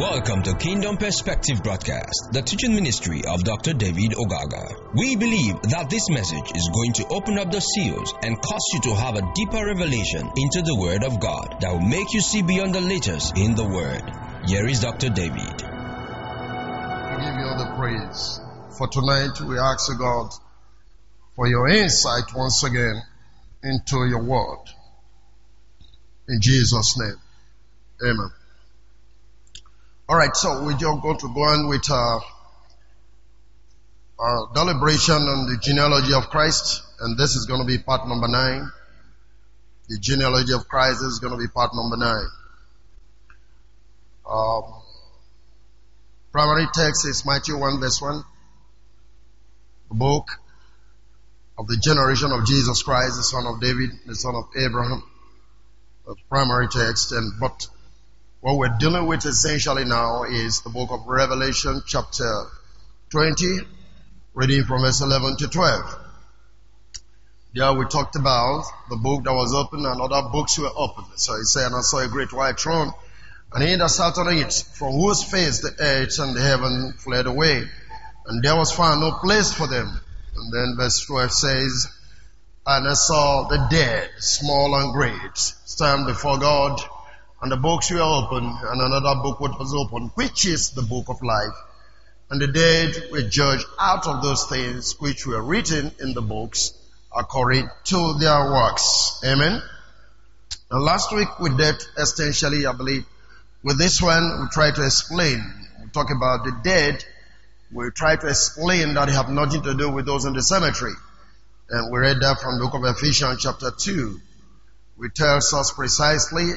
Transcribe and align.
Welcome 0.00 0.42
to 0.44 0.54
Kingdom 0.54 0.96
Perspective 0.96 1.62
Broadcast, 1.62 2.32
the 2.32 2.40
teaching 2.40 2.74
ministry 2.74 3.20
of 3.28 3.44
Dr. 3.44 3.74
David 3.74 4.14
Ogaga. 4.16 4.94
We 4.94 5.14
believe 5.14 5.60
that 5.68 5.90
this 5.90 6.08
message 6.08 6.56
is 6.56 6.70
going 6.72 6.94
to 6.94 7.06
open 7.08 7.38
up 7.38 7.52
the 7.52 7.60
seals 7.60 8.14
and 8.22 8.40
cause 8.40 8.64
you 8.72 8.80
to 8.80 8.94
have 8.94 9.16
a 9.16 9.32
deeper 9.34 9.62
revelation 9.62 10.24
into 10.24 10.62
the 10.62 10.74
Word 10.74 11.04
of 11.04 11.20
God 11.20 11.56
that 11.60 11.70
will 11.70 11.86
make 11.86 12.14
you 12.14 12.22
see 12.22 12.40
beyond 12.40 12.74
the 12.74 12.80
letters 12.80 13.30
in 13.36 13.54
the 13.54 13.68
Word. 13.68 14.00
Here 14.48 14.66
is 14.66 14.80
Dr. 14.80 15.10
David. 15.10 15.36
We 15.36 15.66
give 17.20 17.36
you 17.36 17.44
all 17.44 17.60
the 17.60 17.74
praise. 17.76 18.40
For 18.78 18.88
tonight, 18.88 19.38
we 19.46 19.58
ask 19.58 19.92
God 19.98 20.32
for 21.36 21.46
your 21.46 21.68
insight 21.68 22.32
once 22.34 22.64
again 22.64 23.02
into 23.62 24.08
your 24.08 24.24
Word. 24.24 24.64
In 26.26 26.40
Jesus' 26.40 26.96
name. 26.96 27.20
Amen. 28.02 28.39
All 30.10 30.16
right, 30.16 30.34
so 30.34 30.64
we're 30.64 30.72
just 30.72 31.02
going 31.02 31.18
to 31.18 31.28
go 31.28 31.40
on 31.42 31.68
with 31.68 31.88
uh, 31.88 32.18
our 34.18 34.48
deliberation 34.52 35.14
on 35.14 35.46
the 35.46 35.56
genealogy 35.62 36.12
of 36.14 36.28
Christ, 36.30 36.82
and 36.98 37.16
this 37.16 37.36
is 37.36 37.46
going 37.46 37.60
to 37.60 37.64
be 37.64 37.78
part 37.78 38.08
number 38.08 38.26
nine. 38.26 38.68
The 39.88 40.00
genealogy 40.00 40.52
of 40.52 40.66
Christ 40.66 41.04
is 41.04 41.20
going 41.20 41.32
to 41.32 41.38
be 41.38 41.46
part 41.46 41.70
number 41.76 41.96
nine. 41.96 42.26
Um, 44.28 44.82
primary 46.32 46.66
text 46.74 47.06
is 47.06 47.24
Matthew 47.24 47.56
1 47.56 47.78
verse 47.78 48.02
1. 48.02 48.24
The 49.90 49.94
book 49.94 50.26
of 51.56 51.68
the 51.68 51.76
generation 51.76 52.32
of 52.32 52.46
Jesus 52.46 52.82
Christ, 52.82 53.14
the 53.14 53.22
son 53.22 53.46
of 53.46 53.60
David, 53.60 53.90
the 54.06 54.16
son 54.16 54.34
of 54.34 54.48
Abraham. 54.56 55.04
The 56.04 56.16
primary 56.28 56.66
text, 56.66 57.12
and 57.12 57.38
but 57.38 57.68
what 58.40 58.56
we're 58.56 58.74
dealing 58.78 59.06
with 59.06 59.26
essentially 59.26 59.84
now 59.84 60.24
is 60.24 60.62
the 60.62 60.70
book 60.70 60.90
of 60.90 61.06
Revelation 61.06 61.82
chapter 61.86 62.44
20, 63.10 63.58
reading 64.32 64.64
from 64.64 64.80
verse 64.80 65.02
11 65.02 65.36
to 65.36 65.48
12. 65.48 65.98
There 67.54 67.74
we 67.74 67.84
talked 67.84 68.16
about 68.16 68.64
the 68.88 68.96
book 68.96 69.24
that 69.24 69.34
was 69.34 69.52
open 69.52 69.84
and 69.84 70.00
other 70.00 70.30
books 70.30 70.58
were 70.58 70.70
open. 70.74 71.04
So 71.16 71.36
he 71.36 71.44
said, 71.44 71.66
and 71.66 71.76
I 71.76 71.80
saw 71.82 71.98
a 71.98 72.08
great 72.08 72.32
white 72.32 72.58
throne 72.58 72.92
and 73.52 73.62
he 73.62 73.76
that 73.76 73.90
sat 73.90 74.16
on 74.16 74.32
it, 74.32 74.52
from 74.72 74.92
whose 74.92 75.22
face 75.22 75.60
the 75.60 75.74
earth 75.78 76.18
and 76.18 76.34
the 76.34 76.40
heaven 76.40 76.94
fled 76.96 77.26
away. 77.26 77.64
And 78.24 78.42
there 78.42 78.56
was 78.56 78.72
found 78.72 79.02
no 79.02 79.18
place 79.20 79.52
for 79.52 79.66
them. 79.66 80.00
And 80.36 80.52
then 80.52 80.76
verse 80.78 81.04
12 81.04 81.32
says, 81.32 81.88
and 82.66 82.88
I 82.88 82.94
saw 82.94 83.48
the 83.48 83.66
dead, 83.70 84.08
small 84.18 84.74
and 84.76 84.94
great, 84.94 85.36
stand 85.36 86.06
before 86.06 86.38
God 86.38 86.80
and 87.42 87.50
the 87.50 87.56
books 87.56 87.90
were 87.90 88.00
opened, 88.00 88.54
and 88.62 88.80
another 88.80 89.22
book 89.22 89.40
was 89.40 89.74
opened, 89.74 90.10
which 90.14 90.46
is 90.46 90.70
the 90.70 90.82
book 90.82 91.08
of 91.08 91.22
life. 91.22 91.54
And 92.30 92.40
the 92.40 92.46
dead 92.46 93.10
were 93.10 93.22
judged 93.22 93.66
out 93.78 94.06
of 94.06 94.22
those 94.22 94.46
things 94.46 95.00
which 95.00 95.26
were 95.26 95.42
written 95.42 95.90
in 96.00 96.14
the 96.14 96.22
books 96.22 96.74
according 97.16 97.68
to 97.84 98.14
their 98.20 98.52
works. 98.52 99.20
Amen. 99.24 99.60
And 100.70 100.84
last 100.84 101.12
week 101.12 101.40
we 101.40 101.50
did 101.56 101.82
essentially, 101.98 102.66
I 102.66 102.72
believe, 102.72 103.04
with 103.64 103.78
this 103.78 104.00
one 104.00 104.42
we 104.42 104.48
try 104.52 104.70
to 104.70 104.84
explain. 104.84 105.42
We 105.82 105.90
talk 105.90 106.10
about 106.10 106.44
the 106.44 106.52
dead. 106.62 107.04
We 107.72 107.90
try 107.90 108.16
to 108.16 108.28
explain 108.28 108.94
that 108.94 109.06
they 109.06 109.12
have 109.12 109.28
nothing 109.28 109.62
to 109.62 109.74
do 109.74 109.90
with 109.90 110.06
those 110.06 110.24
in 110.24 110.34
the 110.34 110.42
cemetery. 110.42 110.92
And 111.70 111.90
we 111.90 111.98
read 111.98 112.20
that 112.20 112.40
from 112.40 112.58
the 112.58 112.64
book 112.64 112.74
of 112.74 112.84
Ephesians 112.84 113.42
chapter 113.42 113.70
2. 113.76 114.20
Which 114.96 115.14
tells 115.14 115.52
us 115.54 115.72
precisely 115.72 116.52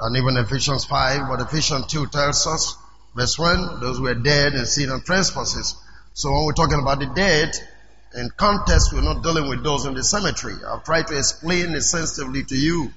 and 0.00 0.16
even 0.16 0.36
Ephesians 0.36 0.84
5, 0.84 1.28
but 1.28 1.40
Ephesians 1.40 1.86
2 1.86 2.06
tells 2.06 2.46
us, 2.46 2.76
verse 3.16 3.38
1, 3.38 3.80
those 3.80 4.00
were 4.00 4.14
dead 4.14 4.54
in 4.54 4.64
sin 4.66 4.90
and 4.90 5.04
trespasses. 5.04 5.74
So 6.14 6.30
when 6.32 6.46
we're 6.46 6.52
talking 6.52 6.80
about 6.80 7.00
the 7.00 7.06
dead, 7.06 7.54
in 8.14 8.30
context, 8.36 8.92
we're 8.92 9.02
not 9.02 9.22
dealing 9.22 9.48
with 9.48 9.62
those 9.62 9.84
in 9.84 9.94
the 9.94 10.02
cemetery. 10.02 10.54
I've 10.66 10.84
tried 10.84 11.06
to 11.08 11.18
explain 11.18 11.74
it 11.74 11.82
sensitively 11.82 12.44
to 12.44 12.56
you 12.56 12.90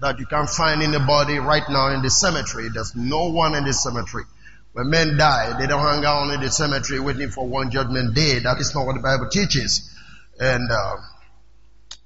that 0.00 0.18
you 0.18 0.26
can't 0.26 0.48
find 0.48 0.82
anybody 0.82 1.38
right 1.38 1.62
now 1.68 1.88
in 1.94 2.02
the 2.02 2.10
cemetery. 2.10 2.68
There's 2.72 2.94
no 2.94 3.30
one 3.30 3.54
in 3.54 3.64
the 3.64 3.72
cemetery. 3.72 4.24
When 4.72 4.90
men 4.90 5.16
die, 5.16 5.58
they 5.58 5.66
don't 5.66 5.80
hang 5.80 6.04
out 6.04 6.32
in 6.34 6.40
the 6.40 6.50
cemetery 6.50 7.00
waiting 7.00 7.30
for 7.30 7.46
one 7.46 7.70
judgment 7.70 8.14
day. 8.14 8.40
That 8.40 8.58
is 8.60 8.74
not 8.74 8.86
what 8.86 8.94
the 8.94 9.00
Bible 9.00 9.28
teaches. 9.30 9.90
And 10.38 10.70
uh, 10.70 10.96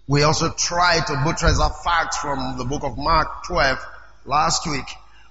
we 0.07 0.23
also 0.23 0.51
try 0.51 1.01
to 1.05 1.23
buttress 1.25 1.59
that 1.59 1.83
fact 1.83 2.15
from 2.15 2.59
the 2.59 2.65
book 2.65 2.85
of 2.85 2.97
Mark 2.97 3.45
12, 3.47 3.79
last 4.25 4.67
week 4.67 4.87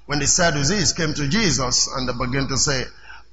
when 0.06 0.20
the 0.20 0.28
Sadducees 0.28 0.94
came 0.94 1.14
to 1.14 1.28
Jesus 1.28 1.88
and 1.96 2.10
they 2.10 2.14
began 2.14 2.48
to 2.48 2.58
say, 2.58 2.84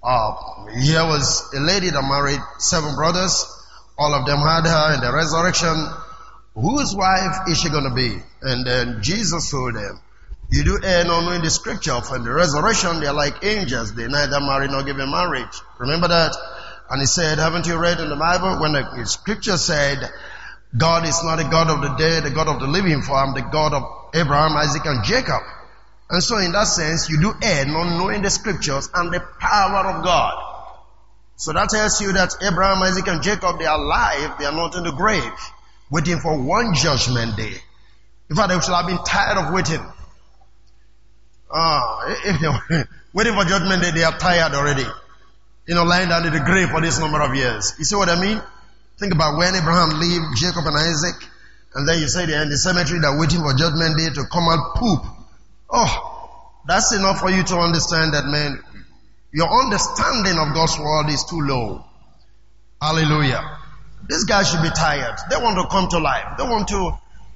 uh, 0.02 0.34
here 0.78 1.04
was 1.04 1.50
a 1.54 1.60
lady 1.60 1.90
that 1.90 2.02
married 2.02 2.40
seven 2.58 2.94
brothers. 2.94 3.44
All 3.98 4.12
of 4.14 4.26
them 4.26 4.38
had 4.38 4.66
her 4.66 4.94
in 4.94 5.00
the 5.00 5.12
resurrection. 5.12 5.74
Whose 6.54 6.94
wife 6.94 7.48
is 7.48 7.58
she 7.60 7.70
going 7.70 7.88
to 7.88 7.94
be? 7.94 8.16
And 8.42 8.66
then 8.66 9.02
Jesus 9.02 9.50
told 9.50 9.74
them, 9.74 10.00
you 10.50 10.64
do 10.64 10.78
err 10.82 11.04
not 11.04 11.22
knowing 11.22 11.42
the 11.42 11.50
scripture. 11.50 12.00
For 12.02 12.18
the 12.18 12.30
resurrection, 12.30 13.00
they're 13.00 13.12
like 13.12 13.44
angels. 13.44 13.94
They 13.94 14.06
neither 14.06 14.40
marry 14.40 14.68
nor 14.68 14.84
give 14.84 14.98
in 14.98 15.10
marriage. 15.10 15.60
Remember 15.78 16.08
that? 16.08 16.36
And 16.88 17.00
he 17.00 17.06
said, 17.06 17.38
haven't 17.38 17.66
you 17.66 17.76
read 17.76 17.98
in 17.98 18.08
the 18.08 18.16
Bible 18.16 18.60
when 18.60 18.72
the 18.72 19.04
scripture 19.06 19.56
said, 19.56 19.98
God 20.76 21.06
is 21.06 21.22
not 21.22 21.40
a 21.40 21.44
God 21.44 21.68
of 21.68 21.82
the 21.82 21.96
dead, 21.96 22.24
the 22.24 22.30
God 22.30 22.48
of 22.48 22.60
the 22.60 22.66
living, 22.66 23.02
for 23.02 23.14
I'm 23.14 23.34
the 23.34 23.42
God 23.42 23.72
of 23.72 23.82
Abraham, 24.14 24.56
Isaac, 24.56 24.84
and 24.84 25.04
Jacob. 25.04 25.42
And 26.08 26.22
so 26.22 26.38
in 26.38 26.52
that 26.52 26.64
sense, 26.64 27.08
you 27.10 27.20
do 27.20 27.34
err 27.42 27.66
not 27.66 27.98
knowing 27.98 28.22
the 28.22 28.30
scriptures 28.30 28.88
and 28.94 29.12
the 29.12 29.20
power 29.20 29.90
of 29.90 30.04
God. 30.04 30.42
So 31.36 31.52
that 31.52 31.68
tells 31.68 32.00
you 32.00 32.12
that 32.12 32.34
Abraham, 32.42 32.82
Isaac, 32.82 33.06
and 33.08 33.22
Jacob, 33.22 33.58
they 33.58 33.66
are 33.66 33.78
alive, 33.78 34.38
they 34.38 34.46
are 34.46 34.52
not 34.52 34.74
in 34.76 34.84
the 34.84 34.92
grave, 34.92 35.32
waiting 35.90 36.18
for 36.18 36.40
one 36.40 36.74
judgment 36.74 37.36
day. 37.36 37.52
In 38.30 38.36
fact, 38.36 38.48
they 38.48 38.60
should 38.60 38.74
have 38.74 38.86
been 38.86 39.02
tired 39.04 39.38
of 39.38 39.52
waiting. 39.52 39.84
Ah, 41.52 42.16
if 42.24 42.40
they're 42.40 42.88
waiting 43.12 43.34
for 43.34 43.44
judgment 43.44 43.82
day, 43.82 43.90
they 43.90 44.04
are 44.04 44.16
tired 44.18 44.54
already. 44.54 44.86
You 45.66 45.74
know, 45.74 45.84
lying 45.84 46.08
down 46.08 46.24
in 46.26 46.32
the 46.32 46.40
grave 46.40 46.70
for 46.70 46.80
this 46.80 46.98
number 47.00 47.20
of 47.20 47.34
years. 47.34 47.74
You 47.78 47.84
see 47.84 47.96
what 47.96 48.08
I 48.08 48.20
mean? 48.20 48.40
Think 48.98 49.12
about 49.12 49.36
when 49.36 49.54
Abraham 49.54 50.00
lived, 50.00 50.36
Jacob 50.36 50.64
and 50.66 50.76
Isaac, 50.76 51.16
and 51.74 51.86
then 51.86 52.00
you 52.00 52.08
say 52.08 52.24
they're 52.24 52.42
in 52.42 52.48
the 52.48 52.56
cemetery, 52.56 52.98
they're 53.00 53.18
waiting 53.18 53.40
for 53.40 53.52
judgment 53.52 53.98
day 53.98 54.08
to 54.08 54.24
come 54.32 54.48
and 54.48 54.60
poop. 54.76 55.02
Oh, 55.68 56.60
that's 56.66 56.94
enough 56.94 57.20
for 57.20 57.30
you 57.30 57.42
to 57.44 57.56
understand 57.58 58.14
that, 58.14 58.24
man. 58.24 58.58
Your 59.32 59.48
understanding 59.48 60.38
of 60.38 60.54
God's 60.54 60.78
word 60.78 61.10
is 61.10 61.24
too 61.24 61.40
low. 61.40 61.84
Hallelujah. 62.80 63.58
This 64.08 64.24
guy 64.24 64.42
should 64.42 64.62
be 64.62 64.70
tired. 64.70 65.18
They 65.28 65.36
want 65.36 65.58
to 65.58 65.66
come 65.68 65.88
to 65.90 65.98
life. 65.98 66.38
They 66.38 66.44
want 66.44 66.68
to, 66.68 66.74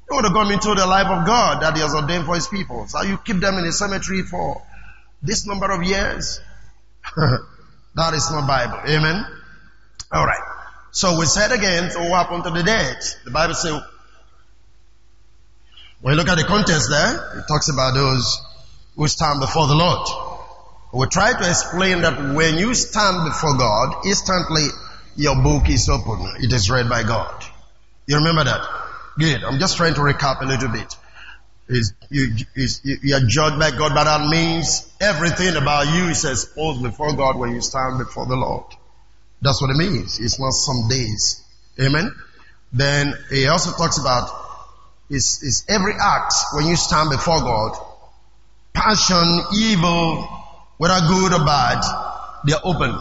they 0.08 0.14
want 0.14 0.26
to 0.26 0.32
come 0.32 0.50
into 0.50 0.74
the 0.74 0.86
life 0.86 1.06
of 1.06 1.26
God 1.26 1.62
that 1.62 1.74
He 1.74 1.82
has 1.82 1.94
ordained 1.94 2.24
for 2.24 2.36
His 2.36 2.48
people. 2.48 2.86
So 2.86 3.02
you 3.02 3.18
keep 3.18 3.36
them 3.40 3.58
in 3.58 3.66
the 3.66 3.72
cemetery 3.72 4.22
for 4.22 4.62
this 5.22 5.46
number 5.46 5.70
of 5.70 5.82
years. 5.82 6.40
that 7.16 8.14
is 8.14 8.30
not 8.30 8.46
Bible. 8.48 8.80
Amen. 8.88 9.26
All 10.10 10.24
right. 10.24 10.59
So 10.92 11.18
we 11.18 11.26
said 11.26 11.52
again, 11.52 11.90
so 11.90 12.00
what 12.00 12.26
happened 12.26 12.44
to 12.44 12.50
the 12.50 12.62
dead? 12.62 12.96
The 13.24 13.30
Bible 13.30 13.54
says 13.54 13.80
when 16.00 16.14
you 16.14 16.18
look 16.18 16.28
at 16.28 16.38
the 16.38 16.44
context 16.44 16.88
there, 16.90 17.38
it 17.38 17.44
talks 17.46 17.68
about 17.68 17.94
those 17.94 18.40
who 18.96 19.06
stand 19.06 19.40
before 19.40 19.66
the 19.66 19.74
Lord. 19.74 20.08
We 20.92 21.06
try 21.06 21.32
to 21.32 21.48
explain 21.48 22.00
that 22.02 22.34
when 22.34 22.56
you 22.56 22.74
stand 22.74 23.28
before 23.28 23.56
God, 23.58 24.06
instantly 24.06 24.66
your 25.16 25.36
book 25.42 25.68
is 25.68 25.88
open. 25.88 26.26
It 26.40 26.52
is 26.52 26.70
read 26.70 26.88
by 26.88 27.02
God. 27.02 27.44
You 28.06 28.16
remember 28.16 28.44
that? 28.44 28.66
Good. 29.18 29.44
I'm 29.44 29.58
just 29.58 29.76
trying 29.76 29.94
to 29.94 30.00
recap 30.00 30.40
a 30.40 30.46
little 30.46 30.70
bit. 30.70 30.96
Is 31.68 31.92
you, 32.08 32.34
is, 32.56 32.80
you 32.82 33.14
are 33.14 33.20
judged 33.20 33.60
by 33.60 33.70
God, 33.70 33.92
but 33.94 34.04
that 34.04 34.26
means 34.26 34.90
everything 35.00 35.54
about 35.54 35.94
you 35.94 36.08
is 36.08 36.24
exposed 36.24 36.82
before 36.82 37.14
God 37.14 37.38
when 37.38 37.54
you 37.54 37.60
stand 37.60 37.98
before 37.98 38.26
the 38.26 38.34
Lord. 38.34 38.64
That's 39.42 39.60
what 39.62 39.70
it 39.70 39.76
means. 39.76 40.20
It's 40.20 40.38
not 40.38 40.52
some 40.52 40.88
days. 40.88 41.42
Amen. 41.80 42.14
Then 42.72 43.14
he 43.30 43.46
also 43.46 43.72
talks 43.72 43.98
about 43.98 44.30
is, 45.08 45.42
is 45.42 45.64
every 45.68 45.94
act 46.00 46.34
when 46.54 46.66
you 46.66 46.76
stand 46.76 47.10
before 47.10 47.40
God, 47.40 47.76
passion, 48.72 49.42
evil, 49.54 50.22
whether 50.78 51.06
good 51.08 51.32
or 51.32 51.44
bad, 51.44 51.82
they're 52.44 52.64
open. 52.64 52.96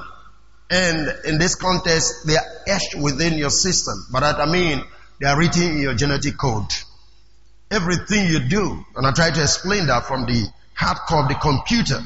And 0.72 1.26
in 1.26 1.38
this 1.38 1.56
context, 1.56 2.28
they 2.28 2.36
are 2.36 2.46
etched 2.68 2.96
within 2.96 3.38
your 3.38 3.50
system. 3.50 4.06
But 4.12 4.22
that 4.22 4.40
I 4.40 4.52
mean, 4.52 4.84
they 5.20 5.28
are 5.28 5.38
written 5.38 5.64
in 5.64 5.82
your 5.82 5.96
genetic 5.96 6.38
code. 6.38 6.72
Everything 7.72 8.28
you 8.28 8.40
do, 8.40 8.84
and 8.96 9.06
I 9.06 9.12
try 9.12 9.30
to 9.30 9.42
explain 9.42 9.88
that 9.88 10.06
from 10.06 10.26
the 10.26 10.48
hardcore 10.78 11.24
of 11.24 11.30
the 11.30 11.36
computer. 11.36 12.02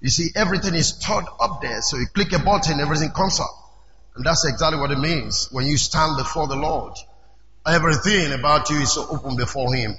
You 0.00 0.10
see, 0.10 0.28
everything 0.34 0.74
is 0.74 0.88
stored 0.88 1.24
up 1.40 1.60
there. 1.62 1.80
So 1.82 1.96
you 1.96 2.06
click 2.12 2.32
a 2.32 2.38
button, 2.38 2.80
everything 2.80 3.10
comes 3.10 3.40
up. 3.40 3.59
That's 4.24 4.44
exactly 4.46 4.80
what 4.80 4.90
it 4.90 4.98
means 4.98 5.48
when 5.52 5.66
you 5.66 5.76
stand 5.76 6.16
before 6.16 6.46
the 6.46 6.56
Lord. 6.56 6.94
Everything 7.66 8.32
about 8.32 8.70
you 8.70 8.76
is 8.78 8.96
open 8.96 9.36
before 9.36 9.74
Him. 9.74 9.94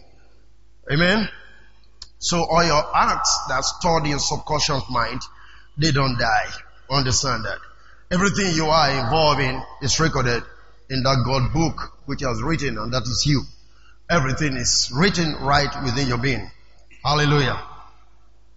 Amen. 0.91 1.27
So 2.19 2.43
all 2.43 2.63
your 2.63 2.83
acts 2.95 3.37
that 3.49 3.63
stored 3.63 4.05
in 4.05 4.19
subconscious 4.19 4.83
mind, 4.89 5.21
they 5.77 5.91
don't 5.91 6.17
die. 6.17 6.49
Understand 6.89 7.45
that. 7.45 7.59
Everything 8.11 8.53
you 8.53 8.65
are 8.65 8.91
involved 8.91 9.41
in 9.41 9.61
is 9.81 9.99
recorded 9.99 10.43
in 10.89 11.03
that 11.03 11.23
God 11.25 11.53
book 11.53 11.93
which 12.05 12.21
has 12.21 12.41
written 12.41 12.77
and 12.77 12.93
that 12.93 13.03
is 13.03 13.23
you. 13.25 13.41
Everything 14.09 14.57
is 14.57 14.91
written 14.93 15.33
right 15.41 15.69
within 15.83 16.07
your 16.07 16.17
being. 16.17 16.51
Hallelujah. 17.03 17.59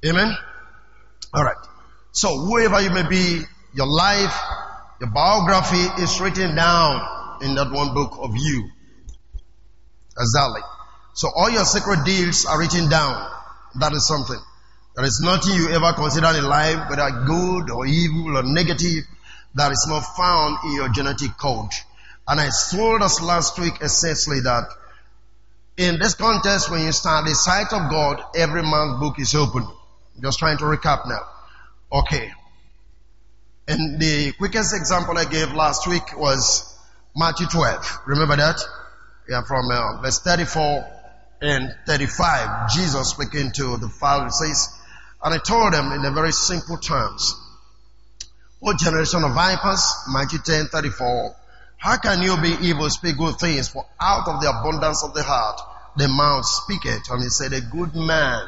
Amen. 0.04 0.36
Alright. 1.34 1.56
So 2.12 2.36
whoever 2.36 2.80
you 2.80 2.90
may 2.90 3.08
be, 3.08 3.42
your 3.72 3.86
life, 3.86 4.34
your 5.00 5.10
biography 5.10 6.02
is 6.02 6.20
written 6.20 6.54
down 6.54 7.42
in 7.42 7.54
that 7.56 7.70
one 7.70 7.94
book 7.94 8.18
of 8.20 8.36
you. 8.36 8.70
Exactly. 10.18 10.62
So 11.14 11.28
all 11.34 11.50
your 11.50 11.64
secret 11.64 12.04
deals 12.04 12.46
are 12.46 12.58
written 12.58 12.88
down. 12.88 13.30
That 13.80 13.92
is 13.92 14.06
something. 14.06 14.38
There 14.96 15.04
is 15.04 15.20
nothing 15.20 15.54
you 15.54 15.70
ever 15.70 15.92
consider 15.92 16.28
in 16.28 16.44
life, 16.44 16.88
whether 16.88 17.10
good 17.26 17.70
or 17.70 17.86
evil 17.86 18.38
or 18.38 18.42
negative, 18.44 19.04
that 19.56 19.72
is 19.72 19.86
not 19.88 20.00
found 20.00 20.58
in 20.64 20.72
your 20.76 20.88
genetic 20.88 21.36
code. 21.36 21.70
And 22.26 22.40
I 22.40 22.50
told 22.70 23.02
us 23.02 23.20
last 23.20 23.58
week 23.58 23.74
essentially 23.80 24.40
that 24.40 24.68
in 25.76 25.98
this 25.98 26.14
context, 26.14 26.70
when 26.70 26.82
you 26.82 26.92
start 26.92 27.26
the 27.26 27.34
sight 27.34 27.72
of 27.72 27.90
God, 27.90 28.22
every 28.36 28.62
man's 28.62 29.00
book 29.00 29.18
is 29.18 29.34
open. 29.34 29.66
Just 30.22 30.38
trying 30.38 30.58
to 30.58 30.64
recap 30.64 31.08
now. 31.08 31.20
Okay. 31.92 32.30
And 33.66 33.98
the 33.98 34.32
quickest 34.32 34.74
example 34.76 35.16
I 35.16 35.24
gave 35.24 35.52
last 35.54 35.86
week 35.86 36.18
was 36.18 36.78
Matthew 37.16 37.46
12. 37.46 38.00
Remember 38.06 38.36
that? 38.36 38.60
Yeah, 39.26 39.40
from 39.42 39.70
uh, 39.70 40.02
verse 40.02 40.18
34 40.18 40.84
and 41.40 41.74
35. 41.86 42.70
Jesus 42.70 43.08
speaking 43.08 43.52
to 43.52 43.78
the 43.78 43.88
Pharisees. 43.88 44.68
And 45.22 45.32
I 45.34 45.38
told 45.38 45.72
them 45.72 45.92
in 45.92 46.04
a 46.04 46.10
very 46.10 46.32
simple 46.32 46.76
terms. 46.76 47.40
O 48.62 48.74
generation 48.74 49.24
of 49.24 49.32
vipers, 49.32 49.94
Matthew 50.08 50.40
10, 50.40 50.66
34. 50.66 51.34
How 51.78 51.96
can 51.96 52.20
you 52.20 52.36
be 52.42 52.68
evil, 52.68 52.90
speak 52.90 53.16
good 53.16 53.38
things? 53.38 53.68
For 53.68 53.86
out 53.98 54.28
of 54.28 54.42
the 54.42 54.50
abundance 54.50 55.02
of 55.02 55.14
the 55.14 55.22
heart, 55.22 55.60
the 55.96 56.08
mouth 56.08 56.44
speaketh. 56.44 57.10
And 57.10 57.22
he 57.22 57.30
said, 57.30 57.54
a 57.54 57.62
good 57.62 57.94
man 57.94 58.46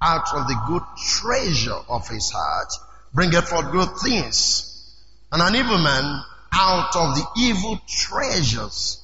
out 0.00 0.32
of 0.34 0.46
the 0.46 0.58
good 0.68 0.82
treasure 0.96 1.80
of 1.90 2.08
his 2.08 2.30
heart 2.30 2.72
bringeth 3.18 3.48
forth 3.48 3.72
good 3.72 3.88
things. 3.96 4.94
And 5.32 5.42
an 5.42 5.56
evil 5.56 5.78
man 5.78 6.22
out 6.52 6.94
of 6.94 7.16
the 7.16 7.26
evil 7.36 7.80
treasures 7.88 9.02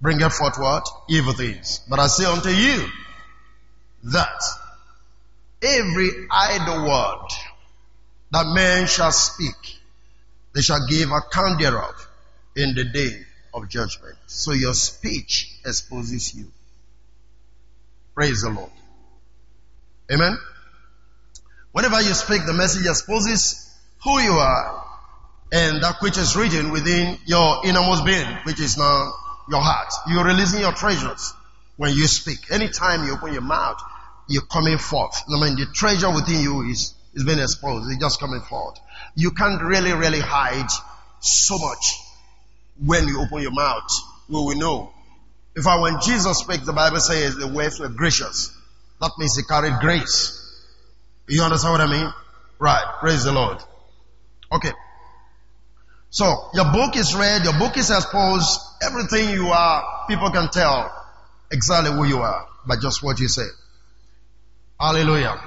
bringeth 0.00 0.32
forth 0.32 0.56
what? 0.58 0.88
Evil 1.08 1.32
things. 1.32 1.80
But 1.90 1.98
I 1.98 2.06
say 2.06 2.24
unto 2.24 2.50
you 2.50 2.86
that 4.12 4.40
every 5.60 6.08
idle 6.30 6.86
word 6.88 7.28
that 8.30 8.46
man 8.54 8.86
shall 8.86 9.10
speak, 9.10 9.80
they 10.54 10.60
shall 10.60 10.86
give 10.88 11.10
account 11.10 11.58
thereof 11.58 12.08
in 12.54 12.76
the 12.76 12.84
day 12.84 13.22
of 13.52 13.68
judgment. 13.68 14.14
So 14.28 14.52
your 14.52 14.74
speech 14.74 15.58
exposes 15.66 16.32
you. 16.32 16.46
Praise 18.14 18.42
the 18.42 18.50
Lord. 18.50 18.70
Amen. 20.12 20.38
Whenever 21.72 22.00
you 22.00 22.14
speak, 22.14 22.46
the 22.46 22.54
message 22.54 22.86
exposes 22.86 23.68
who 24.02 24.20
you 24.20 24.32
are 24.32 24.84
and 25.52 25.82
that 25.82 25.96
which 26.00 26.18
is 26.18 26.36
written 26.36 26.70
within 26.70 27.18
your 27.26 27.64
innermost 27.64 28.04
being, 28.04 28.26
which 28.44 28.60
is 28.60 28.76
now 28.76 29.12
your 29.48 29.60
heart. 29.60 29.92
You're 30.08 30.24
releasing 30.24 30.60
your 30.60 30.72
treasures 30.72 31.32
when 31.76 31.94
you 31.94 32.06
speak. 32.06 32.50
Anytime 32.50 33.06
you 33.06 33.14
open 33.14 33.32
your 33.32 33.42
mouth, 33.42 33.80
you're 34.28 34.42
coming 34.42 34.78
forth. 34.78 35.22
I 35.28 35.40
mean, 35.40 35.56
the 35.56 35.66
treasure 35.72 36.12
within 36.12 36.40
you 36.40 36.62
is, 36.62 36.94
is 37.14 37.24
being 37.24 37.38
exposed. 37.38 37.90
It's 37.90 38.00
just 38.00 38.20
coming 38.20 38.40
forth. 38.40 38.78
You 39.14 39.30
can't 39.30 39.62
really, 39.62 39.92
really 39.92 40.20
hide 40.20 40.68
so 41.20 41.58
much 41.58 41.94
when 42.84 43.08
you 43.08 43.20
open 43.20 43.42
your 43.42 43.52
mouth, 43.52 43.90
we 44.28 44.36
will 44.36 44.56
know. 44.56 44.92
In 45.56 45.62
fact, 45.62 45.82
when 45.82 45.96
Jesus 46.00 46.38
speaks, 46.38 46.64
the 46.64 46.72
Bible 46.72 47.00
says 47.00 47.36
the 47.36 47.48
words 47.48 47.80
were 47.80 47.88
gracious. 47.88 48.54
That 49.00 49.10
means 49.18 49.36
he 49.36 49.42
carried 49.42 49.80
grace. 49.80 50.37
You 51.28 51.42
understand 51.42 51.72
what 51.72 51.80
I 51.80 51.90
mean? 51.90 52.12
Right. 52.58 52.84
Praise 53.00 53.24
the 53.24 53.32
Lord. 53.32 53.58
Okay. 54.50 54.72
So, 56.10 56.50
your 56.54 56.72
book 56.72 56.96
is 56.96 57.14
read, 57.14 57.44
your 57.44 57.58
book 57.58 57.76
is 57.76 57.90
exposed, 57.90 58.60
everything 58.82 59.30
you 59.30 59.48
are, 59.48 60.06
people 60.08 60.30
can 60.30 60.48
tell 60.48 60.90
exactly 61.52 61.92
who 61.92 62.04
you 62.04 62.18
are 62.18 62.48
by 62.66 62.76
just 62.76 63.02
what 63.02 63.20
you 63.20 63.28
say. 63.28 63.46
Hallelujah. 64.80 65.38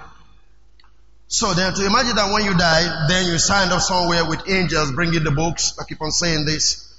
So 1.27 1.53
then 1.53 1.73
to 1.73 1.85
imagine 1.85 2.15
that 2.17 2.31
when 2.33 2.43
you 2.43 2.57
die, 2.57 3.07
then 3.07 3.25
you 3.25 3.37
signed 3.37 3.71
up 3.71 3.81
somewhere 3.81 4.27
with 4.27 4.49
angels 4.49 4.91
bringing 4.91 5.23
the 5.23 5.31
books. 5.31 5.73
I 5.79 5.85
keep 5.85 6.01
on 6.01 6.11
saying 6.11 6.45
this 6.45 6.93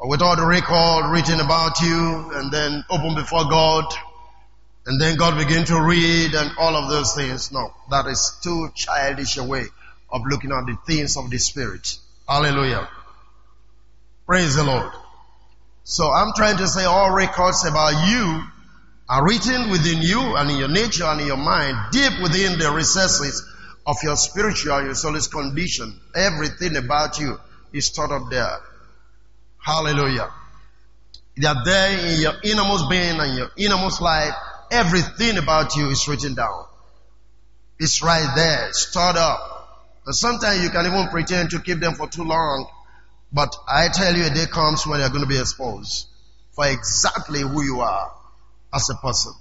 with 0.00 0.22
all 0.22 0.34
the 0.34 0.46
record 0.46 1.12
written 1.12 1.40
about 1.40 1.80
you 1.80 2.30
and 2.34 2.50
then 2.50 2.84
open 2.90 3.14
before 3.14 3.44
God 3.50 3.84
and 4.86 5.00
then 5.00 5.16
God 5.16 5.36
begin 5.36 5.64
to 5.66 5.80
read 5.80 6.34
and 6.34 6.52
all 6.58 6.76
of 6.76 6.88
those 6.88 7.14
things. 7.14 7.50
No, 7.50 7.74
that 7.90 8.06
is 8.06 8.38
too 8.42 8.70
childish 8.74 9.36
a 9.36 9.44
way 9.44 9.64
of 10.10 10.22
looking 10.30 10.52
at 10.52 10.64
the 10.66 10.78
things 10.86 11.16
of 11.16 11.28
the 11.28 11.38
Spirit. 11.38 11.98
Hallelujah. 12.28 12.88
Praise 14.26 14.54
the 14.54 14.64
Lord. 14.64 14.92
So 15.82 16.10
I'm 16.10 16.32
trying 16.36 16.58
to 16.58 16.68
say 16.68 16.84
all 16.84 17.12
records 17.12 17.64
about 17.64 18.08
you 18.08 18.42
are 19.08 19.24
written 19.24 19.70
within 19.70 20.02
you 20.02 20.36
and 20.36 20.50
in 20.50 20.56
your 20.56 20.68
nature 20.68 21.04
and 21.04 21.20
in 21.20 21.26
your 21.26 21.36
mind, 21.36 21.76
deep 21.92 22.12
within 22.22 22.58
the 22.58 22.70
recesses 22.72 23.44
of 23.86 23.96
your 24.02 24.16
spiritual, 24.16 24.84
your 24.84 24.94
soul's 24.94 25.28
condition. 25.28 26.00
Everything 26.14 26.76
about 26.76 27.18
you 27.20 27.38
is 27.72 27.86
stored 27.86 28.10
up 28.10 28.30
there. 28.30 28.58
Hallelujah. 29.58 30.30
They 31.36 31.46
are 31.46 31.64
there 31.64 32.14
in 32.14 32.20
your 32.20 32.32
innermost 32.42 32.88
being 32.88 33.20
and 33.20 33.36
your 33.36 33.50
innermost 33.56 34.00
life. 34.00 34.34
Everything 34.70 35.38
about 35.38 35.76
you 35.76 35.90
is 35.90 36.06
written 36.08 36.34
down. 36.34 36.66
It's 37.78 38.02
right 38.02 38.32
there, 38.34 38.72
stored 38.72 39.16
up. 39.16 39.56
And 40.06 40.14
sometimes 40.14 40.62
you 40.62 40.70
can 40.70 40.86
even 40.86 41.08
pretend 41.08 41.50
to 41.50 41.60
keep 41.60 41.80
them 41.80 41.94
for 41.94 42.08
too 42.08 42.24
long. 42.24 42.68
But 43.32 43.54
I 43.68 43.88
tell 43.92 44.14
you, 44.14 44.24
a 44.24 44.30
day 44.30 44.46
comes 44.46 44.86
when 44.86 45.00
you're 45.00 45.08
going 45.08 45.22
to 45.22 45.28
be 45.28 45.38
exposed 45.38 46.06
for 46.52 46.66
exactly 46.66 47.40
who 47.40 47.62
you 47.62 47.80
are 47.80 48.12
as 48.72 48.88
a 48.90 48.94
person. 48.94 49.32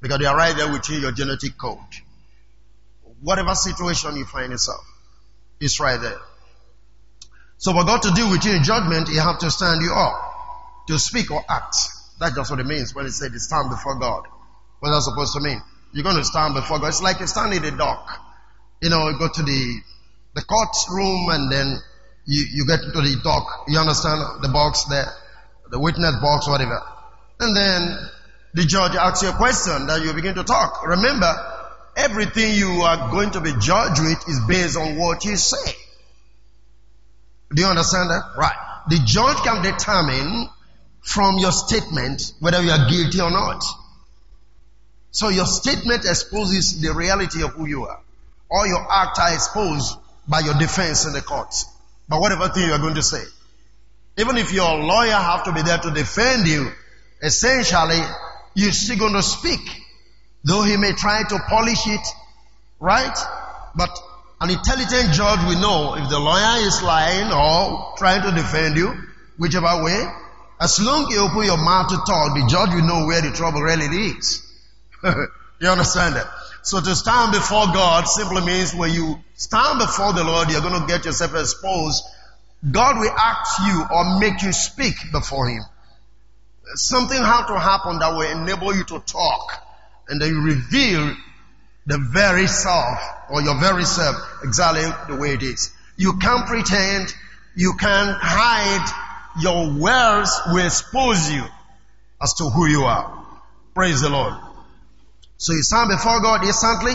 Because 0.00 0.18
they 0.18 0.24
are 0.24 0.36
right 0.36 0.56
there 0.56 0.72
within 0.72 1.02
your 1.02 1.12
genetic 1.12 1.56
code. 1.58 1.78
Whatever 3.20 3.54
situation 3.54 4.16
you 4.16 4.24
find 4.24 4.50
yourself, 4.50 4.80
it's 5.60 5.78
right 5.78 6.00
there. 6.00 6.18
So 7.58 7.72
for 7.72 7.84
God 7.84 8.00
to 8.02 8.10
deal 8.12 8.30
with 8.30 8.44
you 8.46 8.52
in 8.52 8.64
judgment, 8.64 9.08
He 9.08 9.16
have 9.16 9.38
to 9.40 9.50
stand 9.50 9.82
you 9.82 9.92
up 9.92 10.86
to 10.88 10.98
speak 10.98 11.30
or 11.30 11.44
act. 11.46 11.76
That's 12.18 12.34
just 12.34 12.50
what 12.50 12.58
it 12.58 12.66
means 12.66 12.94
when 12.94 13.04
it 13.04 13.12
said 13.12 13.32
stand 13.34 13.68
before 13.68 13.96
God. 13.98 14.26
What 14.80 14.90
that's 14.90 15.04
supposed 15.04 15.34
to 15.34 15.40
mean? 15.40 15.60
You're 15.92 16.04
going 16.04 16.16
to 16.16 16.24
stand 16.24 16.54
before 16.54 16.78
God. 16.78 16.88
It's 16.88 17.02
like 17.02 17.20
you 17.20 17.26
stand 17.26 17.52
in 17.54 17.62
the 17.62 17.70
dock. 17.70 18.08
You 18.80 18.90
know, 18.90 19.08
you 19.08 19.18
go 19.18 19.28
to 19.28 19.42
the 19.42 19.80
the 20.34 20.42
court 20.42 20.74
room 20.90 21.28
and 21.30 21.50
then 21.50 21.76
you, 22.24 22.44
you 22.52 22.66
get 22.66 22.80
to 22.80 23.00
the 23.00 23.20
dock. 23.22 23.64
You 23.68 23.78
understand 23.78 24.42
the 24.42 24.48
box 24.48 24.84
there, 24.84 25.08
the 25.70 25.78
witness 25.78 26.14
box, 26.20 26.48
whatever. 26.48 26.80
And 27.40 27.56
then 27.56 27.98
the 28.54 28.64
judge 28.64 28.94
asks 28.94 29.22
you 29.22 29.30
a 29.30 29.32
question 29.32 29.86
that 29.86 30.02
you 30.02 30.12
begin 30.12 30.34
to 30.36 30.44
talk. 30.44 30.86
Remember, 30.86 31.32
everything 31.96 32.54
you 32.54 32.82
are 32.82 33.10
going 33.10 33.30
to 33.32 33.40
be 33.40 33.52
judged 33.58 34.00
with 34.00 34.28
is 34.28 34.40
based 34.46 34.76
on 34.76 34.96
what 34.96 35.24
you 35.24 35.36
say. 35.36 35.74
Do 37.52 37.62
you 37.62 37.68
understand 37.68 38.10
that? 38.10 38.22
Right. 38.38 38.56
The 38.88 39.00
judge 39.04 39.36
can 39.38 39.62
determine 39.62 40.48
from 41.02 41.38
your 41.38 41.52
statement 41.52 42.32
whether 42.38 42.62
you 42.62 42.70
are 42.70 42.88
guilty 42.88 43.20
or 43.20 43.30
not. 43.30 43.64
So 45.12 45.28
your 45.28 45.46
statement 45.46 46.04
exposes 46.04 46.80
the 46.80 46.92
reality 46.94 47.42
of 47.42 47.50
who 47.50 47.66
you 47.66 47.84
are. 47.84 48.00
All 48.50 48.66
your 48.66 48.86
acts 48.90 49.18
are 49.18 49.34
exposed 49.34 49.96
by 50.28 50.40
your 50.40 50.54
defense 50.54 51.06
in 51.06 51.12
the 51.12 51.20
court. 51.20 51.54
By 52.08 52.18
whatever 52.18 52.48
thing 52.48 52.66
you 52.66 52.72
are 52.72 52.78
going 52.78 52.94
to 52.94 53.02
say. 53.02 53.22
Even 54.16 54.36
if 54.36 54.52
your 54.52 54.78
lawyer 54.78 55.12
have 55.12 55.44
to 55.44 55.52
be 55.52 55.62
there 55.62 55.78
to 55.78 55.90
defend 55.90 56.46
you, 56.46 56.70
essentially, 57.22 58.00
you're 58.54 58.72
still 58.72 58.98
going 58.98 59.14
to 59.14 59.22
speak. 59.22 59.60
Though 60.44 60.62
he 60.62 60.76
may 60.76 60.92
try 60.92 61.22
to 61.22 61.38
polish 61.48 61.86
it, 61.86 62.06
right? 62.78 63.16
But 63.74 63.90
an 64.40 64.50
intelligent 64.50 65.12
judge 65.12 65.40
will 65.46 65.60
know 65.60 65.94
if 65.96 66.08
the 66.08 66.18
lawyer 66.18 66.66
is 66.66 66.82
lying 66.82 67.32
or 67.32 67.94
trying 67.98 68.22
to 68.22 68.32
defend 68.32 68.76
you, 68.76 68.94
whichever 69.38 69.84
way. 69.84 70.06
As 70.60 70.80
long 70.80 71.04
as 71.04 71.14
you 71.14 71.22
open 71.22 71.44
your 71.44 71.62
mouth 71.62 71.88
to 71.88 71.96
talk, 71.96 72.34
the 72.34 72.46
judge 72.48 72.74
will 72.74 72.86
know 72.86 73.06
where 73.06 73.22
the 73.22 73.30
trouble 73.32 73.62
really 73.62 73.86
is. 74.16 74.49
you 75.60 75.68
understand 75.68 76.16
that? 76.16 76.26
So 76.62 76.80
to 76.80 76.94
stand 76.94 77.32
before 77.32 77.66
God 77.66 78.06
simply 78.06 78.42
means 78.42 78.74
when 78.74 78.92
you 78.92 79.18
stand 79.34 79.78
before 79.78 80.12
the 80.12 80.24
Lord, 80.24 80.50
you're 80.50 80.60
going 80.60 80.80
to 80.80 80.86
get 80.86 81.04
yourself 81.04 81.34
exposed. 81.34 82.04
God 82.70 82.98
will 82.98 83.10
ask 83.10 83.60
you 83.66 83.84
or 83.90 84.20
make 84.20 84.42
you 84.42 84.52
speak 84.52 84.94
before 85.12 85.48
Him. 85.48 85.62
Something 86.74 87.18
has 87.18 87.46
to 87.46 87.58
happen 87.58 87.98
that 87.98 88.12
will 88.14 88.30
enable 88.30 88.74
you 88.74 88.84
to 88.84 89.00
talk 89.00 89.66
and 90.10 90.20
then 90.20 90.28
you 90.28 90.42
reveal 90.42 91.16
the 91.86 91.98
very 91.98 92.46
self 92.46 92.98
or 93.30 93.40
your 93.40 93.58
very 93.58 93.84
self 93.84 94.16
exactly 94.44 94.82
the 95.08 95.20
way 95.20 95.34
it 95.34 95.42
is. 95.42 95.70
You 95.96 96.18
can't 96.18 96.46
pretend. 96.46 97.14
You 97.56 97.74
can't 97.78 98.16
hide. 98.20 99.40
Your 99.40 99.72
words 99.72 100.30
will 100.48 100.66
expose 100.66 101.30
you 101.30 101.44
as 102.20 102.34
to 102.34 102.44
who 102.44 102.66
you 102.66 102.82
are. 102.82 103.24
Praise 103.74 104.00
the 104.00 104.10
Lord. 104.10 104.34
So 105.40 105.54
you 105.54 105.62
stand 105.62 105.88
before 105.88 106.20
God 106.20 106.44
instantly. 106.44 106.92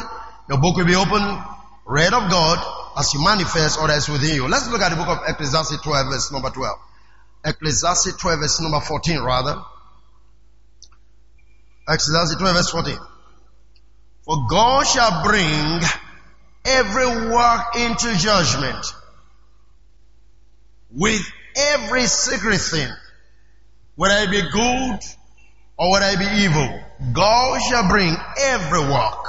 Your 0.49 0.59
book 0.59 0.77
will 0.77 0.85
be 0.85 0.93
open, 0.93 1.43
read 1.87 2.13
of 2.13 2.29
God 2.29 2.59
as 2.95 3.11
you 3.11 3.23
manifest 3.23 3.79
or 3.79 3.89
as 3.89 4.07
within 4.07 4.35
you. 4.35 4.47
Let's 4.47 4.69
look 4.69 4.81
at 4.81 4.89
the 4.89 4.97
book 4.97 5.07
of 5.07 5.17
Ecclesiastes 5.27 5.81
12 5.81 6.07
verse 6.11 6.31
number 6.31 6.51
12. 6.51 6.77
Ecclesiastes 7.43 8.15
12 8.17 8.39
verse 8.39 8.61
number 8.61 8.79
14 8.81 9.19
rather. 9.21 9.59
Ecclesiastes 11.89 12.35
12 12.35 12.55
verse 12.55 12.69
14. 12.69 12.97
For 14.25 14.37
God 14.47 14.83
shall 14.85 15.23
bring 15.23 15.81
every 16.65 17.31
work 17.31 17.75
into 17.77 18.15
judgment 18.15 18.85
with 20.91 21.21
every 21.55 22.05
secret 22.05 22.59
thing, 22.59 22.89
whether 23.95 24.23
it 24.23 24.29
be 24.29 24.41
good 24.51 24.99
or 25.77 25.91
would 25.91 26.03
I 26.03 26.15
be 26.15 26.43
evil. 26.43 26.81
God 27.13 27.59
shall 27.69 27.87
bring 27.89 28.15
every 28.41 28.79
work. 28.79 29.27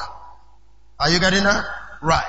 Are 0.98 1.10
you 1.10 1.20
getting 1.20 1.42
that? 1.42 1.64
Right. 2.02 2.24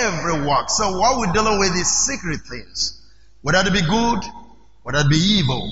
Every 0.00 0.46
work. 0.46 0.70
So 0.70 0.98
what 0.98 1.18
we're 1.18 1.32
dealing 1.32 1.58
with 1.58 1.74
is 1.76 1.88
secret 1.88 2.40
things. 2.48 3.00
Whether 3.42 3.68
it 3.68 3.72
be 3.72 3.82
good, 3.82 4.20
whether 4.82 5.00
it 5.00 5.10
be 5.10 5.16
evil, 5.16 5.70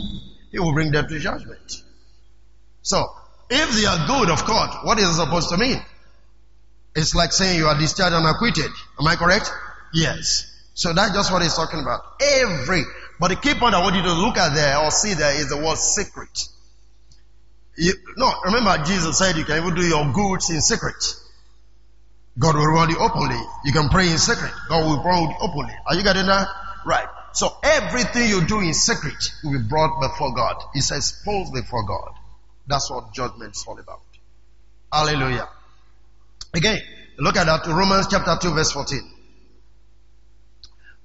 He 0.51 0.59
will 0.59 0.75
bring 0.75 0.93
them 0.93 1.09
to 1.09 1.19
judgment. 1.19 1.83
So, 2.83 3.05
if 3.51 3.71
they 3.75 3.87
are 3.87 4.07
good 4.07 4.31
of 4.31 4.45
course, 4.45 4.77
what 4.85 4.99
is 4.99 5.09
it 5.09 5.15
supposed 5.15 5.49
to 5.51 5.57
mean? 5.57 5.81
It's 6.95 7.15
like 7.15 7.33
saying 7.33 7.59
you 7.59 7.67
are 7.67 7.79
discharged 7.79 8.15
and 8.15 8.27
acquitted. 8.27 8.71
Am 9.01 9.07
I 9.07 9.17
correct? 9.17 9.51
Yes. 9.93 10.53
So 10.75 10.93
that's 10.93 11.13
just 11.13 11.33
what 11.33 11.43
he's 11.43 11.55
talking 11.55 11.81
about. 11.81 12.01
Every, 12.21 12.83
but 13.19 13.29
the 13.29 13.37
key 13.37 13.55
point 13.55 13.75
I 13.75 13.83
want 13.83 13.97
you 13.97 14.03
to 14.03 14.13
look 14.13 14.37
at 14.37 14.55
there 14.55 14.79
or 14.79 14.91
see 14.91 15.15
there 15.15 15.35
is 15.41 15.49
the 15.49 15.57
word 15.57 15.79
secret. 15.79 16.49
You, 17.77 17.93
no, 18.17 18.33
remember 18.45 18.85
Jesus 18.85 19.19
said 19.19 19.37
you 19.37 19.45
can 19.45 19.63
even 19.63 19.75
do 19.75 19.83
your 19.83 20.13
goods 20.13 20.51
in 20.51 20.61
secret. 20.61 20.97
God 22.39 22.55
will 22.55 22.67
reward 22.67 22.91
you 22.91 22.99
openly. 22.99 23.41
You 23.65 23.73
can 23.73 23.89
pray 23.89 24.11
in 24.11 24.19
secret. 24.19 24.53
God 24.69 24.85
will 24.85 24.99
reward 24.99 25.31
you 25.31 25.37
openly. 25.41 25.75
Are 25.87 25.95
you 25.95 26.03
getting 26.03 26.27
that? 26.27 26.49
Right. 26.87 27.09
So 27.33 27.49
everything 27.63 28.29
you 28.29 28.47
do 28.47 28.61
in 28.61 28.73
secret 28.73 29.33
will 29.45 29.59
be 29.59 29.69
brought 29.69 30.01
before 30.01 30.35
God. 30.35 30.57
It's 30.75 30.91
exposed 30.91 31.53
before 31.53 31.85
God. 31.85 32.15
That's 32.67 32.91
what 32.91 33.13
judgment 33.13 33.55
is 33.55 33.65
all 33.67 33.79
about. 33.79 34.01
Hallelujah. 34.93 35.49
Again, 36.55 36.79
look 37.19 37.37
at 37.37 37.45
that. 37.45 37.67
Romans 37.67 38.07
chapter 38.11 38.37
2 38.41 38.55
verse 38.55 38.73
14. 38.73 39.01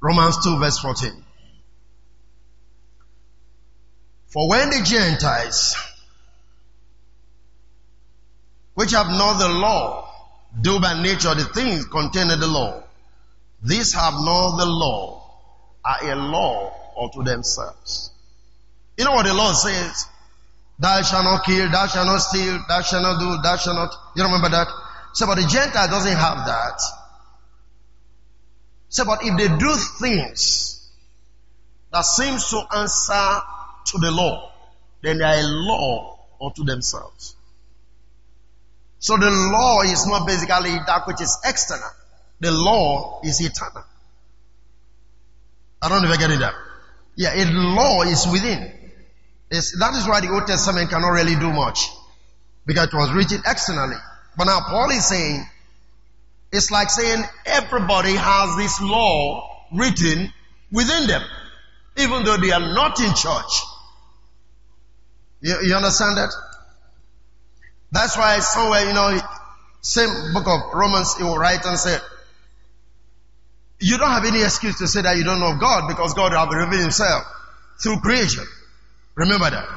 Romans 0.02 0.44
2 0.44 0.58
verse 0.58 0.80
14. 0.80 1.12
For 4.28 4.50
when 4.50 4.70
the 4.70 4.82
Gentiles, 4.84 5.76
which 8.74 8.92
have 8.92 9.08
not 9.08 9.40
the 9.40 9.50
law, 9.50 10.08
do 10.60 10.80
by 10.80 11.02
nature 11.02 11.34
the 11.34 11.46
things 11.46 11.86
contained 11.86 12.32
in 12.32 12.40
the 12.40 12.48
law, 12.48 12.84
these 13.64 13.94
have 13.94 14.14
not 14.14 14.58
the 14.58 14.66
law, 14.66 15.22
are 15.84 16.12
a 16.12 16.16
law 16.16 16.74
unto 17.02 17.24
themselves. 17.24 18.12
You 18.98 19.06
know 19.06 19.12
what 19.12 19.26
the 19.26 19.34
law 19.34 19.52
says? 19.54 20.08
Thou 20.80 21.02
shalt 21.04 21.24
not 21.24 21.46
kill, 21.46 21.70
thou 21.70 21.88
shalt 21.88 22.08
not 22.08 22.18
steal, 22.18 22.60
thou 22.68 22.82
shalt 22.82 23.04
not 23.04 23.20
do, 23.20 23.42
thou 23.42 23.56
shalt 23.56 23.76
not. 23.76 23.94
You 24.16 24.24
remember 24.24 24.50
that? 24.50 24.68
So, 25.14 25.28
but 25.28 25.36
the 25.36 25.48
Gentile 25.48 25.88
doesn't 25.88 26.16
have 26.16 26.46
that. 26.48 26.82
So, 28.90 29.06
but 29.06 29.20
if 29.24 29.38
they 29.38 29.48
do 29.58 29.76
things 30.00 30.90
that 31.92 32.06
seems 32.06 32.50
to 32.50 32.62
answer 32.76 33.42
to 33.86 33.98
the 34.00 34.12
law, 34.12 34.52
then 35.02 35.20
they 35.20 35.24
are 35.24 35.40
a 35.40 35.44
law 35.44 36.20
unto 36.42 36.64
themselves. 36.64 37.36
So 39.02 39.18
the 39.18 39.32
law 39.32 39.82
is 39.82 40.06
not 40.06 40.28
basically 40.28 40.78
that 40.86 41.08
which 41.08 41.22
is 41.22 41.38
external. 41.44 41.90
The 42.40 42.52
law 42.52 43.20
is 43.24 43.42
eternal. 43.42 43.84
I 45.82 45.90
don't 45.90 46.04
know 46.04 46.12
if 46.12 46.20
get 46.20 46.30
it. 46.30 46.54
Yeah, 47.16 47.34
a 47.34 47.46
law 47.52 48.04
is 48.04 48.28
within. 48.32 48.72
It's, 49.50 49.78
that 49.80 49.96
is 49.96 50.08
why 50.08 50.22
the 50.22 50.30
Old 50.30 50.46
Testament 50.46 50.92
cannot 50.92 51.10
really 51.10 51.36
do 51.36 51.52
much. 51.52 51.90
Because 52.68 52.88
it 52.88 52.94
was 52.94 53.12
written 53.12 53.42
externally. 53.46 53.98
But 54.38 54.46
now 54.46 54.60
Paul 54.70 54.92
is 54.92 55.08
saying, 55.08 55.46
it's 56.52 56.70
like 56.70 56.92
saying 56.92 57.24
everybody 57.48 58.14
has 58.14 58.56
this 58.56 58.80
law 58.82 59.66
written 59.74 60.32
within 60.72 61.08
them. 61.08 61.24
Even 61.98 62.24
though 62.24 62.38
they 62.38 62.52
are 62.52 62.60
not 62.60 63.00
in 63.00 63.14
church. 63.16 63.64
You, 65.42 65.58
you 65.64 65.76
understand 65.76 66.18
that? 66.18 66.32
That's 67.92 68.18
why 68.18 68.40
somewhere, 68.40 68.88
you 68.88 68.94
know, 68.94 69.20
same 69.82 70.34
book 70.34 70.48
of 70.48 70.74
Romans, 70.74 71.18
he 71.18 71.24
will 71.24 71.38
write 71.38 71.66
and 71.66 71.78
say, 71.78 71.98
you 73.80 73.98
don't 73.98 74.12
have 74.12 74.26
any 74.26 74.44
excuse 74.44 74.78
to 74.78 74.88
say 74.88 75.02
that 75.02 75.18
you 75.18 75.24
don't 75.24 75.40
know 75.40 75.58
God 75.60 75.88
because 75.88 76.14
God 76.14 76.32
will 76.34 76.58
revealed 76.58 76.84
himself 76.84 77.24
through 77.82 78.00
creation. 78.00 78.46
Remember 79.16 79.50
that. 79.50 79.68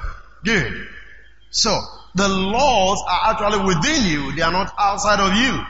Good. 0.44 0.86
So, 1.50 1.80
the 2.14 2.28
laws 2.28 3.02
are 3.08 3.30
actually 3.30 3.64
within 3.64 4.04
you. 4.04 4.36
They 4.36 4.42
are 4.42 4.52
not 4.52 4.72
outside 4.78 5.20
of 5.20 5.34
you. 5.34 5.64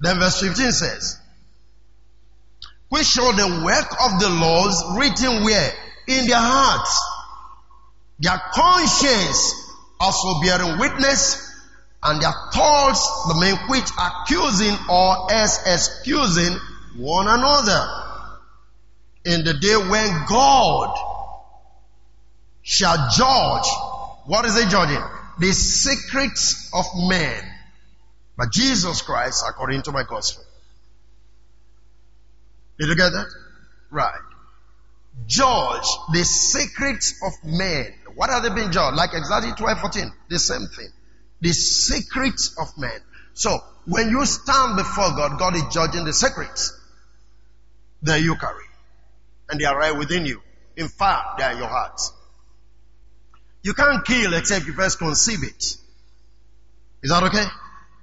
Then 0.00 0.18
verse 0.20 0.40
15 0.40 0.72
says, 0.72 1.18
We 2.90 3.02
show 3.02 3.32
the 3.32 3.62
work 3.64 3.90
of 4.04 4.20
the 4.20 4.28
laws 4.28 4.96
written 4.96 5.44
where? 5.44 5.72
In 6.06 6.26
their 6.26 6.38
hearts. 6.38 7.13
Their 8.18 8.40
conscience 8.52 9.70
also 10.00 10.40
bearing 10.42 10.78
witness 10.78 11.52
and 12.02 12.20
their 12.20 12.32
thoughts, 12.52 13.24
the 13.28 13.40
men 13.40 13.56
which 13.68 13.90
accusing 13.98 14.76
or 14.90 15.32
as 15.32 15.58
excusing 15.66 16.58
one 16.96 17.26
another 17.26 17.88
in 19.24 19.44
the 19.44 19.54
day 19.54 19.76
when 19.76 20.26
God 20.28 20.94
shall 22.62 23.08
judge. 23.10 23.66
What 24.26 24.44
is 24.44 24.62
he 24.62 24.68
judging? 24.68 25.02
The 25.38 25.52
secrets 25.52 26.70
of 26.72 26.84
men. 26.94 27.42
But 28.36 28.52
Jesus 28.52 29.02
Christ, 29.02 29.44
according 29.48 29.82
to 29.82 29.92
my 29.92 30.02
gospel. 30.02 30.44
Did 32.78 32.88
you 32.88 32.96
get 32.96 33.10
that? 33.10 33.26
Right. 33.90 34.12
Judge 35.26 35.86
the 36.12 36.24
secrets 36.24 37.14
of 37.24 37.32
men. 37.44 37.94
What 38.14 38.30
are 38.30 38.40
they 38.42 38.54
being 38.54 38.70
judged? 38.70 38.96
Like 38.96 39.10
exactly 39.14 39.52
12, 39.52 39.80
14. 39.80 40.12
The 40.28 40.38
same 40.38 40.66
thing. 40.66 40.88
The 41.40 41.52
secrets 41.52 42.56
of 42.58 42.68
men. 42.78 42.98
So, 43.34 43.58
when 43.86 44.08
you 44.10 44.24
stand 44.24 44.76
before 44.76 45.10
God, 45.16 45.38
God 45.38 45.56
is 45.56 45.64
judging 45.70 46.04
the 46.04 46.12
secrets 46.12 46.78
that 48.02 48.20
you 48.20 48.36
carry 48.36 48.64
and 49.48 49.60
they 49.60 49.64
are 49.64 49.76
right 49.76 49.96
within 49.96 50.24
you. 50.24 50.40
In 50.76 50.88
fact, 50.88 51.38
they 51.38 51.44
are 51.44 51.52
in 51.52 51.58
your 51.58 51.68
heart. 51.68 52.00
You 53.62 53.74
can't 53.74 54.04
kill 54.04 54.34
except 54.34 54.66
you 54.66 54.72
first 54.72 54.98
conceive 54.98 55.42
it. 55.42 55.76
Is 57.02 57.10
that 57.10 57.22
okay? 57.24 57.44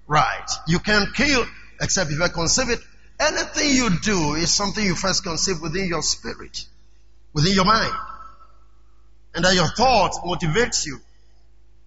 Right. 0.08 0.50
You 0.68 0.80
can't 0.80 1.14
kill 1.14 1.46
except 1.80 2.12
you 2.12 2.20
conceive 2.34 2.70
it. 2.70 2.80
Anything 3.20 3.76
you 3.76 3.90
do 4.02 4.34
is 4.34 4.54
something 4.54 4.84
you 4.84 4.96
first 4.96 5.24
conceive 5.24 5.62
within 5.62 5.88
your 5.88 6.02
spirit, 6.02 6.66
within 7.34 7.54
your 7.54 7.66
mind. 7.66 7.94
And 9.34 9.46
that 9.46 9.56
your 9.56 9.68
thought 9.68 10.14
motivates 10.26 10.86
you 10.86 11.00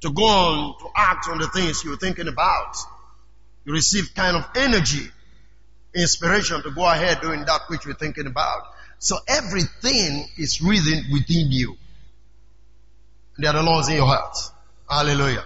to 0.01 0.11
go 0.11 0.25
on 0.25 0.79
to 0.79 0.89
act 0.95 1.29
on 1.29 1.39
the 1.39 1.49
things 1.49 1.83
you're 1.85 1.97
thinking 1.97 2.29
about. 2.29 2.77
You 3.65 3.73
receive 3.73 4.15
kind 4.15 4.37
of 4.37 4.45
energy, 4.57 5.11
inspiration 5.95 6.63
to 6.63 6.71
go 6.71 6.85
ahead 6.85 7.21
doing 7.21 7.45
that 7.45 7.63
which 7.69 7.85
you're 7.85 7.95
thinking 7.95 8.27
about. 8.27 8.63
So 8.99 9.17
everything 9.29 10.27
is 10.37 10.61
written 10.63 11.05
within 11.13 11.51
you. 11.51 11.77
There 13.39 13.51
are 13.51 13.55
the 13.55 13.63
laws 13.63 13.89
in 13.89 13.97
your 13.97 14.07
heart. 14.07 14.37
Hallelujah. 14.89 15.45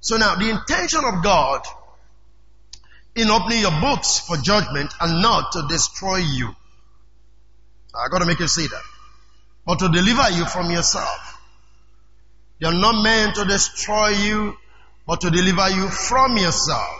So 0.00 0.16
now 0.16 0.34
the 0.34 0.50
intention 0.50 1.00
of 1.04 1.22
God 1.22 1.62
in 3.14 3.30
opening 3.30 3.60
your 3.60 3.80
books 3.80 4.18
for 4.18 4.36
judgment 4.36 4.92
and 5.00 5.22
not 5.22 5.52
to 5.52 5.66
destroy 5.68 6.16
you. 6.16 6.54
I 7.94 8.08
gotta 8.10 8.26
make 8.26 8.40
you 8.40 8.48
see 8.48 8.66
that. 8.66 8.82
But 9.66 9.78
to 9.78 9.88
deliver 9.88 10.30
you 10.30 10.44
from 10.46 10.70
yourself. 10.70 11.38
They're 12.60 12.72
not 12.72 13.02
meant 13.02 13.36
to 13.36 13.44
destroy 13.44 14.10
you, 14.10 14.56
but 15.06 15.20
to 15.22 15.30
deliver 15.30 15.68
you 15.70 15.88
from 15.88 16.36
yourself. 16.36 16.98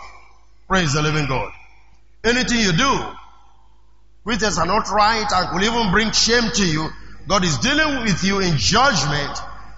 Praise 0.67 0.93
the 0.93 1.01
living 1.01 1.27
God. 1.27 1.51
Anything 2.23 2.59
you 2.59 2.73
do 2.73 3.15
which 4.23 4.41
is 4.41 4.57
not 4.57 4.89
right 4.89 5.27
and 5.31 5.53
will 5.53 5.63
even 5.63 5.91
bring 5.91 6.11
shame 6.11 6.49
to 6.53 6.65
you, 6.65 6.89
God 7.27 7.43
is 7.43 7.57
dealing 7.59 8.03
with 8.03 8.23
you 8.23 8.39
in 8.39 8.57
judgment 8.57 9.37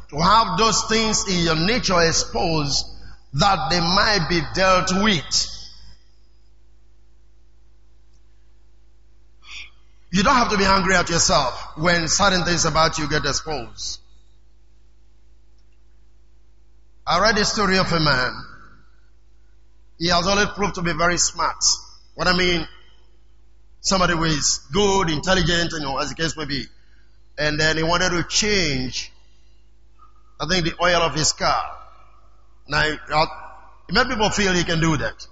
to 0.09 0.17
have 0.17 0.57
those 0.57 0.83
things 0.85 1.27
in 1.27 1.43
your 1.43 1.55
nature 1.55 1.99
exposed 2.01 2.85
that 3.33 3.69
they 3.69 3.79
might 3.79 4.27
be 4.29 4.41
dealt 4.53 4.91
with. 5.03 5.51
You 10.15 10.23
don't 10.23 10.37
have 10.37 10.49
to 10.51 10.57
be 10.57 10.63
angry 10.63 10.95
at 10.95 11.09
yourself 11.09 11.77
when 11.77 12.07
certain 12.07 12.45
things 12.45 12.63
about 12.63 12.97
you 12.97 13.09
get 13.09 13.25
exposed. 13.25 13.99
I 17.05 17.19
read 17.19 17.37
a 17.37 17.43
story 17.43 17.77
of 17.77 17.91
a 17.91 17.99
man. 17.99 18.31
He 19.99 20.07
has 20.07 20.25
always 20.25 20.47
proved 20.55 20.75
to 20.75 20.83
be 20.83 20.93
very 20.93 21.17
smart. 21.17 21.61
What 22.13 22.29
I 22.29 22.37
mean, 22.37 22.65
somebody 23.81 24.13
who 24.13 24.23
is 24.23 24.59
good, 24.71 25.09
intelligent, 25.09 25.73
you 25.73 25.81
know, 25.81 25.97
as 25.97 26.07
the 26.07 26.15
case 26.15 26.37
may 26.37 26.45
be. 26.45 26.63
And 27.37 27.59
then 27.59 27.75
he 27.75 27.83
wanted 27.83 28.11
to 28.11 28.23
change, 28.23 29.11
I 30.39 30.45
think, 30.49 30.63
the 30.63 30.81
oil 30.81 31.01
of 31.01 31.13
his 31.13 31.33
car. 31.33 31.77
Now, 32.69 32.83
he 32.83 33.93
made 33.93 34.07
people 34.07 34.29
feel 34.29 34.53
he 34.53 34.63
can 34.63 34.79
do 34.79 34.95
that. 34.95 35.27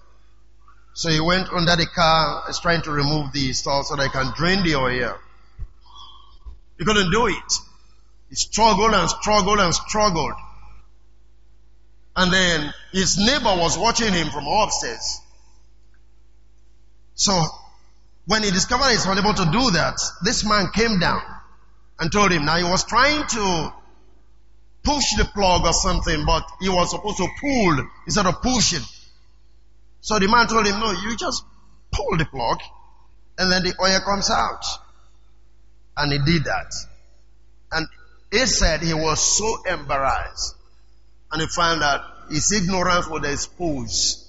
So 0.93 1.09
he 1.09 1.19
went 1.19 1.49
under 1.51 1.75
the 1.75 1.87
car, 1.87 2.43
is 2.49 2.59
trying 2.59 2.83
to 2.83 2.91
remove 2.91 3.31
the 3.33 3.53
stall 3.53 3.83
so 3.83 3.95
that 3.95 4.03
he 4.03 4.09
can 4.09 4.31
drain 4.35 4.63
the 4.63 4.75
oil. 4.75 5.17
He 6.77 6.85
couldn't 6.85 7.11
do 7.11 7.27
it. 7.27 7.53
He 8.29 8.35
struggled 8.35 8.93
and 8.93 9.09
struggled 9.09 9.59
and 9.59 9.73
struggled. 9.73 10.33
And 12.15 12.31
then 12.31 12.73
his 12.91 13.17
neighbor 13.17 13.55
was 13.57 13.77
watching 13.77 14.13
him 14.13 14.29
from 14.29 14.45
upstairs. 14.47 15.19
So 17.15 17.43
when 18.25 18.43
he 18.43 18.51
discovered 18.51 18.89
he's 18.89 19.05
unable 19.05 19.33
to 19.33 19.45
do 19.45 19.71
that, 19.71 19.99
this 20.23 20.45
man 20.45 20.69
came 20.73 20.99
down 20.99 21.21
and 21.99 22.11
told 22.11 22.31
him. 22.31 22.45
Now 22.45 22.57
he 22.57 22.63
was 22.63 22.83
trying 22.83 23.25
to 23.27 23.73
push 24.83 25.15
the 25.17 25.25
plug 25.25 25.65
or 25.65 25.73
something, 25.73 26.25
but 26.25 26.43
he 26.61 26.69
was 26.69 26.91
supposed 26.91 27.17
to 27.17 27.27
pull 27.41 27.87
instead 28.05 28.27
of 28.27 28.41
pushing. 28.41 28.83
So 30.03 30.19
the 30.19 30.27
man 30.27 30.47
told 30.47 30.67
him, 30.67 30.81
no, 30.81 30.91
you 30.91 31.15
just 31.15 31.45
pull 31.89 32.17
the 32.17 32.25
plug 32.25 32.59
and 33.37 33.49
then 33.49 33.63
the 33.63 33.73
oil 33.81 33.99
comes 34.01 34.29
out. 34.29 34.63
And 35.95 36.11
he 36.11 36.19
did 36.19 36.43
that. 36.43 36.75
And 37.71 37.87
he 38.29 38.45
said 38.45 38.81
he 38.81 38.93
was 38.93 39.21
so 39.21 39.63
embarrassed. 39.63 40.55
And 41.31 41.41
he 41.41 41.47
found 41.47 41.81
that 41.81 42.01
his 42.29 42.51
ignorance 42.51 43.07
was 43.07 43.23
exposed 43.25 44.27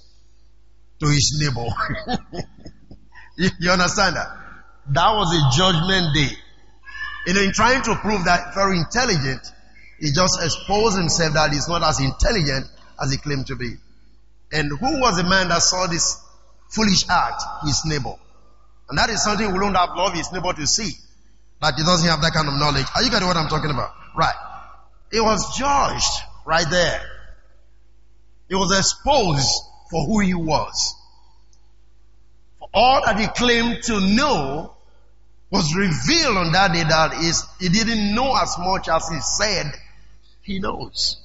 to 1.00 1.06
his 1.06 1.42
neighbor. 1.42 1.66
you, 3.36 3.70
understand 3.70 4.14
that? 4.14 4.28
That 4.92 5.10
was 5.10 5.34
a 5.34 5.58
judgment 5.58 6.14
day. 6.14 6.36
You 7.26 7.34
know, 7.34 7.42
in 7.42 7.52
trying 7.52 7.82
to 7.82 7.96
prove 7.96 8.26
that 8.26 8.54
very 8.54 8.78
intelligent, 8.78 9.42
he 9.98 10.12
just 10.12 10.38
exposed 10.40 10.98
himself 10.98 11.34
that 11.34 11.52
he's 11.52 11.68
not 11.68 11.82
as 11.82 11.98
intelligent 11.98 12.66
as 13.02 13.10
he 13.10 13.18
claimed 13.18 13.48
to 13.48 13.56
be. 13.56 13.74
And 14.52 14.70
who 14.70 15.00
was 15.00 15.16
the 15.16 15.24
man 15.24 15.48
that 15.48 15.62
saw 15.62 15.86
this 15.86 16.22
foolish 16.68 17.08
act? 17.08 17.42
His 17.64 17.82
neighbor. 17.84 18.14
And 18.88 18.98
that 18.98 19.10
is 19.10 19.22
something 19.22 19.52
we 19.52 19.58
don't 19.58 19.74
have 19.74 19.90
love 19.96 20.12
his 20.12 20.30
neighbor 20.32 20.52
to 20.52 20.66
see. 20.66 20.92
That 21.60 21.74
he 21.76 21.82
doesn't 21.84 22.08
have 22.08 22.20
that 22.22 22.32
kind 22.32 22.48
of 22.48 22.54
knowledge. 22.54 22.86
Are 22.94 23.02
you 23.02 23.10
getting 23.10 23.26
what 23.26 23.36
I'm 23.36 23.48
talking 23.48 23.70
about? 23.70 23.90
Right. 24.16 24.34
He 25.10 25.20
was 25.20 25.56
judged 25.56 26.22
right 26.44 26.66
there. 26.70 27.02
He 28.48 28.54
was 28.54 28.76
exposed 28.76 29.48
for 29.90 30.04
who 30.04 30.20
he 30.20 30.34
was. 30.34 30.94
For 32.58 32.68
all 32.74 33.02
that 33.06 33.18
he 33.18 33.26
claimed 33.28 33.82
to 33.84 34.00
know 34.00 34.74
was 35.50 35.74
revealed 35.74 36.36
on 36.36 36.52
that 36.52 36.72
day 36.72 36.82
that 36.82 37.14
is, 37.22 37.46
he 37.60 37.68
didn't 37.68 38.14
know 38.14 38.34
as 38.36 38.56
much 38.58 38.88
as 38.88 39.08
he 39.08 39.20
said 39.20 39.72
he 40.42 40.58
knows. 40.58 41.20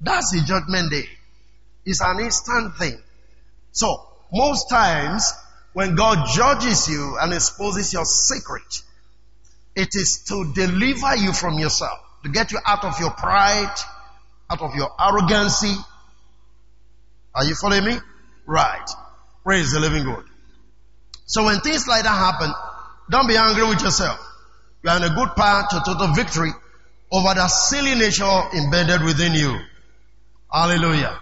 That's 0.00 0.32
the 0.32 0.40
judgment 0.40 0.90
day. 0.90 1.08
It's 1.84 2.00
an 2.00 2.20
instant 2.20 2.76
thing. 2.76 2.98
So, 3.72 4.06
most 4.32 4.68
times, 4.68 5.32
when 5.72 5.94
God 5.94 6.28
judges 6.34 6.88
you 6.88 7.16
and 7.20 7.32
exposes 7.32 7.92
your 7.92 8.04
secret, 8.04 8.82
it 9.76 9.88
is 9.94 10.24
to 10.28 10.52
deliver 10.54 11.16
you 11.16 11.32
from 11.32 11.58
yourself, 11.58 11.98
to 12.22 12.30
get 12.30 12.52
you 12.52 12.58
out 12.64 12.84
of 12.84 12.98
your 13.00 13.10
pride, 13.10 13.74
out 14.50 14.62
of 14.62 14.74
your 14.74 14.90
arrogancy. 14.98 15.74
Are 17.34 17.44
you 17.44 17.54
following 17.54 17.84
me? 17.84 17.98
Right. 18.46 18.88
Praise 19.42 19.72
the 19.72 19.80
living 19.80 20.04
God. 20.04 20.24
So 21.26 21.44
when 21.44 21.60
things 21.60 21.88
like 21.88 22.04
that 22.04 22.08
happen, 22.08 22.52
don't 23.10 23.26
be 23.26 23.36
angry 23.36 23.66
with 23.66 23.82
yourself. 23.82 24.20
You 24.82 24.90
are 24.90 24.96
in 24.98 25.02
a 25.02 25.14
good 25.14 25.30
path 25.36 25.70
to 25.70 25.82
total 25.84 26.14
victory 26.14 26.50
over 27.10 27.34
the 27.34 27.48
silly 27.48 27.94
nature 27.94 28.42
embedded 28.54 29.02
within 29.02 29.34
you. 29.34 29.58
Hallelujah. 30.52 31.18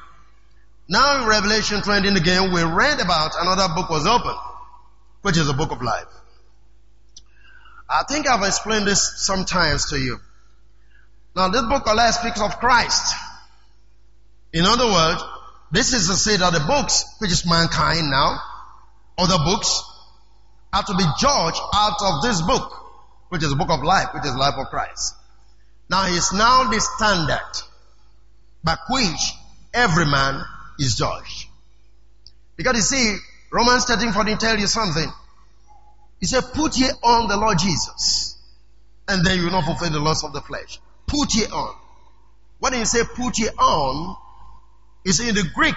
Now 0.93 1.23
in 1.23 1.27
Revelation 1.27 1.81
20 1.81 2.09
again, 2.09 2.53
we 2.53 2.63
read 2.63 3.01
about 3.01 3.33
another 3.41 3.73
book 3.75 3.89
was 3.89 4.07
opened, 4.07 4.37
which 5.23 5.39
is 5.39 5.47
the 5.47 5.55
book 5.55 5.73
of 5.73 5.81
life. 5.81 6.05
I 7.89 8.03
think 8.07 8.29
I've 8.29 8.47
explained 8.47 8.87
this 8.87 9.25
sometimes 9.25 9.89
to 9.89 9.99
you. 9.99 10.21
Now 11.35 11.49
this 11.49 11.63
book 11.63 11.87
of 11.87 11.97
life 11.97 12.13
speaks 12.13 12.43
of 12.43 12.59
Christ. 12.59 13.15
In 14.53 14.67
other 14.67 14.85
words, 14.85 15.25
this 15.71 15.95
is 15.95 16.09
to 16.09 16.15
say 16.15 16.37
that 16.37 16.53
the 16.53 16.61
books, 16.61 17.07
which 17.21 17.33
is 17.33 17.47
mankind 17.49 18.11
now, 18.11 18.39
other 19.17 19.39
books, 19.39 19.83
are 20.75 20.83
to 20.83 20.95
be 20.95 21.05
judged 21.19 21.61
out 21.75 22.03
of 22.03 22.23
this 22.23 22.43
book, 22.43 22.71
which 23.31 23.43
is 23.43 23.49
the 23.49 23.57
book 23.57 23.71
of 23.71 23.83
life, 23.83 24.09
which 24.13 24.27
is 24.27 24.37
life 24.37 24.59
of 24.59 24.67
Christ. 24.67 25.15
Now 25.89 26.05
he 26.05 26.19
is 26.19 26.35
now 26.35 26.65
the 26.65 26.81
standard 26.81 27.63
by 28.63 28.77
which 28.91 29.33
every 29.73 30.05
man 30.05 30.45
is 30.79 30.97
judged. 30.97 31.49
Because 32.57 32.77
you 32.77 32.83
see, 32.83 33.17
Romans 33.51 33.85
13 33.85 34.13
14 34.13 34.39
tell 34.39 34.59
you 34.59 34.67
something. 34.67 35.11
He 36.21 36.27
said, 36.27 36.43
put 36.55 36.77
ye 36.77 36.87
on 37.03 37.29
the 37.29 37.37
Lord 37.37 37.59
Jesus. 37.59 38.39
And 39.09 39.25
then 39.25 39.39
you 39.39 39.45
will 39.45 39.53
not 39.53 39.65
fulfill 39.65 39.91
the 39.91 39.99
lust 39.99 40.25
of 40.25 40.33
the 40.33 40.41
flesh. 40.41 40.79
Put 41.07 41.35
ye 41.35 41.47
on. 41.47 41.75
When 42.61 42.75
he 42.75 42.85
say 42.85 43.01
put 43.17 43.39
ye 43.39 43.49
on, 43.49 44.17
is 45.05 45.21
in 45.21 45.35
the 45.35 45.45
Greek. 45.55 45.75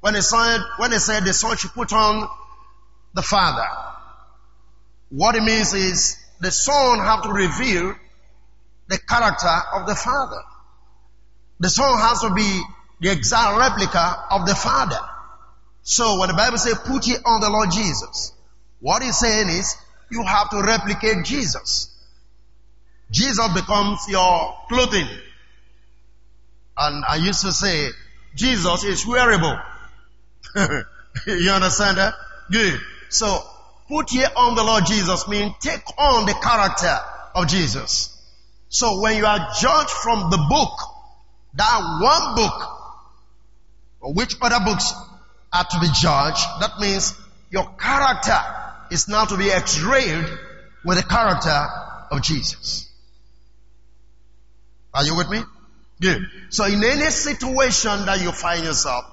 When 0.00 0.14
he 0.14 0.22
said, 0.22 0.60
when 0.78 0.92
he 0.92 0.98
said 0.98 1.24
the 1.24 1.32
son 1.32 1.56
should 1.56 1.72
put 1.72 1.92
on 1.92 2.28
the 3.14 3.22
father. 3.22 3.66
What 5.10 5.34
it 5.34 5.42
means 5.42 5.74
is 5.74 6.16
the 6.40 6.50
son 6.50 6.98
have 6.98 7.22
to 7.24 7.32
reveal 7.32 7.94
the 8.88 8.98
character 8.98 9.54
of 9.74 9.86
the 9.86 9.94
father. 9.94 10.40
The 11.60 11.68
son 11.68 11.98
has 11.98 12.20
to 12.22 12.34
be 12.34 12.62
the 13.02 13.10
exact 13.10 13.58
replica 13.58 14.26
of 14.30 14.46
the 14.46 14.54
Father. 14.54 14.98
So 15.82 16.20
when 16.20 16.28
the 16.28 16.34
Bible 16.34 16.56
says 16.56 16.78
put 16.86 17.04
ye 17.06 17.16
on 17.24 17.40
the 17.40 17.50
Lord 17.50 17.70
Jesus, 17.72 18.32
what 18.78 19.02
he's 19.02 19.18
saying 19.18 19.48
is 19.48 19.76
you 20.10 20.22
have 20.22 20.50
to 20.50 20.62
replicate 20.62 21.24
Jesus. 21.24 21.90
Jesus 23.10 23.52
becomes 23.54 24.06
your 24.08 24.54
clothing. 24.68 25.08
And 26.78 27.04
I 27.06 27.16
used 27.16 27.42
to 27.42 27.52
say, 27.52 27.88
Jesus 28.36 28.84
is 28.84 29.04
wearable. 29.04 29.58
you 31.26 31.50
understand 31.50 31.98
that? 31.98 32.14
Good. 32.52 32.80
So, 33.08 33.42
put 33.88 34.12
ye 34.12 34.24
on 34.24 34.54
the 34.54 34.62
Lord 34.62 34.86
Jesus 34.86 35.26
means 35.26 35.52
take 35.60 35.82
on 35.98 36.26
the 36.26 36.34
character 36.34 36.98
of 37.34 37.48
Jesus. 37.48 38.16
So 38.68 39.00
when 39.00 39.16
you 39.16 39.26
are 39.26 39.48
judged 39.60 39.90
from 39.90 40.30
the 40.30 40.38
book, 40.48 40.78
that 41.54 41.98
one 42.00 42.36
book 42.36 42.78
which 44.10 44.36
other 44.40 44.64
books 44.64 44.92
are 45.52 45.64
to 45.64 45.80
be 45.80 45.88
judged, 46.00 46.44
that 46.60 46.80
means 46.80 47.14
your 47.50 47.68
character 47.78 48.38
is 48.90 49.08
now 49.08 49.24
to 49.24 49.36
be 49.36 49.50
x-rayed 49.50 50.26
with 50.84 50.98
the 50.98 51.04
character 51.04 51.66
of 52.10 52.22
Jesus. 52.22 52.88
Are 54.94 55.04
you 55.04 55.16
with 55.16 55.30
me? 55.30 55.40
Good. 56.00 56.22
So 56.50 56.64
in 56.64 56.82
any 56.82 57.10
situation 57.10 58.06
that 58.06 58.20
you 58.20 58.32
find 58.32 58.64
yourself, 58.64 59.04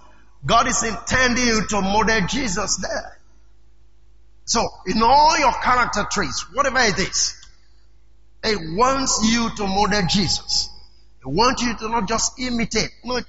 God 0.45 0.67
is 0.67 0.83
intending 0.83 1.45
you 1.45 1.67
to 1.67 1.81
model 1.81 2.21
Jesus 2.27 2.77
there. 2.77 3.19
So 4.45 4.67
in 4.87 5.01
all 5.03 5.37
your 5.37 5.53
character 5.53 6.07
traits, 6.09 6.45
whatever 6.53 6.79
it 6.79 6.97
is, 6.97 7.35
it 8.43 8.57
wants 8.75 9.19
you 9.31 9.49
to 9.57 9.67
model 9.67 10.01
Jesus. 10.09 10.69
It 11.21 11.27
wants 11.27 11.61
you 11.61 11.77
to 11.77 11.89
not 11.89 12.07
just 12.07 12.39
imitate. 12.39 12.89
No, 13.03 13.19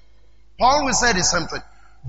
Paul 0.61 0.85
will 0.85 0.93
say 0.93 1.15
the 1.15 1.25
same 1.25 1.47
thing. 1.49 1.63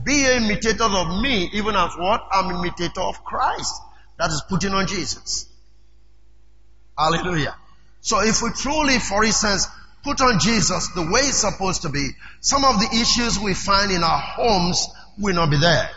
Be 0.04 0.26
imitators 0.26 0.82
of 0.82 1.22
me, 1.22 1.50
even 1.54 1.76
as 1.76 1.94
what? 1.98 2.28
I'm 2.32 2.54
imitator 2.54 3.02
of 3.02 3.24
Christ. 3.24 3.82
That 4.20 4.30
is 4.30 4.44
putting 4.48 4.74
on 4.74 4.88
Jesus. 4.88 5.48
Hallelujah. 6.98 7.56
So 8.02 8.22
if 8.22 8.42
we 8.42 8.50
truly, 8.52 9.00
for 9.00 9.24
instance, 9.24 9.68
put 10.04 10.22
on 10.22 10.40
Jesus 10.40 10.90
the 10.90 11.02
way 11.02 11.22
it's 11.22 11.38
supposed 11.38 11.84
to 11.84 11.90
be, 11.90 12.10
some 12.42 12.66
of 12.66 12.80
the 12.80 12.90
issues 13.02 13.40
we 13.40 13.54
find 13.54 13.92
in 13.92 14.04
our 14.04 14.20
homes 14.20 14.86
will 15.18 15.36
not 15.36 15.50
be 15.50 15.58
there. 15.58 15.90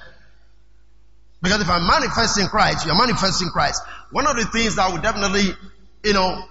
Because 1.43 1.61
if 1.61 1.69
I'm 1.69 1.87
manifesting 1.87 2.47
Christ, 2.47 2.87
you're 2.87 2.97
manifesting 2.97 3.49
Christ. 3.49 3.83
One 4.12 4.27
of 4.29 4.37
the 4.37 4.45
things 4.47 4.77
that 4.77 4.93
will 4.93 5.03
definitely, 5.03 5.55
you 6.05 6.12
know, 6.12 6.45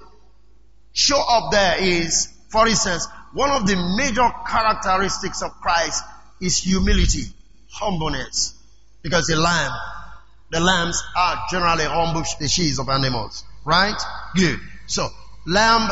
show 0.91 1.19
up 1.19 1.51
there 1.51 1.81
is, 1.81 2.27
for 2.49 2.67
instance, 2.67 3.07
one 3.33 3.49
of 3.51 3.67
the 3.67 3.75
major 3.97 4.29
characteristics 4.47 5.41
of 5.41 5.51
Christ 5.61 6.03
is 6.39 6.57
humility, 6.57 7.23
humbleness. 7.71 8.53
Because 9.01 9.27
the 9.27 9.35
lamb, 9.35 9.71
the 10.51 10.59
lambs 10.59 11.01
are 11.17 11.45
generally 11.51 11.85
humble 11.85 12.23
species 12.23 12.79
of 12.79 12.89
animals. 12.89 13.43
Right? 13.65 13.99
Good. 14.35 14.59
So, 14.87 15.09
lamb, 15.45 15.89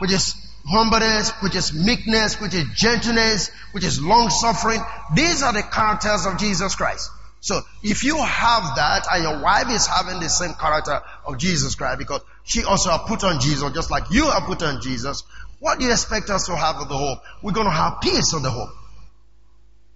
which 0.00 0.12
is 0.12 0.34
humbleness, 0.66 1.30
which 1.42 1.54
is 1.54 1.72
meekness, 1.72 2.40
which 2.40 2.54
is 2.54 2.64
gentleness, 2.74 3.50
which 3.72 3.84
is 3.84 4.02
long 4.02 4.30
suffering. 4.30 4.80
These 5.14 5.42
are 5.42 5.52
the 5.52 5.62
characters 5.62 6.26
of 6.26 6.38
Jesus 6.38 6.74
Christ. 6.74 7.10
So 7.40 7.60
if 7.82 8.04
you 8.04 8.16
have 8.16 8.76
that 8.76 9.06
and 9.10 9.22
your 9.22 9.42
wife 9.42 9.70
is 9.70 9.86
having 9.86 10.20
the 10.20 10.28
same 10.28 10.52
character 10.54 11.00
of 11.26 11.38
Jesus 11.38 11.74
Christ 11.74 11.98
because 11.98 12.20
she 12.44 12.64
also 12.64 12.96
put 13.06 13.24
on 13.24 13.40
Jesus 13.40 13.72
just 13.72 13.90
like 13.90 14.10
you 14.10 14.30
have 14.30 14.42
put 14.42 14.62
on 14.62 14.82
Jesus, 14.82 15.24
what 15.60 15.78
do 15.78 15.84
you 15.84 15.92
expect 15.92 16.30
us 16.30 16.46
to 16.46 16.56
have 16.56 16.80
in 16.80 16.88
the 16.88 16.96
home? 16.96 17.18
We're 17.42 17.52
going 17.52 17.66
to 17.66 17.72
have 17.72 18.00
peace 18.02 18.32
in 18.32 18.42
the 18.42 18.50
home. 18.50 18.72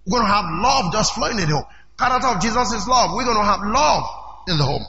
We're 0.05 0.19
going 0.19 0.29
to 0.29 0.33
have 0.33 0.45
love 0.45 0.93
just 0.93 1.15
flowing 1.15 1.39
in 1.39 1.49
the 1.49 1.55
home. 1.55 1.65
Character 1.97 2.27
of 2.27 2.41
Jesus 2.41 2.71
is 2.71 2.87
love. 2.87 3.11
We're 3.15 3.25
going 3.25 3.37
to 3.37 3.43
have 3.43 3.61
love 3.61 4.03
in 4.47 4.57
the 4.57 4.63
home. 4.63 4.85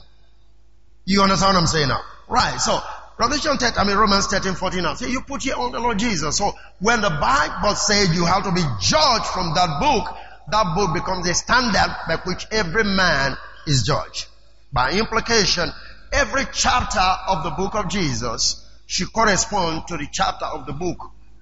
You 1.05 1.23
understand 1.23 1.55
what 1.55 1.61
I'm 1.61 1.67
saying 1.67 1.87
now? 1.87 2.01
Right. 2.27 2.59
So 2.61 2.79
Revelation 3.17 3.57
10, 3.57 3.73
I 3.77 3.83
mean 3.85 3.97
Romans 3.97 4.27
13, 4.27 4.53
14 4.53 4.83
now. 4.83 4.93
Say 4.93 5.09
you 5.09 5.21
put 5.21 5.41
here 5.41 5.55
on 5.55 5.71
the 5.71 5.79
Lord 5.79 5.97
Jesus. 5.97 6.37
So 6.37 6.53
when 6.79 7.01
the 7.01 7.09
Bible 7.09 7.75
said 7.75 8.13
you 8.13 8.25
have 8.25 8.43
to 8.43 8.51
be 8.51 8.61
judged 8.79 9.25
from 9.25 9.55
that 9.55 9.79
book, 9.79 10.15
that 10.51 10.75
book 10.75 10.93
becomes 10.93 11.27
a 11.27 11.33
standard 11.33 11.95
by 12.07 12.17
which 12.25 12.45
every 12.51 12.83
man 12.83 13.35
is 13.65 13.83
judged. 13.83 14.27
By 14.71 14.91
implication, 14.91 15.71
every 16.13 16.43
chapter 16.53 16.99
of 16.99 17.43
the 17.43 17.51
book 17.51 17.73
of 17.73 17.89
Jesus 17.89 18.63
should 18.87 19.13
correspond 19.13 19.87
to 19.87 19.97
the 19.97 20.07
chapter 20.11 20.45
of 20.45 20.65
the 20.65 20.73
book 20.73 20.97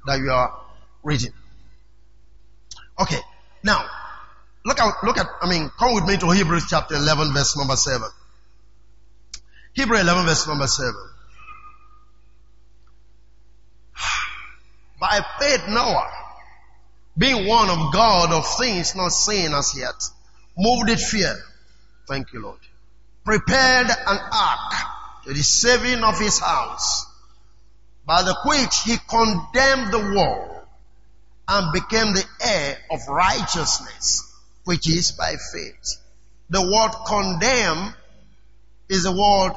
that 0.05 0.19
you 0.19 0.31
are 0.31 0.60
reading. 1.03 1.31
Okay. 2.99 3.19
Now, 3.63 3.86
look 4.65 4.79
at, 4.79 5.03
look 5.03 5.17
at, 5.17 5.27
I 5.41 5.49
mean, 5.49 5.69
come 5.79 5.93
with 5.95 6.05
me 6.05 6.17
to 6.17 6.29
Hebrews 6.31 6.65
chapter 6.69 6.95
11 6.95 7.34
verse 7.34 7.55
number 7.58 7.75
7. 7.75 8.08
Hebrew 9.73 9.97
11 9.97 10.25
verse 10.25 10.47
number 10.47 10.67
7. 10.67 10.93
By 14.99 15.21
faith 15.39 15.67
Noah, 15.67 16.10
being 17.17 17.47
one 17.47 17.69
of 17.69 17.93
God 17.93 18.31
of 18.31 18.45
things 18.58 18.95
not 18.95 19.10
seen 19.10 19.53
as 19.53 19.77
yet, 19.77 19.95
moved 20.58 20.89
with 20.89 21.01
fear. 21.01 21.36
Thank 22.08 22.34
you, 22.34 22.41
Lord. 22.41 22.60
Prepared 23.23 23.88
an 23.88 24.19
ark 24.31 24.73
to 25.25 25.34
the 25.34 25.43
saving 25.43 26.03
of 26.03 26.19
his 26.19 26.39
house, 26.39 27.05
by 28.05 28.21
the 28.23 28.35
which 28.45 28.81
he 28.83 28.97
condemned 29.07 29.91
the 29.91 30.13
world 30.15 30.61
and 31.47 31.73
became 31.73 32.13
the 32.13 32.25
heir 32.41 32.77
of 32.91 33.07
righteousness, 33.07 34.33
which 34.63 34.89
is 34.89 35.11
by 35.11 35.35
faith. 35.53 35.97
The 36.49 36.61
word 36.61 36.91
condemn 37.07 37.93
is 38.89 39.03
the 39.03 39.11
word 39.11 39.53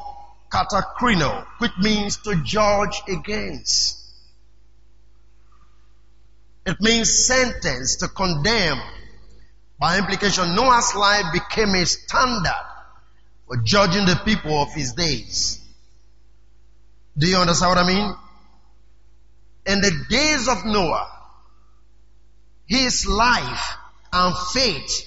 katakrino, 0.50 1.46
which 1.58 1.72
means 1.78 2.16
to 2.18 2.42
judge 2.42 3.02
against. 3.08 3.96
It 6.66 6.80
means 6.80 7.26
sentence 7.26 7.96
to 7.96 8.08
condemn. 8.08 8.80
By 9.78 9.98
implication, 9.98 10.54
Noah's 10.54 10.94
life 10.94 11.32
became 11.32 11.74
a 11.74 11.86
standard 11.86 12.66
for 13.46 13.56
judging 13.58 14.04
the 14.04 14.20
people 14.24 14.60
of 14.60 14.72
his 14.74 14.92
days. 14.92 15.60
Do 17.16 17.26
you 17.26 17.36
understand 17.36 17.70
what 17.70 17.78
I 17.78 17.86
mean? 17.86 18.14
In 19.68 19.82
the 19.82 19.92
days 20.08 20.48
of 20.48 20.64
Noah, 20.64 21.06
his 22.66 23.06
life 23.06 23.76
and 24.10 24.34
faith 24.52 25.04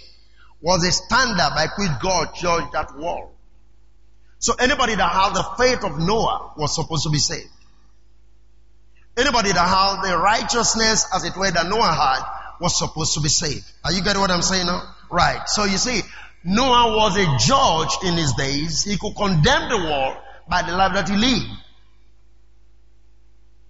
was 0.61 0.85
a 0.85 0.91
standard 0.91 1.49
by 1.55 1.65
which 1.79 1.89
God 1.99 2.35
judged 2.35 2.71
that 2.73 2.95
world. 2.95 3.31
So 4.37 4.53
anybody 4.59 4.93
that 4.93 5.11
had 5.11 5.33
the 5.33 5.43
faith 5.57 5.83
of 5.83 5.97
Noah 5.97 6.53
was 6.57 6.75
supposed 6.75 7.03
to 7.05 7.09
be 7.09 7.17
saved. 7.17 7.49
Anybody 9.17 9.51
that 9.51 9.67
had 9.67 10.03
the 10.03 10.15
righteousness 10.15 11.07
as 11.11 11.23
it 11.23 11.35
were 11.35 11.49
that 11.49 11.67
Noah 11.67 11.93
had 11.93 12.23
was 12.61 12.77
supposed 12.77 13.15
to 13.15 13.21
be 13.21 13.29
saved. 13.29 13.65
Are 13.83 13.91
you 13.91 14.03
getting 14.03 14.21
what 14.21 14.29
I'm 14.29 14.43
saying 14.43 14.67
now? 14.67 14.83
Right. 15.09 15.41
So 15.47 15.63
you 15.63 15.77
see, 15.77 16.01
Noah 16.43 16.95
was 16.95 17.17
a 17.17 17.25
judge 17.47 17.97
in 18.07 18.15
his 18.15 18.33
days. 18.33 18.83
He 18.83 18.95
could 18.97 19.15
condemn 19.15 19.69
the 19.69 19.77
world 19.77 20.17
by 20.47 20.61
the 20.61 20.75
life 20.75 20.93
that 20.93 21.09
he 21.09 21.17
lived. 21.17 21.49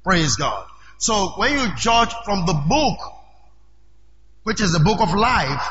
Praise 0.03 0.35
God. 0.35 0.67
So 1.01 1.33
when 1.35 1.51
you 1.51 1.75
judge 1.75 2.13
from 2.23 2.45
the 2.45 2.53
book, 2.53 2.99
which 4.43 4.61
is 4.61 4.71
the 4.71 4.79
book 4.79 5.01
of 5.01 5.13
life, 5.13 5.67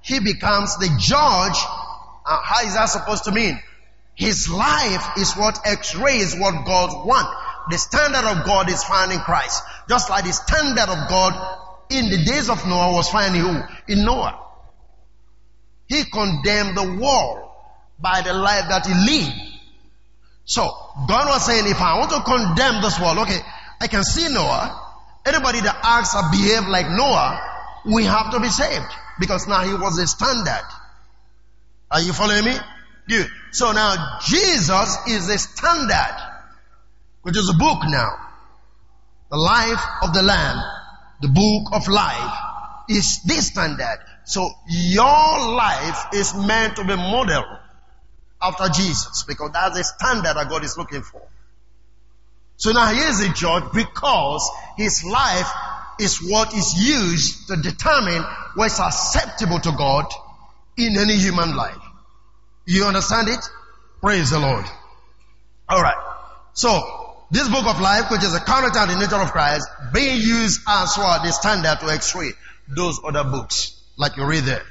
he 0.00 0.20
becomes 0.20 0.76
the 0.78 0.88
judge. 0.98 1.58
Uh, 2.24 2.40
how 2.42 2.64
is 2.64 2.74
that 2.74 2.86
supposed 2.86 3.24
to 3.24 3.32
mean? 3.32 3.60
His 4.14 4.48
life 4.48 5.18
is 5.18 5.34
what 5.34 5.60
x-rays 5.66 6.34
what 6.34 6.64
God 6.64 7.06
wants 7.06 7.30
the 7.70 7.76
standard 7.76 8.24
of 8.24 8.46
God 8.46 8.70
is 8.70 8.82
found 8.84 9.12
in 9.12 9.18
Christ. 9.20 9.62
Just 9.88 10.08
like 10.10 10.24
the 10.24 10.32
standard 10.32 10.88
of 10.88 11.08
God 11.08 11.58
in 11.90 12.08
the 12.08 12.24
days 12.24 12.48
of 12.48 12.66
Noah 12.66 12.92
was 12.92 13.10
found 13.10 13.36
in 13.36 13.42
who? 13.42 13.92
In 13.92 14.04
Noah. 14.04 14.40
He 15.86 16.04
condemned 16.04 16.76
the 16.76 16.98
world 17.00 17.50
by 17.98 18.22
the 18.22 18.32
life 18.32 18.64
that 18.68 18.86
he 18.86 18.94
lived. 18.94 19.36
So, 20.44 20.64
God 21.08 21.28
was 21.28 21.44
saying, 21.44 21.66
if 21.66 21.80
I 21.80 21.98
want 21.98 22.10
to 22.10 22.22
condemn 22.22 22.80
this 22.80 22.98
world, 22.98 23.18
okay, 23.18 23.40
I 23.80 23.86
can 23.86 24.04
see 24.04 24.28
Noah. 24.32 24.84
Anybody 25.24 25.60
that 25.60 25.78
acts 25.82 26.14
or 26.14 26.30
behave 26.30 26.66
like 26.68 26.88
Noah, 26.88 27.40
we 27.84 28.04
have 28.04 28.32
to 28.32 28.40
be 28.40 28.48
saved. 28.48 28.92
Because 29.20 29.46
now 29.46 29.62
he 29.64 29.74
was 29.74 29.98
a 29.98 30.06
standard. 30.06 30.64
Are 31.90 32.00
you 32.00 32.12
following 32.12 32.44
me? 32.44 32.56
Good. 33.08 33.28
So 33.52 33.72
now 33.72 34.18
Jesus 34.22 34.98
is 35.08 35.28
a 35.28 35.38
standard 35.38 36.16
which 37.22 37.36
is 37.36 37.48
a 37.48 37.54
book 37.54 37.78
now. 37.84 38.10
The 39.30 39.36
life 39.36 39.84
of 40.02 40.14
the 40.14 40.22
Lamb, 40.22 40.62
the 41.20 41.28
book 41.28 41.72
of 41.72 41.88
life, 41.88 42.34
is 42.88 43.22
this 43.24 43.48
standard. 43.48 43.98
So 44.24 44.50
your 44.68 45.54
life 45.54 46.06
is 46.14 46.34
meant 46.34 46.76
to 46.76 46.84
be 46.84 46.96
modeled 46.96 47.44
after 48.40 48.68
Jesus 48.68 49.24
because 49.24 49.50
that's 49.52 49.76
the 49.76 49.84
standard 49.84 50.36
that 50.36 50.48
God 50.48 50.64
is 50.64 50.76
looking 50.78 51.02
for. 51.02 51.22
So 52.58 52.72
now 52.72 52.92
he 52.92 53.00
is 53.00 53.20
a 53.20 53.32
judge 53.32 53.64
because 53.72 54.50
his 54.76 55.04
life 55.04 55.50
is 55.98 56.18
what 56.22 56.52
is 56.54 56.74
used 56.76 57.48
to 57.48 57.56
determine 57.56 58.22
what 58.54 58.66
is 58.66 58.78
acceptable 58.78 59.60
to 59.60 59.72
God 59.72 60.06
in 60.76 60.96
any 60.98 61.16
human 61.16 61.56
life. 61.56 61.78
You 62.66 62.84
understand 62.84 63.28
it? 63.28 63.48
Praise 64.00 64.30
the 64.30 64.40
Lord. 64.40 64.64
Alright. 65.70 65.96
So, 66.52 66.82
this 67.30 67.48
book 67.48 67.66
of 67.66 67.80
life, 67.80 68.10
which 68.10 68.22
is 68.22 68.34
a 68.34 68.40
character 68.40 68.78
and 68.80 68.90
the 68.90 68.98
nature 68.98 69.16
of 69.16 69.30
Christ, 69.30 69.66
being 69.92 70.16
used 70.20 70.60
as 70.66 70.96
what 70.96 71.22
the 71.22 71.30
standard 71.30 71.78
to 71.80 71.86
x-ray 71.86 72.32
those 72.68 73.00
other 73.04 73.24
books, 73.24 73.80
like 73.96 74.16
you 74.16 74.26
read 74.26 74.44
there. 74.44 74.64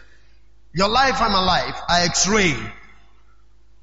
Your 0.74 0.90
life 0.90 1.22
and 1.22 1.34
my 1.34 1.44
life 1.44 1.80
are 1.90 2.02
x-ray 2.02 2.56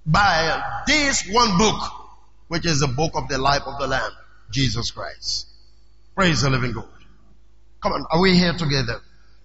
by 0.06 0.82
this 0.86 1.26
one 1.30 1.56
book, 1.56 1.80
which 2.48 2.66
is 2.66 2.80
the 2.80 2.88
book 2.88 3.12
of 3.14 3.28
the 3.28 3.38
life 3.38 3.62
of 3.66 3.78
the 3.78 3.86
Lamb, 3.86 4.12
Jesus 4.50 4.90
Christ. 4.90 5.46
Praise 6.14 6.42
the 6.42 6.50
living 6.50 6.72
God. 6.72 6.88
Come 7.82 7.92
on, 7.92 8.06
are 8.10 8.20
we 8.20 8.36
here 8.36 8.54
together? 8.54 9.00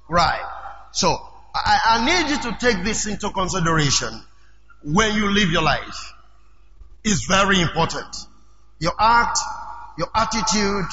Right. 0.08 0.42
So, 0.92 1.18
I, 1.54 1.80
I 1.86 2.06
need 2.06 2.30
you 2.32 2.52
to 2.52 2.58
take 2.60 2.84
this 2.84 3.08
into 3.08 3.32
consideration 3.32 4.22
when 4.84 5.16
you 5.16 5.32
live 5.32 5.50
your 5.52 5.64
life. 5.64 6.14
It's 7.04 7.26
very 7.26 7.62
important 7.62 8.16
your 8.80 8.94
act, 8.98 9.38
your 9.98 10.08
attitude, 10.16 10.86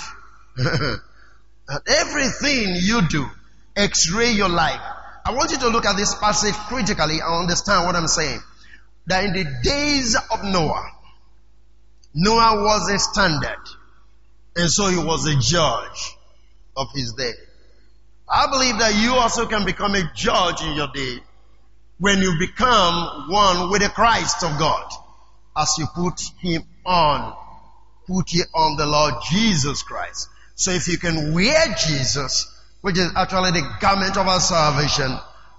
everything 1.87 2.75
you 2.81 3.07
do, 3.09 3.25
x-ray 3.77 4.33
your 4.33 4.49
life. 4.49 4.81
I 5.25 5.33
want 5.33 5.53
you 5.53 5.59
to 5.59 5.69
look 5.69 5.87
at 5.87 5.97
this 5.97 6.15
passage 6.17 6.55
critically 6.55 7.21
and 7.21 7.35
understand 7.43 7.87
what 7.87 7.95
I'm 7.95 8.09
saying. 8.09 8.41
That 9.07 9.25
in 9.25 9.33
the 9.35 9.45
days 9.63 10.17
of 10.17 10.45
Noah, 10.45 10.91
Noah 12.17 12.65
was 12.65 12.91
a 12.91 12.99
standard. 12.99 13.63
And 14.57 14.69
so 14.71 14.89
he 14.89 14.97
was 14.97 15.27
a 15.27 15.37
judge 15.37 16.17
of 16.77 16.89
his 16.95 17.13
day. 17.13 17.33
I 18.29 18.51
believe 18.51 18.79
that 18.81 18.97
you 18.97 19.13
also 19.13 19.47
can 19.47 19.65
become 19.65 19.95
a 19.95 20.11
judge 20.15 20.63
in 20.63 20.73
your 20.73 20.89
day 20.89 21.19
when 21.99 22.19
you 22.19 22.35
become 22.41 23.31
one 23.31 23.71
with 23.71 23.83
the 23.83 23.89
Christ 23.89 24.43
of 24.43 24.59
God 24.59 24.91
as 25.57 25.73
you 25.79 25.87
put 25.95 26.21
him 26.41 26.63
on 26.85 27.35
put 28.07 28.33
ye 28.33 28.43
on 28.55 28.77
the 28.77 28.87
Lord 28.87 29.15
Jesus 29.31 29.83
Christ. 29.83 30.29
So 30.55 30.71
if 30.71 30.89
you 30.89 30.99
can 30.99 31.35
wear 31.35 31.67
Jesus, 31.87 32.53
which 32.81 32.99
is 32.99 33.11
actually 33.17 33.51
the 33.51 33.69
garment 33.81 34.17
of 34.17 34.27
our 34.27 34.41
salvation, 34.41 35.13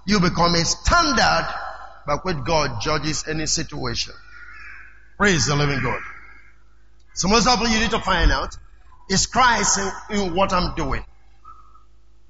you 0.06 0.20
become 0.20 0.54
a 0.54 0.64
standard 0.64 1.46
by 2.06 2.16
which 2.22 2.38
God 2.44 2.80
judges 2.80 3.24
any 3.28 3.46
situation. 3.46 4.14
Praise 5.18 5.46
the 5.46 5.56
living 5.56 5.82
God. 5.82 6.00
So 7.18 7.26
most 7.26 7.48
of 7.48 7.60
you 7.68 7.80
need 7.80 7.90
to 7.90 7.98
find 7.98 8.30
out, 8.30 8.54
is 9.10 9.26
Christ 9.26 9.80
in, 10.10 10.16
in 10.16 10.34
what 10.36 10.52
I'm 10.52 10.76
doing? 10.76 11.02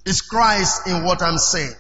Is 0.06 0.22
Christ 0.22 0.86
in 0.86 1.04
what 1.04 1.20
I'm 1.20 1.36
saying? 1.36 1.74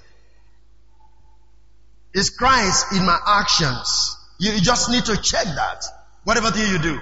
Is 2.12 2.28
Christ 2.28 2.92
in 2.92 3.06
my 3.06 3.18
actions? 3.26 4.14
You, 4.38 4.52
you 4.52 4.60
just 4.60 4.90
need 4.90 5.06
to 5.06 5.16
check 5.16 5.46
that. 5.46 5.84
Whatever 6.24 6.50
thing 6.50 6.70
you 6.70 6.78
do. 6.78 7.00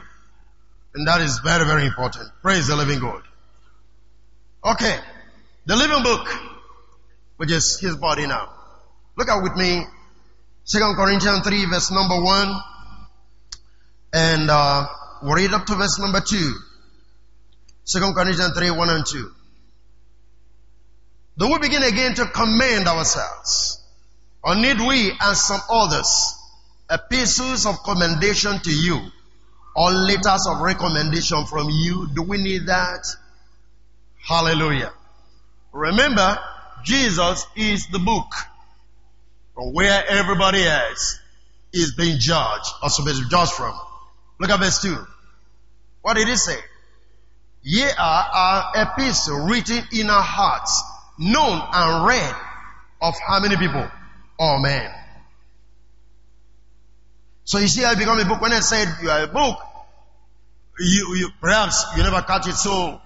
And 0.95 1.09
that 1.09 1.23
is 1.23 1.41
very, 1.41 1.65
very 1.65 1.87
important. 1.87 2.31
Praise 2.41 2.69
the 2.69 2.77
living 2.77 3.01
God. 3.01 3.23
Okay. 4.65 4.97
The 5.65 5.75
living 5.75 6.05
book, 6.05 6.29
which 7.37 7.51
is 7.51 7.81
his 7.81 7.97
body 7.97 8.29
now. 8.29 8.53
Look 9.17 9.29
at 9.29 9.43
with 9.43 9.57
me. 9.57 9.83
Second 10.63 10.95
Corinthians 10.95 11.41
3 11.41 11.65
verse 11.65 11.91
number 11.91 12.23
1. 12.23 12.63
And, 14.13 14.49
uh, 14.49 14.87
we'll 15.27 15.35
read 15.35 15.53
up 15.53 15.67
to 15.67 15.75
verse 15.75 15.99
number 15.99 16.21
2. 16.21 16.55
Second 17.85 18.15
Corinthians 18.15 18.57
3, 18.57 18.71
1 18.71 18.91
and 18.91 19.07
2. 19.07 19.31
Then 21.37 21.53
we 21.53 21.59
begin 21.59 21.83
again 21.83 22.15
to 22.15 22.27
commend 22.27 22.89
ourselves. 22.89 23.83
Or 24.43 24.55
need 24.55 24.79
we 24.81 25.13
and 25.21 25.37
some 25.37 25.61
others 25.69 26.35
epistles 26.91 27.67
of 27.67 27.83
commendation 27.83 28.59
to 28.61 28.71
you 28.71 29.01
or 29.75 29.91
letters 29.91 30.47
of 30.49 30.61
recommendation 30.61 31.45
from 31.47 31.69
you? 31.69 32.09
Do 32.15 32.23
we 32.23 32.39
need 32.39 32.67
that? 32.67 33.07
Hallelujah. 34.27 34.93
Remember, 35.73 36.39
Jesus 36.85 37.47
is 37.57 37.89
the 37.89 37.99
book 37.99 38.33
from 39.55 39.73
where 39.73 40.05
everybody 40.09 40.63
else 40.63 41.21
is 41.73 41.95
being 41.95 42.19
judged 42.19 42.71
or 42.83 42.89
supposed 42.89 43.19
to 43.19 43.25
be 43.25 43.31
judged 43.31 43.53
from. 43.53 43.79
Look 44.39 44.51
at 44.51 44.61
verse 44.61 44.81
2. 44.81 44.97
What 46.07 46.19
did 46.19 46.29
he 46.29 46.37
say? 46.37 46.57
Ye 47.65 47.83
are 47.83 47.91
our 48.33 48.71
epistle 48.77 49.45
written 49.45 49.83
in 49.91 50.09
our 50.09 50.23
hearts, 50.23 50.81
known 51.19 51.61
and 51.73 52.07
read 52.07 52.35
of 53.03 53.15
how 53.27 53.41
many 53.41 53.57
people? 53.57 53.85
All 54.39 54.63
men. 54.63 54.89
So 57.43 57.59
you 57.59 57.67
see 57.67 57.81
it 57.81 57.99
become 57.99 58.21
a 58.21 58.25
book. 58.25 58.41
When 58.41 58.53
I 58.53 58.61
said 58.61 58.87
you 59.03 59.11
are 59.11 59.25
a 59.25 59.27
book, 59.27 59.59
you, 60.79 61.17
you 61.17 61.31
perhaps 61.41 61.85
you 61.97 62.05
never 62.05 62.23
catch 62.23 62.47
it 62.47 62.55
so 62.55 63.01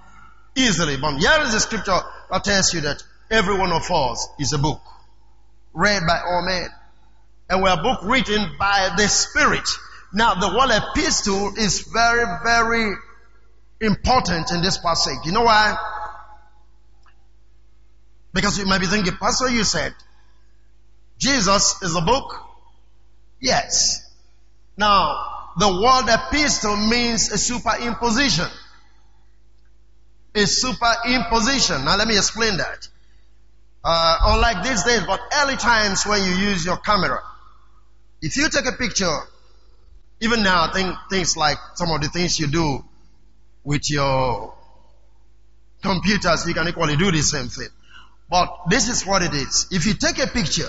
easily. 0.55 0.99
But 0.99 1.21
here 1.21 1.41
is 1.41 1.55
the 1.55 1.61
scripture 1.61 2.01
that 2.31 2.45
tells 2.45 2.75
you 2.75 2.83
that 2.83 3.03
every 3.31 3.57
one 3.57 3.73
of 3.73 3.91
us 3.91 4.29
is 4.39 4.53
a 4.53 4.59
book 4.59 4.83
read 5.73 6.03
by 6.07 6.21
all 6.21 6.45
men. 6.45 6.69
And 7.49 7.63
we're 7.63 7.73
a 7.73 7.83
book 7.83 8.01
written 8.03 8.57
by 8.59 8.91
the 8.99 9.09
Spirit. 9.09 9.67
Now 10.13 10.35
the 10.35 10.49
word 10.49 10.71
epistle 10.71 11.53
is 11.57 11.83
very, 11.83 12.25
very 12.43 12.95
important 13.81 14.51
in 14.51 14.63
this 14.63 14.79
passage. 14.79 15.19
You 15.25 15.33
know 15.33 15.43
why? 15.43 15.77
Because 18.33 18.59
you 18.59 18.67
might 18.67 18.81
be 18.81 18.87
thinking, 18.87 19.15
Pastor, 19.21 19.49
you 19.49 19.65
said 19.65 19.95
Jesus 21.19 21.83
is 21.83 21.95
a 21.95 22.01
book? 22.01 22.35
Yes. 23.41 24.07
Now, 24.77 25.53
the 25.59 25.69
word 25.69 26.07
epistle 26.09 26.77
means 26.77 27.31
a 27.31 27.37
superimposition. 27.37 28.51
A 30.35 30.45
superimposition. 30.45 31.85
Now 31.85 31.97
let 31.97 32.09
me 32.09 32.17
explain 32.17 32.57
that. 32.57 32.89
Uh, 33.83 34.17
unlike 34.23 34.63
these 34.63 34.85
days, 34.85 35.03
but 35.07 35.21
early 35.39 35.57
times 35.57 36.05
when 36.07 36.23
you 36.23 36.31
use 36.31 36.65
your 36.65 36.77
camera, 36.77 37.23
if 38.23 38.37
you 38.37 38.49
take 38.49 38.67
a 38.67 38.73
picture, 38.73 39.19
even 40.21 40.43
now, 40.43 40.65
I 40.65 40.73
think 40.73 40.95
things 41.09 41.37
like 41.37 41.59
some 41.75 41.91
of 41.91 42.01
the 42.01 42.09
things 42.09 42.39
you 42.39 42.47
do 42.47 42.85
with 43.65 43.91
your 43.91 44.55
computers, 45.83 46.47
you 46.47 46.55
can 46.55 46.69
equally 46.69 46.97
do 46.97 47.11
the 47.11 47.23
same 47.23 47.49
thing. 47.49 47.69
But 48.29 48.69
this 48.69 48.89
is 48.89 49.07
what 49.07 49.23
it 49.23 49.35
is. 49.35 49.67
If 49.71 49.87
you 49.87 49.95
take 49.95 50.19
a 50.19 50.27
picture 50.27 50.69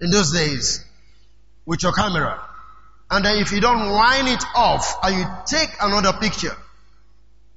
in 0.00 0.10
those 0.10 0.32
days 0.32 0.84
with 1.64 1.82
your 1.82 1.92
camera, 1.92 2.42
and 3.10 3.24
then 3.24 3.38
if 3.38 3.52
you 3.52 3.60
don't 3.60 3.90
wind 3.90 4.28
it 4.28 4.44
off 4.54 4.98
and 5.02 5.16
you 5.16 5.26
take 5.46 5.70
another 5.80 6.12
picture, 6.18 6.54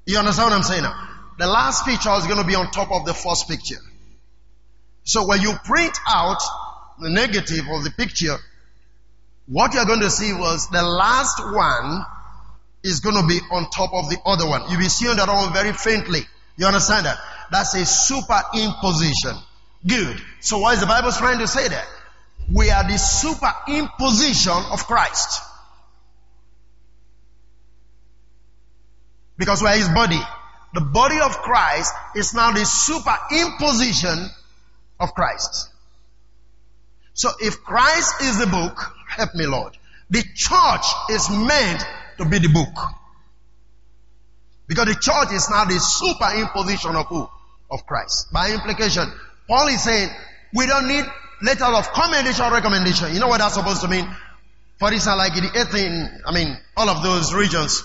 you 0.06 0.18
understand 0.18 0.52
what 0.52 0.58
I'm 0.58 0.64
saying 0.64 0.84
now? 0.84 1.08
The 1.38 1.48
last 1.48 1.86
picture 1.86 2.12
is 2.12 2.26
going 2.26 2.42
to 2.42 2.48
be 2.48 2.56
on 2.56 2.72
top 2.72 2.92
of 2.92 3.06
the 3.06 3.14
first 3.14 3.48
picture. 3.48 3.80
So 5.04 5.28
when 5.28 5.42
you 5.42 5.54
print 5.64 5.98
out 6.08 6.42
the 7.00 7.10
negative 7.10 7.66
of 7.70 7.84
the 7.84 7.92
picture, 7.92 8.38
what 9.50 9.74
you're 9.74 9.86
going 9.86 10.02
to 10.02 10.12
see 10.12 10.32
was 10.32 10.70
the 10.70 10.84
last 10.84 11.40
one 11.44 12.06
is 12.84 13.00
going 13.00 13.16
to 13.16 13.28
be 13.28 13.40
on 13.52 13.70
top 13.72 13.92
of 13.94 14.10
the 14.10 14.18
other 14.24 14.48
one. 14.48 14.62
You'll 14.70 14.80
be 14.80 14.90
seeing 14.90 15.16
that 15.16 15.28
one 15.28 15.52
very 15.52 15.74
faintly. 15.74 16.22
You 16.56 16.68
understand 16.68 17.08
that? 17.08 17.18
That's 17.52 17.74
a 17.74 17.80
superimposition. 17.80 19.42
Good. 19.86 20.22
So 20.40 20.60
what 20.60 20.76
is 20.76 20.82
the 20.82 20.86
Bible 20.86 21.12
trying 21.12 21.40
to 21.40 21.48
say 21.48 21.68
there? 21.68 21.86
We 22.54 22.70
are 22.70 22.84
the 22.84 22.94
superimposition 22.94 24.72
of 24.72 24.86
Christ. 24.86 25.42
Because 29.38 29.64
we 29.64 29.70
are 29.70 29.76
his 29.76 29.90
body. 29.90 30.20
The 30.76 30.82
body 30.82 31.20
of 31.20 31.32
Christ 31.38 31.92
is 32.16 32.36
now 32.36 32.52
the 32.52 32.60
superimposition 32.60 34.28
of 35.00 35.14
Christ. 35.16 35.70
So 37.14 37.32
if 37.40 37.64
Christ 37.64 38.22
is 38.22 38.38
the 38.38 38.46
book, 38.48 38.94
help 39.20 39.36
me 39.36 39.46
Lord, 39.46 39.78
the 40.10 40.24
church 40.34 40.86
is 41.12 41.30
meant 41.30 41.84
to 42.18 42.26
be 42.26 42.40
the 42.40 42.48
book. 42.48 42.74
Because 44.68 44.86
the 44.86 44.96
church 44.96 45.34
is 45.34 45.50
now 45.50 45.66
the 45.66 45.76
superimposition 45.76 46.96
of 46.96 47.08
who? 47.08 47.28
Of 47.70 47.86
Christ. 47.86 48.32
By 48.32 48.52
implication, 48.52 49.12
Paul 49.48 49.68
is 49.68 49.84
saying, 49.84 50.10
we 50.54 50.66
don't 50.66 50.88
need 50.88 51.06
letters 51.42 51.62
of 51.62 51.92
commendation 51.92 52.46
or 52.46 52.54
recommendation. 52.54 53.14
You 53.14 53.20
know 53.20 53.28
what 53.28 53.40
that's 53.40 53.56
supposed 53.56 53.82
to 53.82 53.88
mean? 53.88 54.08
For 54.78 54.94
instance, 54.94 55.18
like 55.18 55.36
in 55.36 55.44
the 55.44 55.60
Athens, 55.60 56.22
I 56.26 56.34
mean, 56.34 56.56
all 56.78 56.90
of 56.90 57.04
those 57.04 57.34
regions, 57.34 57.84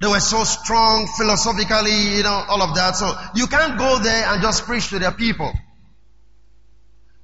they 0.00 0.06
were 0.06 0.20
so 0.20 0.44
strong 0.44 1.06
philosophically, 1.16 2.16
you 2.16 2.22
know, 2.22 2.44
all 2.48 2.62
of 2.62 2.74
that. 2.76 2.96
So 2.96 3.12
you 3.34 3.46
can't 3.46 3.78
go 3.78 3.98
there 3.98 4.26
and 4.28 4.40
just 4.42 4.64
preach 4.64 4.88
to 4.90 4.98
their 4.98 5.12
people. 5.12 5.52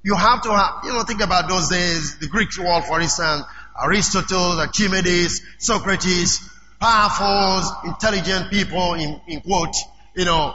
You 0.05 0.13
have 0.13 0.43
to 0.43 0.51
have, 0.51 0.81
you 0.83 0.93
know, 0.93 1.01
think 1.01 1.21
about 1.21 1.49
those 1.49 1.67
days, 1.69 2.19
the 2.19 2.27
Greek 2.27 2.49
world, 2.59 2.85
for 2.85 3.01
instance, 3.01 3.41
Aristotle, 3.83 4.59
Archimedes, 4.59 5.41
Socrates, 5.57 6.47
powerful, 6.79 7.89
intelligent 7.89 8.51
people 8.51 8.93
in, 8.93 9.19
in 9.27 9.41
quote, 9.41 9.73
you 10.15 10.25
know, 10.25 10.53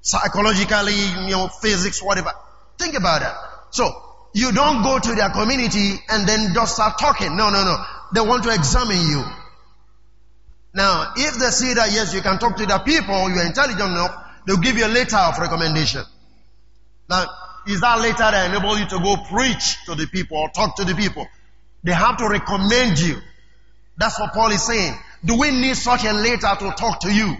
psychologically, 0.00 0.94
you 1.26 1.32
know, 1.32 1.48
physics, 1.48 2.02
whatever. 2.02 2.32
Think 2.78 2.94
about 2.94 3.20
that. 3.20 3.36
So, 3.72 3.92
you 4.32 4.52
don't 4.52 4.82
go 4.82 4.98
to 4.98 5.14
their 5.16 5.28
community 5.28 5.96
and 6.08 6.26
then 6.26 6.54
just 6.54 6.76
start 6.76 6.98
talking. 6.98 7.36
No, 7.36 7.50
no, 7.50 7.64
no. 7.66 7.76
They 8.14 8.22
want 8.22 8.42
to 8.44 8.54
examine 8.54 9.06
you. 9.06 9.22
Now, 10.72 11.12
if 11.14 11.34
they 11.34 11.50
see 11.50 11.74
that 11.74 11.92
yes, 11.92 12.14
you 12.14 12.22
can 12.22 12.38
talk 12.38 12.56
to 12.56 12.64
the 12.64 12.78
people, 12.78 13.28
you 13.28 13.36
are 13.36 13.46
intelligent 13.46 13.82
enough, 13.82 14.14
they'll 14.46 14.56
give 14.56 14.78
you 14.78 14.86
a 14.86 14.88
letter 14.88 15.18
of 15.18 15.38
recommendation. 15.38 16.04
Now, 17.10 17.26
is 17.66 17.80
that 17.80 18.00
letter 18.00 18.18
that 18.18 18.50
enable 18.50 18.78
you 18.78 18.86
to 18.86 18.98
go 18.98 19.16
preach 19.16 19.84
to 19.86 19.94
the 19.94 20.06
people 20.06 20.38
or 20.38 20.48
talk 20.50 20.76
to 20.76 20.84
the 20.84 20.94
people? 20.94 21.26
They 21.84 21.92
have 21.92 22.16
to 22.18 22.28
recommend 22.28 22.98
you. 22.98 23.16
That's 23.96 24.18
what 24.18 24.32
Paul 24.32 24.50
is 24.50 24.62
saying. 24.62 24.94
Do 25.24 25.38
we 25.38 25.50
need 25.50 25.76
such 25.76 26.04
a 26.04 26.12
letter 26.12 26.54
to 26.58 26.74
talk 26.76 27.00
to 27.00 27.12
you? 27.12 27.36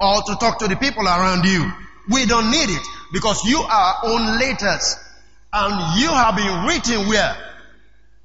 Or 0.00 0.22
to 0.22 0.36
talk 0.36 0.58
to 0.60 0.68
the 0.68 0.76
people 0.76 1.04
around 1.04 1.44
you? 1.44 1.70
We 2.10 2.26
don't 2.26 2.50
need 2.50 2.70
it 2.70 2.82
because 3.12 3.44
you 3.44 3.60
are 3.60 3.94
own 4.04 4.38
letters 4.38 4.96
and 5.52 6.00
you 6.00 6.08
have 6.08 6.36
been 6.36 6.66
written 6.66 7.08
where? 7.08 7.36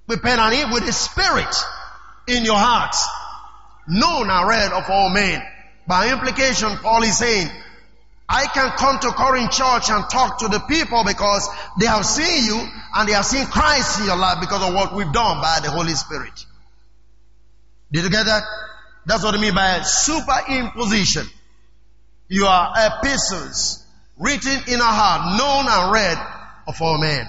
With 0.08 0.22
pen 0.22 0.40
and 0.40 0.54
ink 0.54 0.72
with 0.72 0.86
the 0.86 0.94
spirit 0.94 1.54
in 2.28 2.46
your 2.46 2.58
heart. 2.58 2.96
Known 3.88 4.30
and 4.30 4.48
read 4.48 4.72
of 4.72 4.90
all 4.90 5.10
men. 5.10 5.42
By 5.88 6.12
implication, 6.12 6.78
Paul 6.78 7.04
is 7.04 7.18
saying, 7.18 7.50
I 8.28 8.48
can 8.48 8.72
come 8.72 9.00
to 9.00 9.10
Corinth 9.12 9.52
Church 9.52 9.90
and 9.90 10.10
talk 10.10 10.40
to 10.40 10.48
the 10.48 10.60
people 10.60 11.04
because 11.06 11.48
they 11.80 11.86
have 11.86 12.06
seen 12.06 12.46
you 12.46 12.68
and 12.96 13.08
they 13.08 13.14
have 13.14 13.26
seen 13.26 13.46
Christ 13.46 14.00
in 14.00 14.08
your 14.08 14.18
life 14.18 14.40
because 14.42 14.68
of 14.68 14.74
what 14.74 14.96
we've 14.96 15.12
done 15.12 15.42
by 15.42 15.60
the 15.62 15.70
Holy 15.70 15.94
Spirit. 15.94 16.46
Did 17.92 18.04
you 18.04 18.10
get 18.10 18.26
that? 18.26 18.44
That's 19.06 19.24
what 19.24 19.36
I 19.36 19.42
mean 19.42 19.54
by 19.54 19.80
superimposition. 19.82 21.30
You 22.28 22.48
are 22.48 22.74
epistles 22.76 23.86
written 24.18 24.74
in 24.74 24.82
our 24.82 24.94
heart, 24.94 25.38
known 25.38 25.66
and 25.70 25.94
read 25.94 26.18
of 26.68 26.82
all 26.82 26.98
men. 26.98 27.28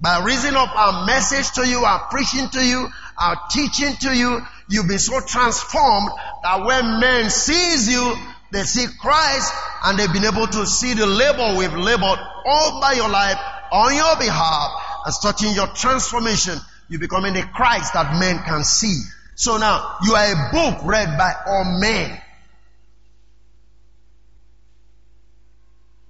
By 0.00 0.24
reason 0.24 0.54
of 0.56 0.68
our 0.68 1.06
message 1.06 1.50
to 1.56 1.68
you, 1.68 1.84
our 1.84 2.06
preaching 2.08 2.48
to 2.48 2.64
you, 2.64 2.88
our 3.20 3.36
teaching 3.50 3.94
to 4.02 4.16
you, 4.16 4.40
you've 4.70 4.88
been 4.88 4.98
so 4.98 5.20
transformed 5.20 6.08
that 6.44 6.64
when 6.64 7.00
men 7.00 7.30
sees 7.30 7.90
you, 7.90 8.16
they 8.50 8.62
see 8.62 8.86
Christ 9.00 9.52
and 9.84 9.98
they've 9.98 10.12
been 10.12 10.24
able 10.24 10.46
to 10.46 10.66
see 10.66 10.94
the 10.94 11.06
labor 11.06 11.58
we've 11.58 11.74
labored 11.74 12.18
all 12.46 12.80
by 12.80 12.92
your 12.92 13.08
life 13.08 13.38
on 13.70 13.94
your 13.94 14.16
behalf 14.16 14.70
and 15.04 15.14
starting 15.14 15.52
your 15.54 15.66
transformation. 15.68 16.58
You're 16.88 17.00
becoming 17.00 17.34
the 17.34 17.42
Christ 17.42 17.92
that 17.92 18.18
men 18.18 18.38
can 18.44 18.64
see. 18.64 19.00
So 19.34 19.58
now 19.58 19.96
you 20.02 20.14
are 20.14 20.24
a 20.24 20.52
book 20.52 20.84
read 20.84 21.18
by 21.18 21.34
all 21.46 21.78
men. 21.78 22.20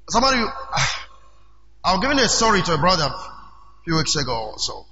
Somebody, 0.09 0.38
I 1.85 1.92
was 1.94 2.01
giving 2.01 2.18
a 2.18 2.29
story 2.29 2.62
to 2.62 2.74
a 2.74 2.79
brother 2.79 3.05
a 3.05 3.85
few 3.85 3.96
weeks 3.96 4.16
ago 4.16 4.53
or 4.53 4.59
so. 4.59 4.87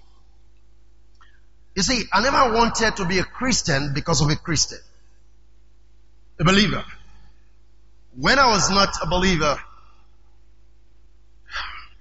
You 1.74 1.82
see, 1.82 2.04
I 2.12 2.22
never 2.22 2.54
wanted 2.54 2.96
to 2.96 3.04
be 3.04 3.18
a 3.18 3.24
Christian 3.24 3.92
because 3.94 4.20
of 4.20 4.30
a 4.30 4.37
Christian. 4.37 4.78
A 6.40 6.44
believer. 6.44 6.85
When 8.18 8.38
I 8.38 8.46
was 8.46 8.70
not 8.70 8.88
a 9.02 9.07
believer, 9.07 9.59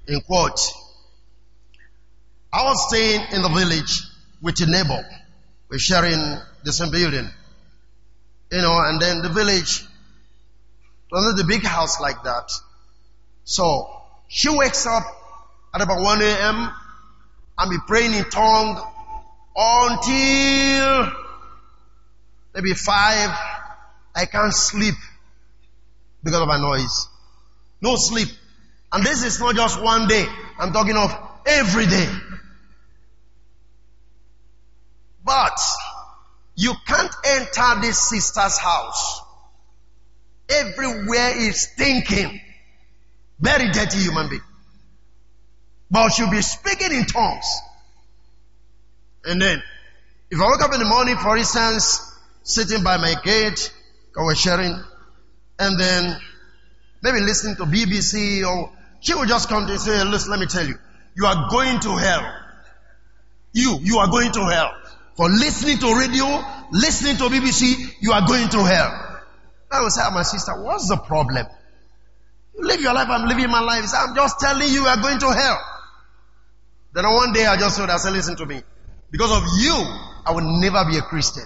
in 0.07 0.21
quote, 0.21 0.59
I 2.53 2.63
was 2.63 2.87
staying 2.87 3.21
in 3.33 3.41
the 3.41 3.49
village 3.49 4.01
with 4.41 4.61
a 4.61 4.65
neighbor. 4.65 5.05
We're 5.67 5.77
sharing 5.77 6.39
the 6.63 6.71
same 6.71 6.91
building. 6.91 7.29
You 8.49 8.61
know, 8.61 8.79
and 8.79 9.01
then 9.01 9.23
the 9.23 9.29
village, 9.29 9.83
was 11.11 11.25
not 11.25 11.35
the 11.35 11.43
big 11.43 11.63
house 11.63 11.99
like 11.99 12.23
that. 12.23 12.49
So, 13.43 13.89
she 14.29 14.49
wakes 14.49 14.87
up 14.87 15.03
at 15.73 15.81
about 15.81 16.01
1 16.01 16.21
a.m. 16.21 16.71
and 17.57 17.69
be 17.69 17.77
praying 17.87 18.13
in 18.13 18.23
tongue 18.29 18.81
until 19.55 21.11
maybe 22.53 22.73
5. 22.73 23.29
I 24.15 24.25
can't 24.25 24.53
sleep 24.53 24.95
because 26.25 26.41
of 26.41 26.49
a 26.49 26.59
noise. 26.59 27.07
No 27.81 27.95
sleep. 27.95 28.27
And 28.91 29.05
this 29.05 29.23
is 29.23 29.39
not 29.39 29.55
just 29.55 29.81
one 29.81 30.07
day. 30.07 30.25
I'm 30.59 30.73
talking 30.73 30.97
of 30.97 31.15
every 31.45 31.85
day. 31.85 32.09
But 35.23 35.57
you 36.55 36.73
can't 36.87 37.13
enter 37.25 37.81
this 37.81 37.99
sister's 37.99 38.57
house. 38.57 39.21
Everywhere 40.49 41.37
is 41.37 41.61
stinking. 41.61 42.41
Very 43.39 43.71
dirty 43.71 43.99
human 43.99 44.29
being. 44.29 44.41
But 45.91 46.09
she'll 46.09 46.31
be 46.31 46.41
speaking 46.41 46.91
in 46.91 47.05
tongues. 47.05 47.45
And 49.25 49.41
then, 49.41 49.61
if 50.31 50.39
I 50.39 50.47
wake 50.49 50.61
up 50.61 50.73
in 50.73 50.79
the 50.79 50.85
morning, 50.85 51.17
for 51.17 51.37
instance, 51.37 52.01
sitting 52.43 52.83
by 52.83 52.97
my 52.97 53.15
gate, 53.23 53.71
we're 54.15 54.35
sharing, 54.35 54.79
and 55.59 55.79
then 55.79 56.17
maybe 57.01 57.19
listening 57.21 57.55
to 57.57 57.63
BBC, 57.63 58.45
or 58.47 58.71
she 58.99 59.13
will 59.13 59.25
just 59.25 59.49
come 59.49 59.65
to 59.67 59.73
and 59.73 59.81
say, 59.81 60.03
listen, 60.03 60.31
let 60.31 60.39
me 60.39 60.47
tell 60.47 60.65
you, 60.65 60.75
you 61.15 61.25
are 61.25 61.49
going 61.49 61.79
to 61.81 61.95
hell. 61.95 62.33
You, 63.53 63.79
you 63.81 63.97
are 63.99 64.09
going 64.09 64.31
to 64.33 64.45
hell. 64.45 64.73
For 65.15 65.29
listening 65.29 65.77
to 65.79 65.95
radio, 65.95 66.25
listening 66.71 67.15
to 67.17 67.23
BBC, 67.23 67.93
you 68.01 68.11
are 68.11 68.27
going 68.27 68.49
to 68.49 68.63
hell. 68.65 68.91
I 69.71 69.81
will 69.81 69.89
say, 69.89 70.01
ah, 70.03 70.11
my 70.13 70.23
sister, 70.23 70.61
what's 70.61 70.89
the 70.89 70.97
problem? 70.97 71.45
You 72.57 72.67
live 72.67 72.81
your 72.81 72.93
life, 72.93 73.07
I'm 73.09 73.27
living 73.27 73.49
my 73.49 73.61
life. 73.61 73.85
I'm 73.95 74.15
just 74.15 74.39
telling 74.39 74.67
you, 74.67 74.81
you 74.81 74.87
are 74.87 75.01
going 75.01 75.19
to 75.19 75.31
hell. 75.33 75.59
Then 76.93 77.05
one 77.05 77.33
day 77.33 77.45
I 77.45 77.57
just 77.57 77.77
told 77.77 77.89
her, 77.89 77.95
I 77.95 77.97
said, 77.97 78.13
listen 78.13 78.35
to 78.37 78.45
me. 78.45 78.61
Because 79.11 79.31
of 79.31 79.43
you, 79.59 79.73
I 80.25 80.31
will 80.31 80.59
never 80.59 80.83
be 80.89 80.97
a 80.97 81.01
Christian. 81.01 81.43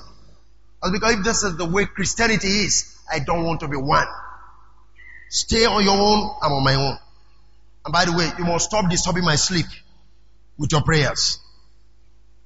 Because 0.92 1.14
if 1.14 1.24
this 1.24 1.44
is 1.44 1.58
the 1.58 1.66
way 1.66 1.86
Christianity 1.86 2.48
is, 2.48 2.99
I 3.12 3.20
don't 3.20 3.44
want 3.44 3.62
to 3.62 3.68
be 3.68 3.78
one. 3.78 4.08
Stay 5.30 5.66
on 5.66 5.84
your 5.84 5.96
own, 5.96 6.32
I'm 6.42 6.52
on 6.54 6.64
my 6.64 6.76
own. 6.76 6.98
And 7.86 7.94
by 7.94 8.06
the 8.06 8.14
way, 8.14 8.30
you 8.38 8.46
must 8.46 8.66
stop 8.66 8.90
disturbing 8.90 9.24
my 9.24 9.36
sleep 9.36 9.66
with 10.58 10.72
your 10.72 10.82
prayers. 10.82 11.40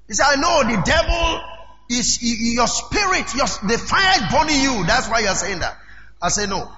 He 0.08 0.14
said, 0.14 0.26
I 0.28 0.36
know 0.36 0.76
the 0.76 0.82
devil 0.84 1.42
is 1.90 2.20
your 2.22 2.68
spirit, 2.68 3.34
your, 3.36 3.48
the 3.68 3.78
fire 3.78 4.28
burning 4.32 4.62
you. 4.62 4.86
That's 4.86 5.10
why 5.10 5.20
you're 5.20 5.36
saying 5.36 5.60
that. 5.60 5.78
I 6.22 6.30
say, 6.30 6.46
no. 6.46 6.72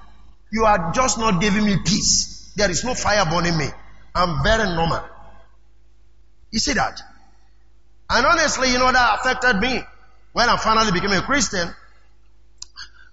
You 0.50 0.64
are 0.64 0.92
just 0.94 1.18
not 1.18 1.40
giving 1.40 1.64
me 1.64 1.76
peace. 1.84 2.52
There 2.56 2.70
is 2.70 2.84
no 2.84 2.94
fire 2.94 3.24
burning 3.26 3.56
me. 3.58 3.66
I'm 4.14 4.42
very 4.42 4.64
normal. 4.74 5.02
You 6.50 6.58
see 6.58 6.72
that? 6.74 7.00
And 8.08 8.24
honestly, 8.24 8.70
you 8.70 8.78
know, 8.78 8.90
that 8.90 9.18
affected 9.20 9.60
me 9.60 9.82
when 10.32 10.48
I 10.48 10.56
finally 10.56 10.92
became 10.92 11.12
a 11.12 11.22
Christian. 11.22 11.68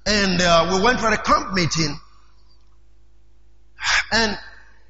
And 0.05 0.41
uh, 0.41 0.71
we 0.73 0.83
went 0.83 0.99
for 0.99 1.09
a 1.09 1.17
camp 1.17 1.53
meeting. 1.53 1.97
And 4.11 4.37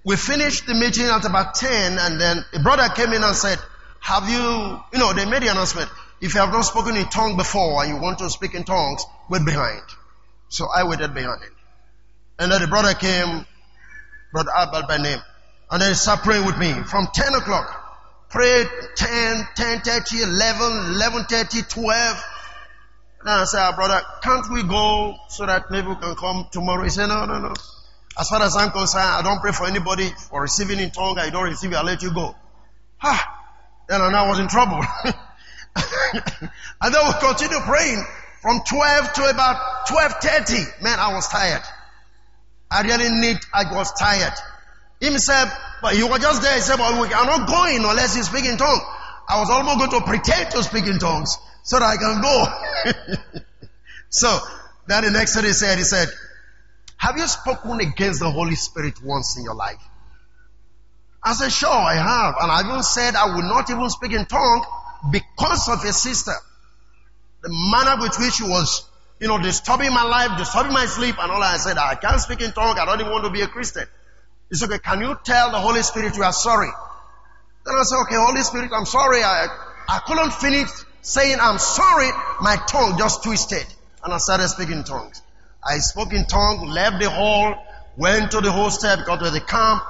we 0.04 0.16
finished 0.16 0.68
the 0.68 0.74
meeting 0.74 1.06
at 1.06 1.24
about 1.26 1.56
10 1.56 1.98
and 1.98 2.20
then 2.20 2.44
a 2.54 2.60
brother 2.60 2.94
came 2.94 3.14
in 3.14 3.24
and 3.24 3.36
said, 3.36 3.58
have 4.00 4.28
you, 4.30 4.80
you 4.92 5.00
know, 5.00 5.14
they 5.14 5.26
made 5.26 5.44
the 5.44 5.48
announcement. 5.48 5.90
If 6.20 6.34
you 6.34 6.42
have 6.42 6.52
not 6.52 6.62
spoken 6.62 6.98
in 6.98 7.06
tongue 7.06 7.38
before 7.38 7.84
and 7.84 7.94
you 7.94 8.02
want 8.02 8.20
to 8.20 8.30
speak 8.30 8.54
in 8.54 8.64
tongues, 8.64 9.06
wait 9.30 9.46
behind. 9.46 9.82
So 10.50 10.68
I 10.74 10.84
waited 10.84 11.14
behind. 11.14 11.42
And 12.38 12.52
then 12.52 12.62
the 12.62 12.68
brother 12.68 12.94
came, 12.94 13.46
brother 14.34 14.52
Albert 14.56 14.88
by 14.88 14.98
name, 14.98 15.20
and 15.72 15.82
then 15.82 15.90
he 15.90 15.96
started 15.96 16.24
praying 16.24 16.46
with 16.46 16.58
me 16.58 16.74
from 16.84 17.08
10 17.14 17.36
o'clock. 17.36 17.80
Prayed 18.30 18.68
10, 18.96 19.48
10 19.56 19.82
30, 19.82 20.22
11, 20.24 20.94
11 20.96 21.26
30, 21.26 21.62
12. 21.62 22.24
And 23.24 23.32
I 23.32 23.46
said, 23.46 23.70
oh, 23.70 23.72
brother, 23.74 24.02
can't 24.22 24.52
we 24.52 24.64
go 24.64 25.16
so 25.30 25.46
that 25.46 25.72
maybe 25.72 25.88
we 25.88 25.96
can 25.96 26.14
come 26.16 26.46
tomorrow? 26.52 26.84
He 26.84 26.90
said, 26.90 27.08
no, 27.08 27.26
no, 27.26 27.40
no. 27.40 27.54
As 28.20 28.28
far 28.28 28.42
as 28.44 28.54
I'm 28.58 28.72
concerned, 28.72 29.08
I 29.08 29.22
don't 29.22 29.40
pray 29.40 29.54
for 29.54 29.66
anybody 29.66 30.10
for 30.30 30.42
receiving 30.42 30.78
in 30.78 30.92
tongue. 30.92 31.18
I 31.18 31.30
don't 31.30 31.46
receive 31.46 31.72
it. 31.72 31.76
I'll 31.76 31.86
let 31.86 32.04
you 32.04 32.14
go. 32.14 32.36
Ah, 33.02 33.48
then 33.88 34.02
I 34.02 34.28
was 34.28 34.40
in 34.40 34.50
trouble. 34.50 34.76
and 35.06 36.94
then 36.94 37.02
we 37.08 37.14
continue 37.22 37.60
praying 37.62 38.04
from 38.42 38.60
12 38.68 39.14
to 39.14 39.30
about 39.30 39.88
12.30. 39.88 40.84
Man, 40.84 41.00
I 41.00 41.14
was 41.14 41.30
tired. 41.30 41.64
I 42.70 42.82
really 42.82 43.10
need, 43.10 43.38
I 43.54 43.74
was 43.74 43.94
tired. 43.94 44.34
Him 45.00 45.18
said, 45.18 45.50
but 45.82 45.96
he 45.96 46.04
was 46.04 46.20
just 46.20 46.42
there. 46.42 46.56
He 46.56 46.62
said, 46.62 46.76
but 46.76 47.00
we 47.00 47.14
are 47.14 47.26
not 47.26 47.48
going 47.48 47.86
unless 47.86 48.18
you 48.18 48.24
speak 48.24 48.44
in 48.44 48.58
tongues. 48.58 48.82
I 49.30 49.40
was 49.40 49.50
almost 49.50 49.78
going 49.78 49.92
to 49.92 50.02
pretend 50.06 50.52
to 50.52 50.64
speak 50.64 50.88
in 50.88 51.00
tongues 51.00 51.38
so 51.64 51.80
that 51.80 51.86
I 51.86 51.98
can 51.98 52.22
go. 52.22 53.42
so, 54.10 54.40
then 54.88 55.06
the 55.06 55.12
next 55.12 55.36
thing 55.36 55.46
he 55.46 55.54
said, 55.54 55.78
he 55.78 55.84
said, 55.84 56.10
have 56.98 57.18
you 57.18 57.28
spoken 57.28 57.80
against 57.80 58.20
the 58.20 58.30
Holy 58.30 58.56
Spirit 58.56 59.04
once 59.04 59.38
in 59.38 59.44
your 59.44 59.56
life? 59.56 59.82
I 61.24 61.34
said, 61.34 61.52
sure, 61.52 61.70
I 61.70 61.96
have. 61.96 62.36
And 62.40 62.52
I 62.52 62.70
even 62.70 62.84
said 62.84 63.16
I 63.16 63.36
will 63.36 63.44
not 63.44 63.70
even 63.70 63.90
speak 63.90 64.12
in 64.12 64.26
tongue 64.26 64.66
because 65.12 65.70
of 65.70 65.84
a 65.84 65.94
sister. 65.94 66.34
The 67.42 67.50
manner 67.50 68.02
with 68.02 68.18
which 68.20 68.36
she 68.36 68.44
was, 68.44 68.88
you 69.20 69.28
know, 69.28 69.42
disturbing 69.42 69.94
my 69.94 70.04
life, 70.04 70.38
disturbing 70.38 70.74
my 70.74 70.86
sleep 70.86 71.16
and 71.20 71.32
all 71.32 71.40
that. 71.40 71.56
I 71.56 71.58
said, 71.58 71.78
I 71.78 71.96
can't 71.96 72.20
speak 72.20 72.42
in 72.42 72.52
tongue. 72.52 72.78
I 72.78 72.86
don't 72.86 73.00
even 73.00 73.12
want 73.12 73.24
to 73.26 73.32
be 73.32 73.42
a 73.42 73.48
Christian. 73.48 73.86
He 74.50 74.56
said, 74.56 74.70
okay, 74.70 74.80
can 74.80 75.00
you 75.02 75.18
tell 75.24 75.52
the 75.52 75.60
Holy 75.60 75.82
Spirit 75.82 76.16
you 76.16 76.24
are 76.24 76.34
sorry? 76.34 76.70
Then 77.66 77.76
I 77.76 77.84
said, 77.84 78.00
okay, 78.04 78.16
Holy 78.16 78.44
Spirit, 78.44 78.72
I'm 78.74 78.86
sorry. 78.86 79.24
I, 79.24 79.48
I 79.88 80.00
couldn't 80.06 80.34
finish 80.34 80.70
saying 81.04 81.38
I'm 81.40 81.60
sorry. 81.60 82.10
My 82.42 82.56
tongue 82.68 82.98
just 82.98 83.24
twisted. 83.24 83.66
And 84.04 84.14
I 84.14 84.18
started 84.18 84.50
speaking 84.50 84.80
in 84.80 84.84
tongues. 84.84 85.22
I 85.64 85.78
spoke 85.78 86.12
in 86.12 86.26
tongue, 86.26 86.68
left 86.68 87.00
the 87.00 87.10
hall, 87.10 87.56
went 87.96 88.32
to 88.32 88.42
the 88.42 88.52
hostel 88.52 88.98
because 88.98 89.28
of 89.28 89.34
the 89.34 89.40
camp. 89.40 89.84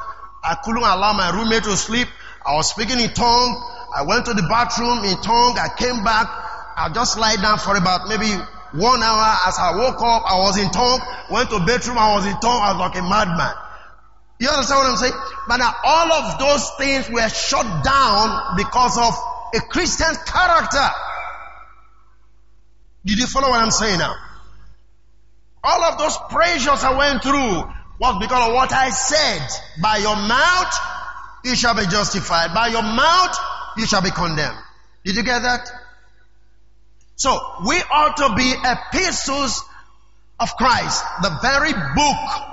I 0.44 0.56
couldn't 0.64 0.84
allow 0.84 1.14
my 1.14 1.32
roommate 1.32 1.64
to 1.64 1.78
sleep. 1.78 2.08
I 2.46 2.54
was 2.56 2.70
speaking 2.70 3.00
in 3.00 3.10
tongue. 3.14 3.56
I 3.96 4.04
went 4.04 4.26
to 4.26 4.34
the 4.34 4.44
bathroom 4.44 5.06
in 5.06 5.16
tongue. 5.22 5.58
I 5.58 5.70
came 5.78 6.04
back. 6.04 6.28
I 6.76 6.92
just 6.94 7.18
lie 7.18 7.38
down 7.38 7.58
for 7.58 7.76
about 7.78 8.10
maybe 8.10 8.30
one 8.74 9.02
hour. 9.02 9.38
As 9.48 9.58
I 9.58 9.78
woke 9.78 10.02
up, 10.02 10.24
I 10.28 10.38
was 10.42 10.58
in 10.58 10.70
tongue. 10.70 11.00
Went 11.32 11.50
to 11.50 11.60
bedroom, 11.66 11.98
I 11.98 12.14
was 12.16 12.26
in 12.26 12.38
tongue. 12.40 12.62
I 12.62 12.74
was 12.74 12.80
like 12.80 12.98
a 12.98 13.02
madman. 13.02 13.56
You 14.40 14.50
understand 14.50 14.80
what 14.80 14.90
I'm 14.92 14.98
saying? 14.98 15.14
But 15.48 15.58
now 15.58 15.74
all 15.86 16.12
of 16.12 16.40
those 16.40 16.70
things 16.78 17.10
were 17.10 17.30
shut 17.30 17.66
down 17.86 18.58
because 18.58 18.98
of 18.98 19.14
a 19.54 19.60
Christian 19.62 20.14
character. 20.26 20.90
Did 23.06 23.20
you 23.20 23.28
follow 23.28 23.50
what 23.50 23.62
I'm 23.62 23.72
saying 23.72 24.00
now? 24.00 24.16
All 25.64 25.84
of 25.84 25.98
those 25.98 26.18
pressures 26.30 26.84
I 26.84 26.98
went 26.98 27.24
through 27.24 27.64
was 28.00 28.18
because 28.20 28.50
of 28.50 28.54
what 28.54 28.74
I 28.74 28.90
said. 28.90 29.48
By 29.82 29.98
your 29.98 30.16
mouth, 30.16 30.74
you 31.46 31.56
shall 31.56 31.76
be 31.76 31.86
justified. 31.86 32.54
By 32.54 32.68
your 32.68 32.82
mouth, 32.82 33.36
you 33.78 33.86
shall 33.86 34.02
be 34.02 34.12
condemned. 34.12 34.58
Did 35.06 35.16
you 35.16 35.24
get 35.24 35.42
that? 35.44 35.70
So, 37.16 37.40
we 37.68 37.76
ought 37.92 38.18
to 38.18 38.36
be 38.36 38.54
epistles 38.66 39.64
of 40.40 40.56
Christ. 40.58 41.04
The 41.22 41.38
very 41.42 41.72
book, 41.72 42.44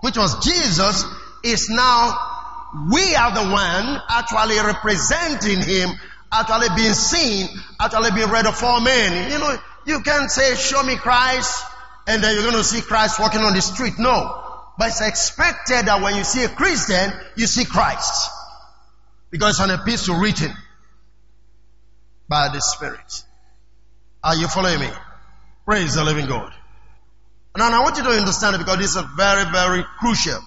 which 0.00 0.16
was 0.16 0.44
Jesus, 0.44 1.04
is 1.44 1.68
now, 1.68 2.16
we 2.90 3.14
are 3.14 3.34
the 3.34 3.50
one 3.50 4.00
actually 4.08 4.58
representing 4.58 5.62
Him, 5.62 5.90
actually 6.32 6.68
being 6.76 6.94
seen, 6.94 7.48
actually 7.80 8.10
being 8.12 8.30
read 8.30 8.46
of 8.46 8.62
all 8.62 8.80
men. 8.80 9.30
You 9.30 9.38
know, 9.38 9.58
you 9.86 10.00
can't 10.00 10.30
say, 10.30 10.54
show 10.54 10.82
me 10.82 10.96
Christ, 10.96 11.64
and 12.06 12.22
then 12.22 12.34
you're 12.34 12.44
going 12.44 12.56
to 12.56 12.64
see 12.64 12.80
Christ 12.80 13.18
walking 13.18 13.40
on 13.40 13.54
the 13.54 13.62
street. 13.62 13.94
No. 13.98 14.44
But 14.78 14.88
it's 14.88 15.00
expected 15.00 15.86
that 15.86 16.02
when 16.02 16.16
you 16.16 16.24
see 16.24 16.44
a 16.44 16.48
Christian, 16.48 17.12
you 17.36 17.46
see 17.46 17.64
Christ. 17.64 18.30
Because 19.30 19.58
it's 19.58 19.68
an 19.68 19.78
epistle 19.78 20.16
written 20.16 20.52
by 22.28 22.48
the 22.52 22.60
Spirit. 22.60 23.24
Are 24.22 24.36
you 24.36 24.48
following 24.48 24.80
me? 24.80 24.88
Praise 25.64 25.94
the 25.94 26.04
living 26.04 26.26
God. 26.26 26.52
Now 27.56 27.72
I 27.72 27.82
want 27.82 27.96
you 27.96 28.04
to 28.04 28.10
understand 28.10 28.54
it 28.54 28.58
because 28.58 28.78
this 28.78 28.94
is 28.94 29.02
very, 29.16 29.50
very 29.50 29.84
crucial. 29.98 30.38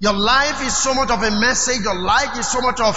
Your 0.00 0.14
life 0.14 0.64
is 0.64 0.76
so 0.76 0.94
much 0.94 1.10
of 1.10 1.22
a 1.22 1.30
message. 1.30 1.82
Your 1.82 2.00
life 2.00 2.38
is 2.38 2.50
so 2.50 2.60
much 2.60 2.80
of 2.80 2.96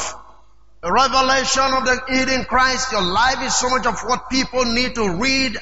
revelation 0.92 1.64
of 1.74 1.86
the 1.86 2.02
hidden 2.08 2.46
Christ. 2.46 2.92
Your 2.92 3.02
life 3.02 3.42
is 3.42 3.56
so 3.56 3.70
much 3.70 3.86
of 3.86 4.00
what 4.06 4.30
people 4.30 4.66
need 4.66 4.96
to 4.96 5.18
read 5.20 5.58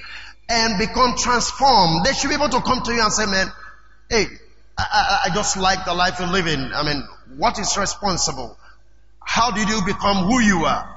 and 0.49 0.79
become 0.79 1.15
transformed. 1.17 2.05
They 2.05 2.13
should 2.13 2.29
be 2.29 2.35
able 2.35 2.49
to 2.49 2.61
come 2.61 2.83
to 2.83 2.93
you 2.93 3.01
and 3.01 3.11
say, 3.11 3.25
man, 3.25 3.47
hey, 4.09 4.25
I, 4.77 4.83
I, 4.91 5.29
I 5.29 5.33
just 5.33 5.57
like 5.57 5.85
the 5.85 5.93
life 5.93 6.19
you're 6.19 6.27
living. 6.27 6.59
I 6.59 6.83
mean, 6.83 7.07
what 7.37 7.59
is 7.59 7.77
responsible? 7.77 8.57
How 9.19 9.51
did 9.51 9.69
you 9.69 9.81
become 9.85 10.25
who 10.25 10.39
you 10.39 10.65
are? 10.65 10.89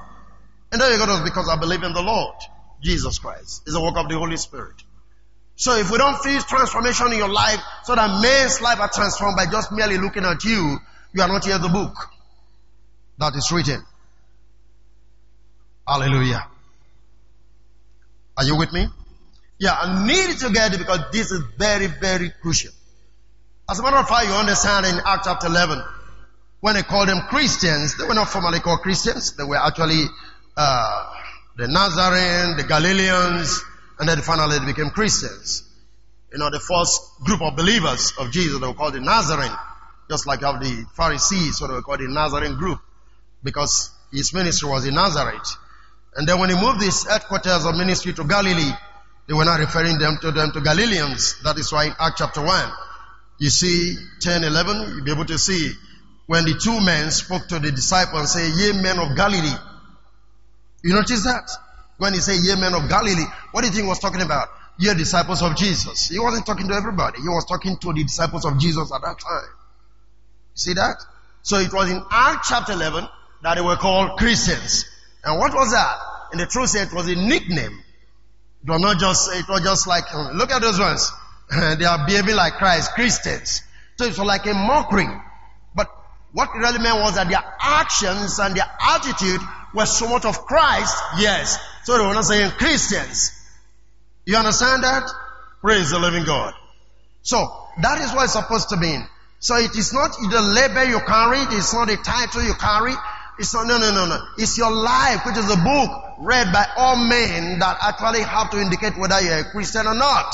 And 0.71 0.81
then 0.81 0.91
you 0.91 0.97
go 0.97 1.05
to 1.05 1.23
because 1.23 1.47
I 1.49 1.57
believe 1.57 1.83
in 1.83 1.93
the 1.93 2.01
Lord, 2.01 2.35
Jesus 2.81 3.19
Christ. 3.19 3.63
It's 3.65 3.73
the 3.73 3.81
work 3.81 3.95
of 3.95 4.09
the 4.09 4.17
Holy 4.17 4.37
Spirit. 4.37 4.75
So 5.55 5.75
if 5.75 5.89
we 5.89 5.97
don't 5.97 6.17
feel 6.19 6.41
transformation 6.41 7.13
in 7.13 7.17
your 7.17 7.29
life 7.29 7.59
so 7.83 7.95
that 7.95 8.21
men's 8.21 8.61
life 8.61 8.79
are 8.79 8.91
transformed 8.93 9.37
by 9.37 9.45
just 9.49 9.71
merely 9.71 9.97
looking 9.97 10.23
at 10.23 10.43
you, 10.43 10.77
you 11.13 11.21
are 11.21 11.27
not 11.27 11.45
here 11.45 11.57
the 11.57 11.69
book 11.69 11.95
that 13.17 13.35
is 13.35 13.51
written. 13.51 13.83
Hallelujah. 15.87 16.45
Are 18.37 18.43
you 18.43 18.57
with 18.57 18.73
me? 18.73 18.87
Yeah, 19.59 19.73
I 19.73 20.05
need 20.05 20.37
to 20.39 20.51
get 20.51 20.77
because 20.77 20.99
this 21.11 21.31
is 21.31 21.41
very, 21.57 21.87
very 21.87 22.31
crucial. 22.41 22.71
As 23.69 23.79
a 23.79 23.83
matter 23.83 23.97
of 23.97 24.07
fact, 24.07 24.27
you 24.27 24.33
understand 24.33 24.85
in 24.85 24.99
Acts 25.05 25.27
chapter 25.27 25.47
11, 25.47 25.81
when 26.59 26.75
they 26.75 26.83
called 26.83 27.07
them 27.07 27.21
Christians, 27.29 27.97
they 27.97 28.05
were 28.05 28.13
not 28.13 28.29
formally 28.29 28.59
called 28.59 28.81
Christians. 28.81 29.35
They 29.35 29.43
were 29.43 29.57
actually 29.57 30.05
uh, 30.55 31.13
the 31.57 31.67
Nazarene, 31.67 32.57
the 32.57 32.65
Galileans, 32.67 33.63
and 33.99 34.09
then 34.09 34.21
finally 34.21 34.59
they 34.59 34.65
became 34.65 34.89
Christians. 34.89 35.63
You 36.31 36.39
know, 36.39 36.49
the 36.49 36.59
first 36.59 37.01
group 37.23 37.41
of 37.41 37.55
believers 37.55 38.13
of 38.19 38.31
Jesus, 38.31 38.59
they 38.59 38.67
were 38.67 38.73
called 38.73 38.93
the 38.93 38.99
Nazarene. 38.99 39.55
Just 40.09 40.27
like 40.27 40.43
of 40.43 40.59
the 40.59 40.85
Pharisees, 40.95 41.57
so 41.57 41.67
they 41.67 41.73
were 41.73 41.81
called 41.81 41.99
the 41.99 42.07
Nazarene 42.07 42.55
group. 42.55 42.79
Because 43.43 43.89
his 44.11 44.33
ministry 44.33 44.69
was 44.69 44.85
in 44.85 44.95
Nazareth. 44.95 45.57
And 46.17 46.27
then 46.27 46.39
when 46.39 46.49
he 46.49 46.55
moved 46.55 46.81
his 46.81 47.05
headquarters 47.05 47.63
of 47.63 47.75
ministry 47.75 48.11
to 48.13 48.23
Galilee, 48.23 48.71
they 49.27 49.33
were 49.33 49.45
not 49.45 49.59
referring 49.59 49.99
them 49.99 50.17
to 50.21 50.31
them 50.31 50.51
to 50.51 50.61
Galileans. 50.61 51.41
That 51.43 51.57
is 51.59 51.71
why 51.71 51.85
in 51.85 51.93
Act 51.99 52.17
chapter 52.17 52.43
1, 52.43 52.71
you 53.37 53.51
see 53.51 53.95
10, 54.21 54.43
11, 54.43 54.95
you'll 54.95 55.05
be 55.05 55.11
able 55.11 55.25
to 55.25 55.37
see 55.37 55.73
when 56.25 56.43
the 56.45 56.55
two 56.55 56.81
men 56.83 57.11
spoke 57.11 57.47
to 57.49 57.59
the 57.59 57.71
disciples 57.71 58.19
and 58.19 58.29
say, 58.29 58.49
ye 58.49 58.81
men 58.81 58.97
of 58.97 59.15
Galilee. 59.15 59.55
You 60.83 60.93
notice 60.93 61.23
that? 61.23 61.49
When 61.97 62.13
he 62.13 62.19
said, 62.19 62.37
ye 62.41 62.55
men 62.59 62.73
of 62.73 62.89
Galilee, 62.89 63.25
what 63.51 63.61
do 63.61 63.67
you 63.67 63.73
think 63.73 63.83
he 63.83 63.89
was 63.89 63.99
talking 63.99 64.21
about? 64.21 64.47
Ye 64.79 64.91
disciples 64.95 65.43
of 65.43 65.55
Jesus. 65.55 66.09
He 66.09 66.17
wasn't 66.17 66.47
talking 66.47 66.67
to 66.67 66.73
everybody. 66.73 67.21
He 67.21 67.27
was 67.27 67.45
talking 67.45 67.77
to 67.77 67.93
the 67.93 68.03
disciples 68.03 68.43
of 68.43 68.57
Jesus 68.59 68.91
at 68.91 69.01
that 69.01 69.19
time. 69.19 69.49
You 70.55 70.55
see 70.55 70.73
that? 70.73 70.97
So 71.43 71.57
it 71.57 71.71
was 71.71 71.91
in 71.91 72.01
Acts 72.09 72.49
chapter 72.49 72.73
11 72.73 73.07
that 73.43 73.55
they 73.55 73.61
were 73.61 73.75
called 73.75 74.17
Christians. 74.17 74.85
And 75.23 75.39
what 75.39 75.53
was 75.53 75.71
that? 75.71 75.97
In 76.33 76.39
the 76.39 76.45
truth, 76.45 76.75
it 76.75 76.93
was 76.93 77.07
a 77.07 77.15
nickname. 77.15 77.83
It 78.63 78.69
was 78.69 78.81
not 78.81 78.99
just, 78.99 79.29
it 79.33 79.47
was 79.47 79.61
just 79.61 79.87
like, 79.87 80.03
uh, 80.13 80.31
look 80.33 80.51
at 80.51 80.61
those 80.61 80.79
ones. 80.79 81.11
they 81.79 81.85
are 81.85 82.05
behaving 82.05 82.35
like 82.35 82.53
Christ, 82.53 82.93
Christians. 82.93 83.61
So 83.97 84.05
it 84.05 84.09
was 84.09 84.19
like 84.19 84.45
a 84.45 84.53
mockery. 84.53 85.07
But 85.75 85.89
what 86.33 86.49
really 86.55 86.79
meant 86.79 86.99
was 87.01 87.15
that 87.15 87.29
their 87.29 87.43
actions 87.59 88.39
and 88.39 88.55
their 88.55 88.69
attitude 88.81 89.41
were 89.73 89.85
so 89.85 90.09
much 90.09 90.25
of 90.25 90.45
Christ, 90.45 90.95
yes. 91.17 91.57
So 91.83 91.97
they 91.97 92.05
were 92.05 92.13
not 92.13 92.25
saying 92.25 92.51
Christians. 92.51 93.31
You 94.25 94.35
understand 94.35 94.83
that? 94.83 95.09
Praise 95.61 95.91
the 95.91 95.99
living 95.99 96.25
God. 96.25 96.53
So, 97.21 97.37
that 97.81 98.01
is 98.01 98.13
what 98.13 98.25
it's 98.25 98.33
supposed 98.33 98.69
to 98.69 98.77
mean. 98.77 99.07
So 99.39 99.55
it 99.57 99.75
is 99.75 99.93
not 99.93 100.11
the 100.11 100.41
label 100.41 100.89
you 100.89 100.99
carry, 100.99 101.39
it's 101.55 101.73
not 101.73 101.89
a 101.89 101.97
title 101.97 102.43
you 102.43 102.53
carry, 102.55 102.93
it's 103.39 103.53
not, 103.53 103.67
no, 103.67 103.77
no, 103.77 103.91
no, 103.93 104.07
no. 104.07 104.19
It's 104.37 104.57
your 104.57 104.71
life, 104.71 105.25
which 105.25 105.37
is 105.37 105.49
a 105.51 105.57
book 105.57 105.89
read 106.19 106.51
by 106.51 106.65
all 106.77 106.95
men 106.95 107.59
that 107.59 107.77
actually 107.81 108.23
have 108.23 108.49
to 108.51 108.59
indicate 108.59 108.97
whether 108.97 109.21
you're 109.21 109.39
a 109.39 109.51
Christian 109.51 109.85
or 109.85 109.93
not. 109.93 110.33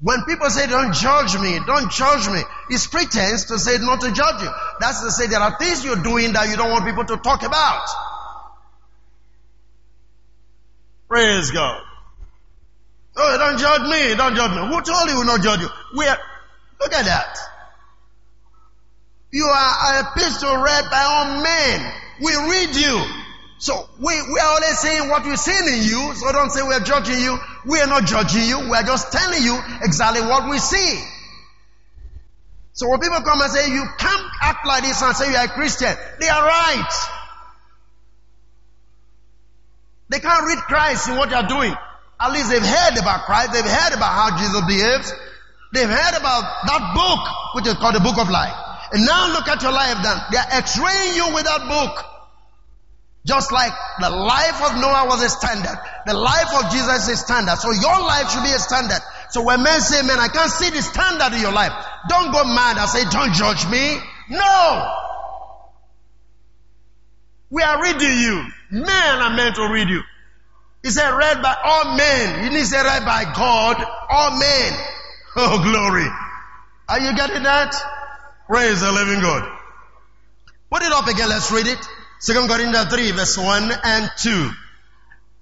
When 0.00 0.22
people 0.24 0.48
say, 0.50 0.66
don't 0.66 0.94
judge 0.94 1.38
me, 1.38 1.58
don't 1.66 1.90
judge 1.90 2.28
me, 2.28 2.42
it's 2.70 2.86
pretense 2.86 3.46
to 3.46 3.58
say 3.58 3.78
not 3.78 4.02
to 4.02 4.12
judge 4.12 4.42
you. 4.42 4.50
That's 4.78 5.02
to 5.02 5.10
say 5.10 5.26
there 5.26 5.40
are 5.40 5.56
things 5.58 5.84
you're 5.84 6.02
doing 6.02 6.34
that 6.34 6.48
you 6.48 6.56
don't 6.56 6.70
want 6.70 6.84
people 6.84 7.04
to 7.06 7.16
talk 7.16 7.42
about. 7.42 7.88
Praise 11.08 11.50
God. 11.50 11.80
Oh, 13.16 13.38
don't 13.38 13.58
judge 13.58 13.82
me, 13.88 14.14
don't 14.14 14.36
judge 14.36 14.50
me. 14.50 14.66
Who 14.68 14.82
told 14.82 15.08
you 15.08 15.16
will 15.16 15.24
not 15.24 15.42
judge 15.42 15.60
you? 15.60 15.68
We 15.96 16.06
are, 16.06 16.18
look 16.78 16.92
at 16.92 17.06
that. 17.06 17.38
You 19.36 19.44
are 19.44 19.74
a 19.92 20.00
epistle 20.00 20.56
read 20.62 20.84
by 20.90 21.02
all 21.04 21.42
men. 21.42 21.92
We 22.22 22.32
read 22.32 22.74
you. 22.74 23.04
So 23.58 23.86
we, 23.98 24.14
we 24.32 24.40
are 24.40 24.54
only 24.54 24.68
saying 24.68 25.10
what 25.10 25.26
we've 25.26 25.38
seen 25.38 25.74
in 25.74 25.82
you. 25.82 26.14
So 26.14 26.32
don't 26.32 26.48
say 26.48 26.62
we're 26.62 26.80
judging 26.80 27.20
you. 27.20 27.36
We 27.66 27.78
are 27.80 27.86
not 27.86 28.06
judging 28.06 28.48
you. 28.48 28.60
We 28.60 28.74
are 28.74 28.82
just 28.82 29.12
telling 29.12 29.42
you 29.42 29.60
exactly 29.82 30.22
what 30.22 30.48
we 30.48 30.56
see. 30.56 31.04
So 32.72 32.88
when 32.88 32.98
people 32.98 33.20
come 33.20 33.42
and 33.42 33.52
say 33.52 33.68
you 33.74 33.84
can't 33.98 34.26
act 34.40 34.66
like 34.66 34.84
this 34.84 35.02
and 35.02 35.14
say 35.14 35.30
you 35.30 35.36
are 35.36 35.44
a 35.44 35.48
Christian, 35.48 35.94
they 36.18 36.28
are 36.30 36.42
right. 36.42 36.92
They 40.08 40.20
can't 40.20 40.46
read 40.46 40.60
Christ 40.60 41.10
in 41.10 41.16
what 41.16 41.28
they 41.28 41.36
are 41.36 41.46
doing. 41.46 41.74
At 42.18 42.32
least 42.32 42.48
they've 42.48 42.64
heard 42.64 42.96
about 42.96 43.26
Christ. 43.26 43.52
They've 43.52 43.62
heard 43.62 43.92
about 43.92 44.12
how 44.16 44.38
Jesus 44.38 44.62
behaves. 44.66 45.12
They've 45.74 45.90
heard 45.90 46.16
about 46.16 46.42
that 46.68 46.92
book, 46.94 47.54
which 47.56 47.66
is 47.66 47.74
called 47.74 47.96
the 47.96 48.00
book 48.00 48.16
of 48.16 48.30
life. 48.30 48.62
And 48.92 49.04
now 49.04 49.32
look 49.32 49.48
at 49.48 49.62
your 49.62 49.72
life 49.72 49.98
then. 50.02 50.16
They 50.30 50.38
are 50.38 50.50
x-raying 50.50 51.14
you 51.14 51.34
with 51.34 51.44
that 51.44 51.68
book. 51.68 52.04
Just 53.26 53.50
like 53.50 53.72
the 54.00 54.10
life 54.10 54.62
of 54.62 54.80
Noah 54.80 55.06
was 55.08 55.20
a 55.22 55.28
standard, 55.28 55.76
the 56.06 56.14
life 56.14 56.46
of 56.62 56.70
Jesus 56.70 57.08
is 57.08 57.14
a 57.14 57.16
standard. 57.16 57.58
So 57.58 57.72
your 57.72 57.98
life 58.00 58.30
should 58.30 58.44
be 58.44 58.52
a 58.52 58.58
standard. 58.58 59.00
So 59.30 59.42
when 59.42 59.64
men 59.64 59.80
say, 59.80 60.06
man, 60.06 60.20
I 60.20 60.28
can't 60.28 60.50
see 60.50 60.70
the 60.70 60.80
standard 60.80 61.34
in 61.34 61.40
your 61.40 61.52
life, 61.52 61.72
don't 62.08 62.30
go 62.30 62.44
mad 62.44 62.78
and 62.78 62.88
say, 62.88 63.02
don't 63.10 63.34
judge 63.34 63.66
me. 63.68 63.98
No! 64.30 64.92
We 67.50 67.62
are 67.62 67.82
reading 67.82 68.16
you. 68.18 68.44
Men 68.70 69.18
are 69.18 69.34
meant 69.34 69.56
to 69.56 69.68
read 69.72 69.88
you. 69.88 70.02
He 70.84 70.90
said, 70.90 71.10
read 71.10 71.42
by 71.42 71.56
all 71.64 71.96
men. 71.96 72.44
He 72.44 72.50
didn't 72.50 72.66
say 72.66 72.80
read 72.80 73.04
by 73.04 73.24
God, 73.34 73.84
all 74.08 74.38
men. 74.38 74.72
Oh, 75.38 75.62
glory. 75.62 76.08
Are 76.88 76.98
you 76.98 77.14
getting 77.14 77.42
that? 77.42 77.74
Praise 78.46 78.80
the 78.80 78.92
living 78.92 79.20
God. 79.20 79.58
Put 80.70 80.82
it 80.82 80.92
up 80.92 81.06
again. 81.08 81.28
Let's 81.28 81.50
read 81.50 81.66
it. 81.66 81.78
Second 82.20 82.48
Corinthians 82.48 82.92
3 82.92 83.10
verse 83.12 83.38
1 83.38 83.72
and 83.84 84.10
2. 84.18 84.50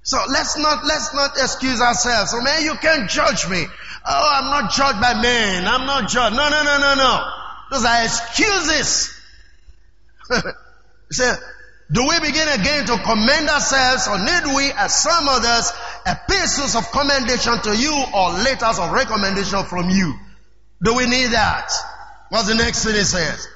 So 0.02 0.18
let's 0.28 0.58
not, 0.58 0.84
let's 0.84 1.14
not 1.14 1.30
excuse 1.38 1.80
ourselves. 1.80 2.30
So 2.30 2.40
man, 2.40 2.62
you 2.62 2.74
can't 2.74 3.08
judge 3.08 3.48
me. 3.48 3.64
Oh, 4.06 4.32
I'm 4.34 4.50
not 4.50 4.70
judged 4.72 5.00
by 5.00 5.14
men. 5.20 5.66
I'm 5.66 5.86
not 5.86 6.08
judged. 6.10 6.36
No, 6.36 6.48
no, 6.48 6.62
no, 6.62 6.78
no, 6.78 6.94
no. 6.94 7.30
Those 7.70 7.84
are 7.84 8.04
excuses. 8.04 9.20
Say, 11.10 11.32
do 11.92 12.06
we 12.08 12.20
begin 12.20 12.48
again 12.48 12.86
to 12.86 12.98
commend 12.98 13.48
ourselves 13.48 14.08
or 14.08 14.18
need 14.18 14.56
we, 14.56 14.72
as 14.72 14.94
some 14.94 15.28
others, 15.28 15.72
epistles 16.06 16.76
of 16.76 16.90
commendation 16.90 17.60
to 17.62 17.76
you 17.76 17.92
or 18.14 18.30
letters 18.30 18.78
of 18.78 18.92
recommendation 18.92 19.64
from 19.64 19.90
you? 19.90 20.14
Do 20.82 20.94
we 20.94 21.06
need 21.06 21.28
that? 21.32 21.70
What's 22.30 22.48
the 22.48 22.54
next 22.54 22.84
thing 22.84 22.94
it 22.96 23.04
says? 23.04 23.48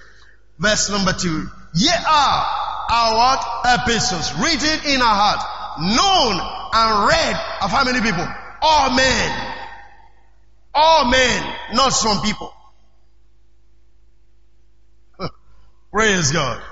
Verse 0.59 0.91
number 0.91 1.13
two. 1.13 1.49
Ye 1.75 1.91
are 1.91 2.47
our? 2.91 3.39
Epistles 3.65 4.33
written 4.39 4.93
in 4.93 5.03
our 5.03 5.15
heart, 5.15 5.41
known 5.81 6.41
and 6.73 7.09
read 7.09 7.37
of 7.63 7.71
how 7.71 7.85
many 7.85 8.01
people? 8.01 8.27
All 8.63 8.95
men. 8.97 9.55
All 10.75 11.11
men, 11.11 11.55
not 11.75 11.91
some 11.91 12.23
people. 12.23 12.53
Praise 15.93 16.33
God. 16.33 16.63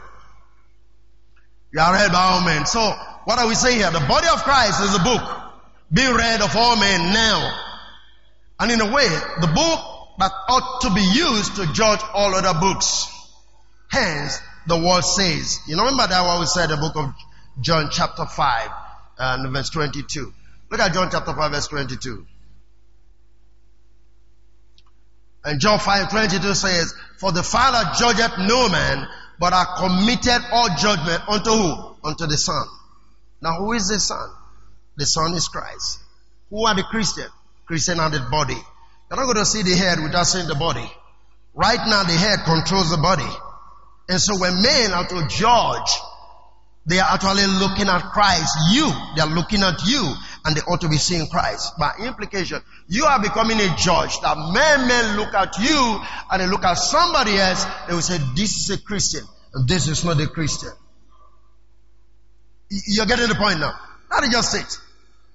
You 1.72 1.80
are 1.80 1.92
read 1.92 2.12
by 2.12 2.22
all 2.22 2.44
men. 2.44 2.66
So, 2.66 2.80
what 3.24 3.38
are 3.38 3.48
we 3.48 3.54
saying 3.54 3.78
here? 3.78 3.90
The 3.90 4.00
body 4.00 4.28
of 4.32 4.42
Christ 4.42 4.82
is 4.82 4.94
a 4.94 5.02
book 5.02 5.22
being 5.92 6.14
read 6.14 6.40
of 6.40 6.54
all 6.56 6.76
men 6.76 7.12
now. 7.12 7.62
And 8.60 8.70
in 8.70 8.80
a 8.80 8.92
way, 8.92 9.08
the 9.40 9.48
book 9.48 9.95
that 10.18 10.32
ought 10.48 10.80
to 10.82 10.90
be 10.94 11.02
used 11.02 11.56
to 11.56 11.72
judge 11.72 12.00
all 12.14 12.34
other 12.34 12.58
books. 12.58 13.12
Hence, 13.90 14.40
the 14.66 14.76
word 14.76 15.02
says. 15.02 15.60
You 15.66 15.76
know, 15.76 15.84
remember 15.84 16.06
that 16.08 16.22
what 16.26 16.40
we 16.40 16.46
said 16.46 16.68
the 16.68 16.76
book 16.76 16.96
of 16.96 17.14
John 17.60 17.88
chapter 17.90 18.24
5 18.26 18.70
and 19.18 19.52
verse 19.52 19.70
22. 19.70 20.32
Look 20.70 20.80
at 20.80 20.92
John 20.92 21.08
chapter 21.10 21.32
5 21.32 21.52
verse 21.52 21.68
22. 21.68 22.26
And 25.44 25.60
John 25.60 25.78
5 25.78 26.10
22 26.10 26.54
says, 26.54 26.94
For 27.18 27.30
the 27.30 27.42
Father 27.42 27.90
judgeth 27.98 28.38
no 28.38 28.68
man, 28.68 29.06
but 29.38 29.52
are 29.52 29.76
committed 29.78 30.42
all 30.50 30.68
judgment 30.76 31.22
unto 31.28 31.50
who? 31.50 31.96
Unto 32.02 32.26
the 32.26 32.36
Son. 32.36 32.66
Now 33.40 33.58
who 33.58 33.72
is 33.72 33.88
the 33.88 34.00
Son? 34.00 34.28
The 34.96 35.06
Son 35.06 35.34
is 35.34 35.46
Christ. 35.48 36.00
Who 36.50 36.66
are 36.66 36.74
the 36.74 36.82
Christian? 36.82 37.26
Christian 37.66 38.00
are 38.00 38.10
the 38.10 38.20
body. 38.30 38.56
You're 39.08 39.18
not 39.18 39.24
going 39.26 39.36
to 39.36 39.46
see 39.46 39.62
the 39.62 39.76
head 39.76 40.02
without 40.02 40.24
seeing 40.24 40.48
the 40.48 40.54
body. 40.54 40.90
Right 41.54 41.78
now 41.86 42.02
the 42.02 42.12
head 42.12 42.40
controls 42.44 42.90
the 42.90 42.98
body. 42.98 43.28
And 44.08 44.20
so 44.20 44.38
when 44.38 44.62
men 44.62 44.92
are 44.92 45.06
to 45.06 45.26
judge, 45.28 45.90
they 46.86 46.98
are 47.00 47.14
actually 47.14 47.46
looking 47.46 47.88
at 47.88 48.12
Christ. 48.12 48.52
You, 48.70 48.90
they 49.16 49.22
are 49.22 49.28
looking 49.28 49.62
at 49.62 49.84
you 49.86 50.14
and 50.44 50.56
they 50.56 50.60
ought 50.62 50.80
to 50.82 50.88
be 50.88 50.98
seeing 50.98 51.26
Christ. 51.26 51.72
By 51.78 51.92
implication, 52.00 52.60
you 52.88 53.04
are 53.04 53.20
becoming 53.20 53.58
a 53.58 53.74
judge 53.76 54.20
that 54.20 54.36
men 54.52 54.86
men 54.86 55.16
look 55.16 55.34
at 55.34 55.58
you 55.58 56.00
and 56.30 56.42
they 56.42 56.46
look 56.46 56.64
at 56.64 56.74
somebody 56.74 57.36
else. 57.36 57.64
They 57.88 57.94
will 57.94 58.02
say, 58.02 58.18
this 58.36 58.60
is 58.60 58.70
a 58.70 58.82
Christian 58.82 59.24
and 59.54 59.68
this 59.68 59.88
is 59.88 60.04
not 60.04 60.20
a 60.20 60.28
Christian. 60.28 60.70
You're 62.70 63.06
getting 63.06 63.28
the 63.28 63.34
point 63.34 63.58
now. 63.58 63.74
That 64.10 64.24
is 64.24 64.30
just 64.30 64.54
it. 64.54 64.85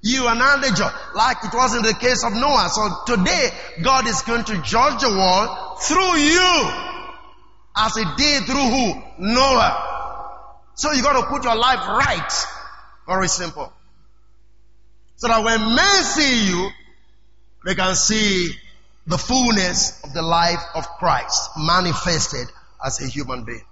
You 0.04 0.26
are 0.26 0.36
the 0.36 0.74
judge, 0.76 0.94
like 1.14 1.38
it 1.44 1.54
was 1.54 1.76
in 1.76 1.84
the 1.84 1.94
case 1.94 2.24
of 2.24 2.34
Noah. 2.34 2.70
So 2.72 3.16
today, 3.16 3.50
God 3.84 4.08
is 4.08 4.22
going 4.24 4.44
to 4.46 4.62
judge 4.64 5.02
the 5.02 5.10
world 5.10 5.82
through 5.82 6.18
you, 6.18 6.72
as 7.78 7.96
he 7.96 8.04
did 8.18 8.44
through 8.46 8.70
who? 8.70 9.04
Noah. 9.20 10.58
So 10.74 10.92
you 10.92 11.04
got 11.04 11.22
to 11.22 11.28
put 11.28 11.44
your 11.44 11.56
life 11.56 11.88
right. 11.88 12.34
Very 13.08 13.28
simple. 13.28 13.72
So 15.18 15.28
that 15.28 15.44
when 15.44 15.60
men 15.76 16.04
see 16.04 16.48
you, 16.48 16.70
they 17.64 17.76
can 17.76 17.94
see 17.94 18.50
the 19.06 19.20
fullness 19.20 20.04
of 20.04 20.14
the 20.14 20.24
life 20.24 20.64
of 20.74 20.88
Christ 20.98 21.52
manifested 21.58 22.48
as 22.84 23.02
a 23.02 23.08
human 23.08 23.44
being 23.46 23.66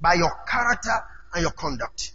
by 0.00 0.14
your 0.14 0.32
character 0.48 0.94
and 1.34 1.42
your 1.42 1.50
conduct. 1.52 2.12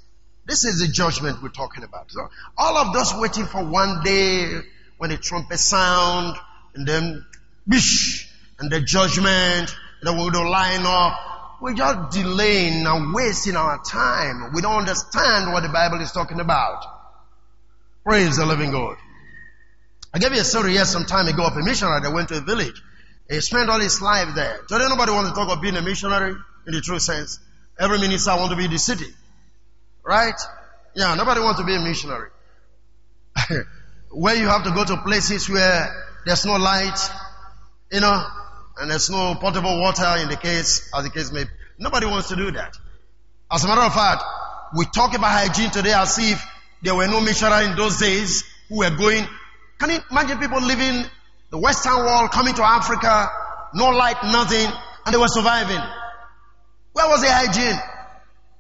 This 0.48 0.64
is 0.64 0.80
the 0.80 0.88
judgment 0.88 1.44
we're 1.44 1.50
talking 1.50 1.84
about. 1.84 2.10
So 2.10 2.30
all 2.58 2.78
of 2.78 2.94
those 2.94 3.14
waiting 3.16 3.46
for 3.46 3.64
one 3.66 4.02
day 4.04 4.62
when 4.98 5.10
the 5.10 5.18
trumpet 5.18 5.60
sound 5.60 6.38
and 6.74 6.88
then 6.88 7.26
bish 7.68 8.32
and 8.58 8.72
the 8.72 8.80
judgment 8.80 9.76
that 10.04 10.14
we 10.14 10.30
don't 10.32 10.50
line 10.50 10.86
up. 10.86 11.60
We're 11.60 11.74
just 11.74 12.12
delaying 12.12 12.86
and 12.86 13.14
wasting 13.14 13.58
our 13.58 13.84
time. 13.84 14.54
We 14.54 14.62
don't 14.62 14.78
understand 14.78 15.52
what 15.52 15.64
the 15.64 15.70
Bible 15.70 16.00
is 16.02 16.12
talking 16.12 16.40
about. 16.40 16.86
Praise 18.06 18.38
the 18.38 18.46
living 18.46 18.72
God. 18.72 18.96
I 20.14 20.20
gave 20.20 20.34
you 20.34 20.42
a 20.42 20.46
story 20.46 20.74
here 20.74 20.86
some 20.86 21.06
time 21.06 21.28
ago 21.28 21.46
of 21.46 21.58
a 21.58 21.64
missionary 21.64 22.00
that 22.02 22.14
went 22.14 22.30
to 22.30 22.38
a 22.38 22.42
village. 22.42 22.82
He 23.30 23.42
spent 23.42 23.70
all 23.70 23.80
his 23.80 24.02
life 24.02 24.30
there. 24.36 24.60
Today 24.70 24.86
nobody 24.88 25.12
wants 25.12 25.32
to 25.32 25.36
talk 25.36 25.48
about 25.48 25.62
being 25.62 25.76
a 25.76 25.82
missionary 25.82 26.36
in 26.68 26.74
the 26.74 26.80
true 26.80 27.00
sense. 27.00 27.40
Every 27.78 28.00
minister 28.00 28.32
wants 28.32 28.52
to 28.52 28.56
be 28.56 28.66
in 28.66 28.72
the 28.72 28.80
city. 28.80 29.08
Right? 30.08 30.40
Yeah, 30.96 31.16
nobody 31.16 31.42
wants 31.42 31.60
to 31.60 31.66
be 31.66 31.76
a 31.76 31.82
missionary. 31.82 32.30
where 34.12 34.36
you 34.36 34.48
have 34.48 34.64
to 34.64 34.72
go 34.72 34.86
to 34.86 34.96
places 35.04 35.50
where 35.50 35.86
there's 36.26 36.46
no 36.46 36.56
light, 36.56 36.98
you 37.92 38.00
know, 38.00 38.26
and 38.80 38.90
there's 38.90 39.10
no 39.10 39.36
potable 39.36 39.82
water 39.82 40.16
in 40.20 40.30
the 40.30 40.38
case, 40.38 40.90
as 40.96 41.04
the 41.04 41.10
case 41.10 41.34
may 41.34 41.44
be. 41.44 41.50
Nobody 41.78 42.06
wants 42.06 42.30
to 42.30 42.38
do 42.38 42.52
that. 42.52 42.78
As 43.52 43.66
a 43.66 43.68
matter 43.68 43.82
of 43.82 43.94
fact, 43.94 44.24
we 44.78 44.86
talk 44.86 45.14
about 45.14 45.32
hygiene 45.32 45.72
today 45.72 45.92
as 45.92 46.18
if 46.20 46.42
there 46.82 46.96
were 46.96 47.08
no 47.08 47.20
missionary 47.20 47.66
in 47.66 47.76
those 47.76 48.00
days 48.00 48.46
who 48.70 48.78
were 48.78 48.90
going. 48.90 49.28
Can 49.78 49.90
you 49.90 50.00
imagine 50.10 50.40
people 50.40 50.62
living 50.62 51.04
the 51.52 51.58
Western 51.58 51.98
world, 51.98 52.32
coming 52.32 52.54
to 52.56 52.64
Africa, 52.64 53.30
no 53.74 53.90
light, 53.90 54.24
nothing, 54.24 54.72
and 55.06 55.14
they 55.14 55.20
were 55.20 55.28
surviving? 55.28 55.84
Where 56.94 57.08
was 57.08 57.22
the 57.22 57.30
hygiene? 57.30 57.78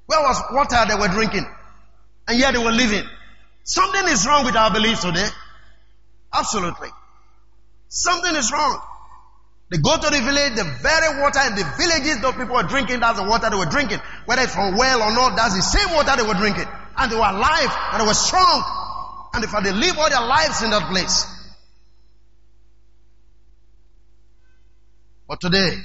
Where 0.08 0.22
was 0.22 0.42
water 0.52 0.84
they 0.88 0.96
were 0.96 1.10
drinking? 1.10 1.46
And 2.28 2.40
yet 2.40 2.54
they 2.54 2.64
were 2.64 2.72
living. 2.72 3.04
Something 3.64 4.08
is 4.08 4.26
wrong 4.26 4.46
with 4.46 4.56
our 4.56 4.72
beliefs 4.72 5.04
today. 5.04 5.28
Absolutely. 6.34 6.90
Something 7.90 8.36
is 8.36 8.52
wrong. 8.52 8.82
They 9.70 9.78
go 9.78 9.98
to 9.98 10.10
the 10.10 10.22
village, 10.22 10.56
the 10.56 10.64
very 10.82 11.20
water 11.22 11.42
in 11.48 11.56
the 11.56 11.66
villages 11.78 12.22
those 12.22 12.36
people 12.36 12.56
were 12.56 12.64
drinking, 12.64 13.02
that's 13.02 13.20
the 13.20 13.28
water 13.28 13.50
they 13.50 13.58
were 13.58 13.66
drinking. 13.66 14.00
Whether 14.26 14.44
it's 14.44 14.54
from 14.54 14.78
well 14.78 15.04
or 15.04 15.12
not, 15.12 15.36
that's 15.36 15.56
the 15.56 15.62
same 15.62 15.94
water 15.94 16.16
they 16.16 16.26
were 16.26 16.36
drinking 16.40 16.68
and 16.98 17.12
they 17.12 17.16
were 17.16 17.28
alive 17.28 17.70
and 17.92 18.02
they 18.02 18.08
were 18.08 18.14
strong. 18.14 18.64
And 19.34 19.44
if 19.44 19.52
they 19.52 19.72
live 19.72 19.98
all 19.98 20.10
their 20.10 20.22
lives 20.26 20.64
in 20.64 20.72
that 20.72 20.90
place. 20.90 21.26
But 25.28 25.42
today, 25.42 25.78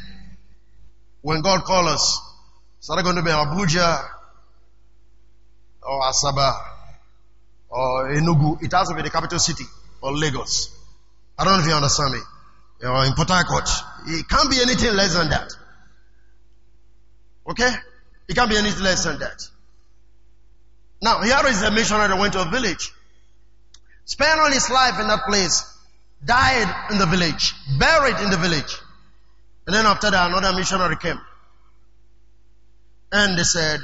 when 1.22 1.42
God 1.42 1.64
calls 1.64 1.88
us, 1.88 2.31
it's 2.82 2.88
not 2.88 3.00
going 3.04 3.14
to 3.14 3.22
be 3.22 3.30
Abuja 3.30 4.04
or 5.84 6.02
Asaba 6.02 6.52
or 7.68 8.10
Enugu. 8.10 8.60
It 8.60 8.72
has 8.72 8.88
to 8.88 8.96
be 8.96 9.02
the 9.02 9.10
capital 9.10 9.38
city 9.38 9.62
or 10.00 10.12
Lagos. 10.12 10.76
I 11.38 11.44
don't 11.44 11.52
know 11.54 11.60
if 11.60 11.66
you 11.68 11.74
understand 11.74 12.12
me. 12.12 12.18
Or 12.82 13.04
in 13.06 13.12
Port 13.12 13.30
Harcourt. 13.30 13.68
It 14.08 14.28
can't 14.28 14.50
be 14.50 14.60
anything 14.60 14.96
less 14.96 15.14
than 15.14 15.30
that. 15.30 15.52
Okay? 17.50 17.70
It 18.26 18.34
can't 18.34 18.50
be 18.50 18.56
anything 18.56 18.82
less 18.82 19.04
than 19.04 19.20
that. 19.20 19.48
Now, 21.00 21.22
here 21.22 21.38
is 21.46 21.62
a 21.62 21.70
missionary 21.70 22.08
that 22.08 22.18
went 22.18 22.32
to 22.32 22.42
a 22.42 22.50
village. 22.50 22.90
Spent 24.06 24.40
all 24.40 24.50
his 24.50 24.68
life 24.70 24.98
in 24.98 25.06
that 25.06 25.22
place. 25.28 25.72
Died 26.24 26.90
in 26.90 26.98
the 26.98 27.06
village. 27.06 27.54
Buried 27.78 28.16
in 28.24 28.30
the 28.30 28.38
village. 28.38 28.76
And 29.68 29.76
then 29.76 29.86
after 29.86 30.10
that, 30.10 30.32
another 30.32 30.56
missionary 30.56 30.96
came. 30.96 31.20
And 33.12 33.38
they 33.38 33.42
said, 33.42 33.80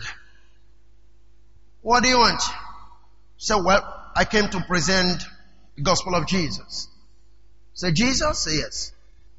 what 1.82 2.02
do 2.02 2.08
you 2.08 2.18
want? 2.18 2.42
He 3.36 3.44
said, 3.44 3.62
well, 3.62 4.10
I 4.16 4.24
came 4.24 4.48
to 4.48 4.60
present 4.66 5.22
the 5.76 5.82
gospel 5.82 6.14
of 6.14 6.26
Jesus. 6.26 6.88
Say, 7.74 7.92
Jesus? 7.92 8.38
Say, 8.38 8.56
yes. 8.56 8.92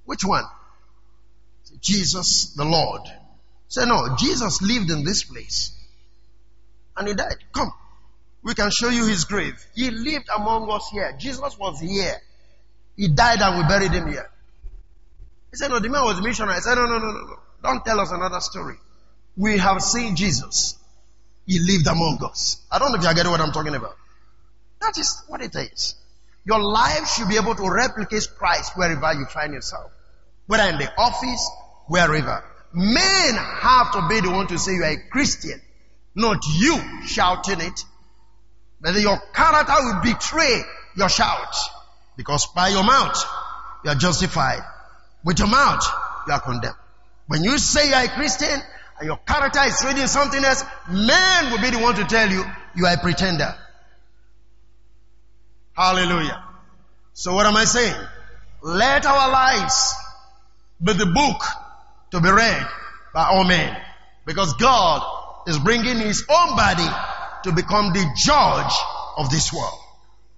Which 0.06 0.24
one? 0.24 0.46
Say, 1.64 1.76
Jesus 1.82 2.54
the 2.54 2.66
Lord. 2.66 3.02
Say, 3.68 3.86
no, 3.86 4.16
Jesus 4.18 4.62
lived 4.62 4.90
in 4.92 5.04
this 5.04 5.24
place 5.24 5.74
and 6.96 7.08
he 7.08 7.14
died. 7.16 7.36
Come. 7.52 7.72
We 8.44 8.54
can 8.54 8.70
show 8.72 8.90
you 8.90 9.06
his 9.06 9.26
grave. 9.26 9.66
He 9.76 9.90
lived 9.90 10.30
among 10.34 10.70
us 10.72 10.88
here. 10.92 11.14
Jesus 11.20 11.58
was 11.58 11.80
here. 11.80 12.16
He 12.96 13.08
died 13.10 13.42
and 13.42 13.58
we 13.58 13.68
buried 13.68 13.92
him 13.92 14.08
here. 14.08 14.30
He 15.52 15.58
said, 15.58 15.70
no, 15.70 15.80
the 15.80 15.90
man 15.90 16.04
was 16.04 16.22
missionary. 16.22 16.58
I 16.58 16.60
said, 16.60 16.76
no, 16.76 16.86
no, 16.86 17.00
no, 17.00 17.12
no, 17.12 17.26
no. 17.26 17.40
Don't 17.64 17.84
tell 17.84 18.00
us 18.00 18.12
another 18.12 18.40
story. 18.40 18.76
We 19.40 19.58
have 19.58 19.82
seen 19.82 20.18
Jesus. 20.18 20.78
He 21.48 21.60
lived 21.60 21.88
among 21.88 22.20
us. 22.30 22.62
I 22.70 22.78
don't 22.78 22.92
know 22.92 22.98
if 22.98 23.04
you 23.04 23.08
are 23.08 23.14
getting 23.14 23.32
what 23.32 23.40
I'm 23.40 23.54
talking 23.54 23.74
about. 23.74 23.96
That 24.82 24.98
is 24.98 25.24
what 25.28 25.42
it 25.42 25.56
is. 25.56 25.96
Your 26.44 26.60
life 26.60 27.08
should 27.08 27.30
be 27.30 27.38
able 27.38 27.56
to 27.56 27.70
replicate 27.70 28.28
Christ 28.38 28.74
wherever 28.76 29.14
you 29.14 29.26
find 29.28 29.54
yourself. 29.54 29.92
Whether 30.48 30.64
in 30.64 30.78
the 30.78 30.92
office, 30.98 31.50
wherever. 31.88 32.44
Men 32.74 33.36
have 33.36 33.94
to 33.94 34.08
be 34.10 34.20
the 34.20 34.30
one 34.30 34.48
to 34.48 34.58
say 34.60 34.74
you 34.74 34.84
are 34.84 34.92
a 34.92 35.10
Christian. 35.10 35.62
Not 36.16 36.40
you 36.58 36.78
shouting 37.08 37.62
it. 37.62 37.86
But 38.82 38.96
your 38.96 39.22
character 39.34 39.74
will 39.80 40.02
betray 40.04 40.64
your 40.98 41.08
shout. 41.08 41.56
Because 42.18 42.46
by 42.48 42.68
your 42.68 42.84
mouth, 42.84 43.16
you 43.86 43.92
are 43.92 43.96
justified. 43.96 44.64
With 45.24 45.40
your 45.40 45.48
mouth, 45.48 45.88
you 46.28 46.34
are 46.34 46.42
condemned. 46.42 46.76
When 47.28 47.46
you 47.46 47.58
say 47.58 47.88
you 47.88 47.94
are 47.94 48.04
a 48.04 48.10
Christian 48.10 48.62
and 49.00 49.08
your 49.08 49.18
character 49.18 49.62
is 49.64 49.82
reading 49.86 50.08
something 50.08 50.44
else, 50.44 50.64
man 50.90 51.52
will 51.52 51.62
be 51.62 51.70
the 51.70 51.80
one 51.80 51.96
to 51.96 52.04
tell 52.04 52.30
you 52.30 52.44
you 52.76 52.86
are 52.86 52.94
a 52.94 52.98
pretender. 52.98 53.56
Hallelujah. 55.74 56.44
So 57.14 57.34
what 57.34 57.46
am 57.46 57.56
I 57.56 57.64
saying? 57.64 57.96
Let 58.62 59.06
our 59.06 59.32
lives 59.32 59.94
be 60.84 60.94
the 60.94 61.06
book 61.06 61.42
to 62.12 62.20
be 62.20 62.30
read 62.30 62.68
by 63.14 63.26
all 63.26 63.46
men. 63.46 63.76
Because 64.26 64.54
God 64.56 65.02
is 65.48 65.58
bringing 65.58 65.98
his 65.98 66.26
own 66.30 66.56
body 66.58 66.88
to 67.44 67.54
become 67.54 67.94
the 67.94 68.06
judge 68.18 68.74
of 69.18 69.30
this 69.30 69.54
world. 69.54 69.80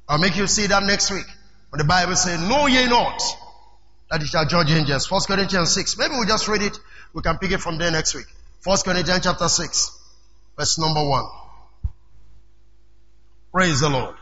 I'll 0.07 0.19
make 0.19 0.37
you 0.37 0.45
see 0.45 0.67
that 0.67 0.83
next 0.83 1.09
week. 1.09 1.25
When 1.69 1.79
the 1.79 1.85
Bible 1.85 2.15
says, 2.15 2.39
know 2.47 2.67
ye 2.67 2.85
not 2.87 3.21
that 4.11 4.21
he 4.21 4.27
shall 4.27 4.45
judge 4.45 4.71
angels. 4.71 5.07
First 5.07 5.27
Corinthians 5.27 5.73
6. 5.73 5.97
Maybe 5.97 6.13
we 6.19 6.27
just 6.27 6.47
read 6.47 6.61
it. 6.61 6.77
We 7.13 7.21
can 7.21 7.37
pick 7.37 7.51
it 7.51 7.61
from 7.61 7.77
there 7.77 7.91
next 7.91 8.13
week. 8.13 8.25
First 8.61 8.85
Corinthians 8.85 9.23
chapter 9.23 9.47
6. 9.47 9.99
Verse 10.57 10.77
number 10.79 11.03
1. 11.03 11.25
Praise 13.51 13.81
the 13.81 13.89
Lord. 13.89 14.15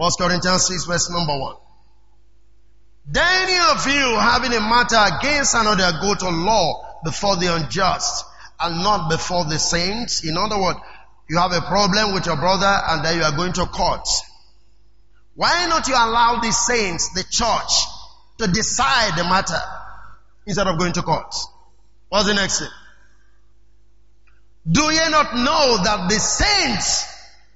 First 0.00 0.18
Corinthians 0.18 0.66
6 0.66 0.84
verse 0.86 1.10
number 1.10 1.38
1. 1.38 1.56
Then 3.06 3.48
any 3.48 3.58
of 3.58 3.86
you 3.86 4.18
having 4.18 4.52
a 4.52 4.60
matter 4.60 5.16
against 5.18 5.54
another 5.54 5.98
go 6.00 6.14
to 6.14 6.28
law 6.30 7.00
before 7.04 7.36
the 7.36 7.54
unjust 7.54 8.24
and 8.60 8.82
not 8.82 9.10
before 9.10 9.44
the 9.44 9.58
saints. 9.58 10.24
In 10.24 10.36
other 10.38 10.60
words, 10.60 10.78
you 11.28 11.36
have 11.38 11.52
a 11.52 11.60
problem 11.62 12.14
with 12.14 12.26
your 12.26 12.36
brother 12.36 12.72
and 12.88 13.04
then 13.04 13.18
you 13.18 13.24
are 13.24 13.36
going 13.36 13.52
to 13.54 13.66
court. 13.66 14.08
Why 15.34 15.66
not 15.66 15.88
you 15.88 15.94
allow 15.94 16.40
the 16.40 16.52
saints, 16.52 17.12
the 17.14 17.24
church, 17.24 17.72
to 18.38 18.46
decide 18.46 19.18
the 19.18 19.24
matter 19.24 19.60
instead 20.46 20.66
of 20.66 20.78
going 20.78 20.92
to 20.92 21.02
court? 21.02 21.34
What's 22.08 22.26
the 22.26 22.34
next 22.34 22.60
thing? 22.60 22.68
Do 24.68 24.82
ye 24.90 25.08
not 25.10 25.34
know 25.34 25.82
that 25.84 26.08
the 26.08 26.18
saints, 26.18 27.06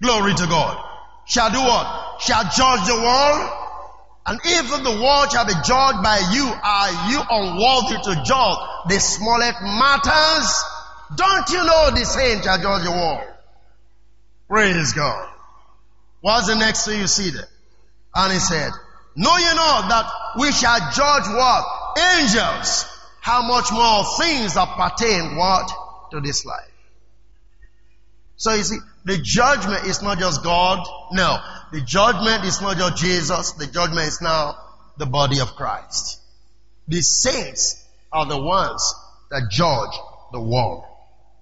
glory 0.00 0.34
to 0.34 0.46
God, 0.46 0.82
shall 1.26 1.50
do 1.50 1.60
what? 1.60 2.20
Shall 2.20 2.44
judge 2.44 2.86
the 2.86 2.94
world? 2.94 3.60
And 4.26 4.40
if 4.42 4.70
the 4.70 5.02
world 5.02 5.30
shall 5.30 5.46
be 5.46 5.52
judged 5.52 6.02
by 6.02 6.18
you, 6.32 6.46
are 6.46 7.10
you 7.10 7.20
unworthy 7.28 8.02
to 8.04 8.22
judge 8.24 8.58
the 8.88 8.98
smallest 8.98 9.60
matters? 9.60 10.64
Don't 11.14 11.48
you 11.50 11.62
know 11.62 11.90
the 11.90 12.04
saints 12.04 12.46
shall 12.46 12.58
judge 12.58 12.84
the 12.84 12.90
world? 12.90 13.24
Praise 14.48 14.92
God. 14.94 15.28
What's 16.22 16.46
the 16.46 16.56
next 16.56 16.86
thing 16.86 17.00
you 17.00 17.06
see 17.06 17.30
there? 17.30 17.48
And 18.14 18.32
he 18.32 18.38
said, 18.38 18.72
Know 19.16 19.36
you 19.36 19.54
not 19.54 19.88
that 19.88 20.10
we 20.38 20.50
shall 20.52 20.78
judge 20.90 21.28
what? 21.28 21.64
Angels. 22.16 22.86
How 23.20 23.42
much 23.46 23.70
more 23.72 24.04
things 24.18 24.54
that 24.54 24.68
pertain 24.76 25.36
what? 25.36 25.70
To 26.12 26.20
this 26.20 26.44
life. 26.44 26.73
So 28.36 28.54
you 28.54 28.62
see, 28.62 28.78
the 29.04 29.18
judgment 29.18 29.84
is 29.86 30.02
not 30.02 30.18
just 30.18 30.42
God. 30.42 30.86
No. 31.12 31.38
The 31.72 31.80
judgment 31.80 32.44
is 32.44 32.60
not 32.60 32.76
just 32.76 32.96
Jesus. 32.96 33.52
The 33.52 33.66
judgment 33.66 34.06
is 34.08 34.20
now 34.20 34.56
the 34.98 35.06
body 35.06 35.40
of 35.40 35.54
Christ. 35.56 36.20
The 36.88 37.00
saints 37.00 37.82
are 38.12 38.26
the 38.26 38.40
ones 38.40 38.94
that 39.30 39.48
judge 39.50 39.98
the 40.32 40.40
world 40.40 40.84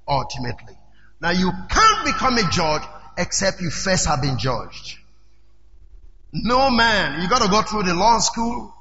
ultimately. 0.07 0.77
Now 1.21 1.31
you 1.31 1.51
can't 1.69 2.05
become 2.05 2.39
a 2.39 2.49
judge 2.51 2.83
except 3.17 3.61
you 3.61 3.71
first 3.71 4.07
have 4.07 4.23
been 4.23 4.39
judged. 4.39 4.99
No 6.33 6.71
man, 6.71 7.21
you 7.21 7.29
gotta 7.29 7.51
go 7.51 7.63
through 7.63 7.85
the 7.85 7.95
law 7.95 8.19
school. 8.19 8.75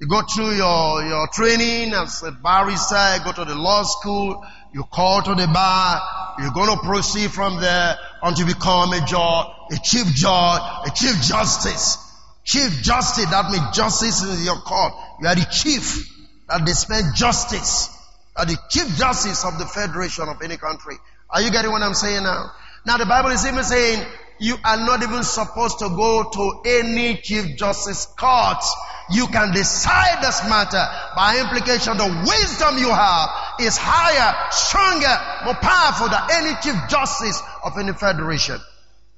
You 0.00 0.06
go 0.06 0.22
through 0.22 0.52
your, 0.52 1.04
your 1.04 1.26
training 1.32 1.92
as 1.92 2.22
a 2.22 2.30
barrister, 2.30 3.22
go 3.24 3.32
to 3.32 3.44
the 3.44 3.56
law 3.56 3.82
school, 3.82 4.44
you 4.72 4.84
call 4.84 5.22
to 5.22 5.34
the 5.34 5.46
bar, 5.46 6.34
you're 6.38 6.52
gonna 6.52 6.76
proceed 6.76 7.30
from 7.30 7.60
there 7.60 7.96
until 8.22 8.46
you 8.46 8.54
become 8.54 8.92
a 8.92 9.00
judge, 9.00 9.46
a 9.72 9.76
chief 9.82 10.06
judge, 10.14 10.60
a 10.86 10.90
chief 10.94 11.20
justice. 11.22 11.98
Chief 12.44 12.82
justice, 12.82 13.26
that 13.26 13.50
means 13.50 13.76
justice 13.76 14.22
in 14.22 14.44
your 14.44 14.56
court. 14.56 14.94
You 15.20 15.28
are 15.28 15.34
the 15.34 15.46
chief 15.50 16.08
that 16.48 16.64
dispense 16.64 17.18
justice. 17.18 17.88
You 18.36 18.42
are 18.42 18.46
the 18.46 18.58
chief 18.70 18.96
justice 18.96 19.44
of 19.44 19.58
the 19.58 19.66
federation 19.66 20.28
of 20.28 20.40
any 20.42 20.56
country. 20.56 20.96
Are 21.30 21.42
you 21.42 21.50
getting 21.50 21.70
what 21.70 21.82
I'm 21.82 21.94
saying 21.94 22.22
now? 22.22 22.50
Now 22.86 22.96
the 22.96 23.06
Bible 23.06 23.30
is 23.30 23.44
even 23.44 23.64
saying 23.64 24.06
you 24.38 24.56
are 24.64 24.76
not 24.76 25.02
even 25.02 25.22
supposed 25.22 25.78
to 25.80 25.88
go 25.88 26.30
to 26.30 26.60
any 26.64 27.16
chief 27.16 27.56
justice 27.56 28.06
court. 28.06 28.62
You 29.10 29.26
can 29.26 29.52
decide 29.52 30.22
this 30.22 30.42
matter 30.48 30.84
by 31.16 31.40
implication. 31.40 31.96
The 31.96 32.06
wisdom 32.06 32.78
you 32.78 32.88
have 32.90 33.30
is 33.60 33.76
higher, 33.80 34.50
stronger, 34.50 35.44
more 35.44 35.54
powerful 35.54 36.08
than 36.08 36.22
any 36.30 36.54
chief 36.62 36.76
justice 36.88 37.42
of 37.64 37.76
any 37.78 37.92
federation. 37.92 38.58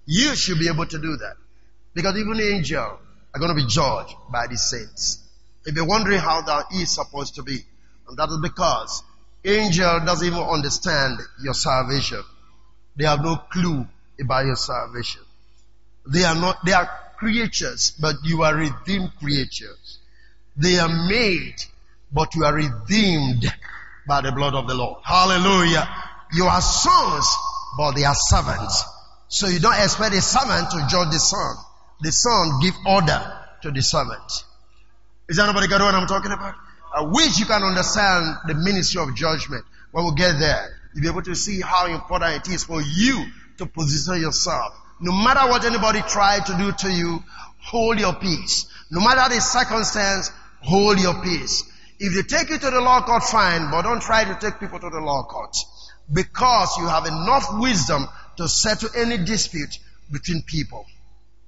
You 0.07 0.35
should 0.37 0.59
be 0.59 0.69
able 0.69 0.87
to 0.87 0.99
do 0.99 1.17
that. 1.17 1.35
Because 1.95 2.17
even 2.17 2.41
angels 2.41 2.99
are 3.35 3.39
going 3.39 3.55
to 3.55 3.63
be 3.63 3.67
judged 3.67 4.15
by 4.33 4.47
the 4.47 4.57
saints. 4.57 5.19
If 5.67 5.75
you're 5.75 5.87
wondering 5.87 6.19
how 6.19 6.41
that 6.43 6.67
is 6.73 6.91
supposed 6.95 7.35
to 7.35 7.43
be, 7.43 7.59
and 8.09 8.17
that 8.17 8.29
is 8.29 8.39
because 8.41 9.03
angel 9.45 10.01
doesn't 10.05 10.27
even 10.27 10.41
understand 10.41 11.19
your 11.43 11.55
salvation. 11.55 12.23
They 12.97 13.05
have 13.05 13.23
no 13.23 13.37
clue 13.37 13.87
about 14.21 14.47
your 14.47 14.57
salvation. 14.57 15.23
They 16.07 16.25
are 16.25 16.35
not, 16.35 16.65
they 16.65 16.73
are 16.73 16.89
creatures, 17.19 17.93
but 18.01 18.17
you 18.25 18.43
are 18.43 18.55
redeemed 18.55 19.13
creatures. 19.19 19.99
They 20.57 20.79
are 20.79 20.89
made, 20.89 21.57
but 22.13 22.35
you 22.35 22.45
are 22.45 22.55
redeemed 22.55 23.45
by 24.07 24.23
the 24.23 24.33
blood 24.33 24.55
of 24.55 24.67
the 24.67 24.75
Lord. 24.75 25.03
Hallelujah. 25.05 25.89
You 26.33 26.45
are 26.47 26.61
sons, 26.61 27.27
but 27.77 27.93
they 27.93 28.05
are 28.05 28.15
servants. 28.15 28.85
So 29.29 29.47
you 29.47 29.61
don't 29.61 29.79
expect 29.81 30.15
a 30.15 30.21
servant 30.21 30.71
to 30.71 30.87
judge 30.91 31.13
the 31.13 31.19
son. 31.19 31.57
The 32.01 32.13
son 32.13 32.61
give 32.63 32.75
order 32.87 33.21
to 33.63 33.71
the 33.71 33.83
servant. 33.83 34.45
Is 35.29 35.39
anybody 35.39 35.69
got 35.69 35.81
what 35.81 35.95
I'm 35.95 36.09
talking 36.09 36.33
about? 36.33 36.55
Uh, 36.93 37.03
I 37.03 37.03
wish 37.03 37.39
you 37.39 37.47
can 37.47 37.63
understand 37.63 38.37
the 38.49 38.55
ministry 38.55 39.01
of 39.01 39.15
judgment. 39.15 39.65
When 39.93 40.05
we 40.07 40.15
get 40.15 40.39
there, 40.41 40.77
you'll 40.95 41.03
be 41.03 41.09
able 41.09 41.23
to 41.23 41.37
see 41.37 41.61
how 41.61 41.87
important 41.87 42.47
it 42.47 42.53
is 42.53 42.65
for 42.65 42.81
you 42.83 43.25
to 43.61 43.67
position 43.67 44.21
yourself. 44.21 44.75
No 45.01 45.13
matter 45.13 45.49
what 45.49 45.65
anybody 45.65 46.03
try 46.03 46.41
to 46.41 46.57
do 46.57 46.73
to 46.73 46.93
you, 46.93 47.23
hold 47.63 48.01
your 48.01 48.15
peace. 48.15 48.67
No 48.91 49.01
matter 49.01 49.35
the 49.35 49.41
circumstance, 49.41 50.31
hold 50.61 50.99
your 50.99 51.23
peace. 51.23 51.65
If 51.99 52.15
they 52.15 52.37
take 52.37 52.51
you 52.51 52.59
to 52.59 52.71
the 52.71 52.81
law 52.81 53.03
court, 53.03 53.23
fine, 53.23 53.71
but 53.71 53.83
don't 53.83 54.03
try 54.03 54.25
to 54.25 54.39
take 54.41 54.59
people 54.59 54.81
to 54.81 54.91
the 54.91 55.01
law 55.01 55.23
court. 55.25 55.57
Because 56.13 56.77
you 56.79 56.87
have 56.87 57.07
enough 57.07 57.47
wisdom 57.53 58.09
to 58.37 58.49
settle 58.49 58.89
any 58.97 59.19
dispute 59.19 59.79
between 60.11 60.43
people. 60.43 60.87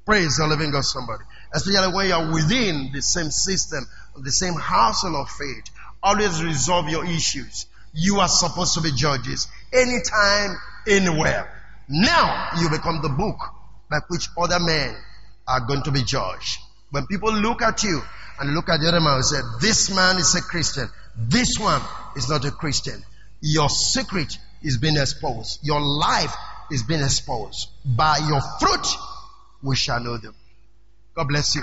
Praise 0.04 0.36
the 0.36 0.46
living 0.46 0.70
God, 0.70 0.84
somebody. 0.84 1.24
Especially 1.54 1.94
when 1.94 2.08
you're 2.08 2.32
within 2.32 2.90
the 2.92 3.00
same 3.02 3.30
system, 3.30 3.84
the 4.16 4.30
same 4.30 4.54
household 4.54 5.16
of 5.16 5.30
faith. 5.30 5.64
Always 6.02 6.42
resolve 6.42 6.88
your 6.88 7.04
issues. 7.04 7.66
You 7.94 8.20
are 8.20 8.28
supposed 8.28 8.74
to 8.74 8.82
be 8.82 8.92
judges. 8.92 9.48
Anytime, 9.72 10.56
anywhere. 10.86 11.61
Now 11.88 12.50
you 12.60 12.70
become 12.70 13.00
the 13.02 13.08
book 13.08 13.36
by 13.90 14.00
which 14.08 14.28
other 14.38 14.60
men 14.60 14.96
are 15.46 15.60
going 15.66 15.82
to 15.82 15.92
be 15.92 16.02
judged. 16.02 16.58
When 16.90 17.06
people 17.06 17.32
look 17.32 17.62
at 17.62 17.82
you 17.82 18.00
and 18.38 18.54
look 18.54 18.68
at 18.68 18.80
the 18.80 18.88
other 18.88 19.00
man 19.00 19.14
and 19.16 19.24
say, 19.24 19.40
this 19.60 19.94
man 19.94 20.16
is 20.16 20.34
a 20.34 20.42
Christian, 20.42 20.88
this 21.16 21.58
one 21.58 21.80
is 22.16 22.28
not 22.28 22.44
a 22.44 22.50
Christian. 22.50 23.02
Your 23.40 23.68
secret 23.68 24.38
is 24.62 24.78
being 24.78 24.96
exposed. 24.96 25.60
Your 25.62 25.80
life 25.80 26.34
is 26.70 26.82
being 26.82 27.02
exposed. 27.02 27.68
By 27.84 28.18
your 28.18 28.40
fruit, 28.60 28.86
we 29.62 29.76
shall 29.76 30.00
know 30.00 30.16
them. 30.16 30.34
God 31.14 31.28
bless 31.28 31.54
you. 31.56 31.62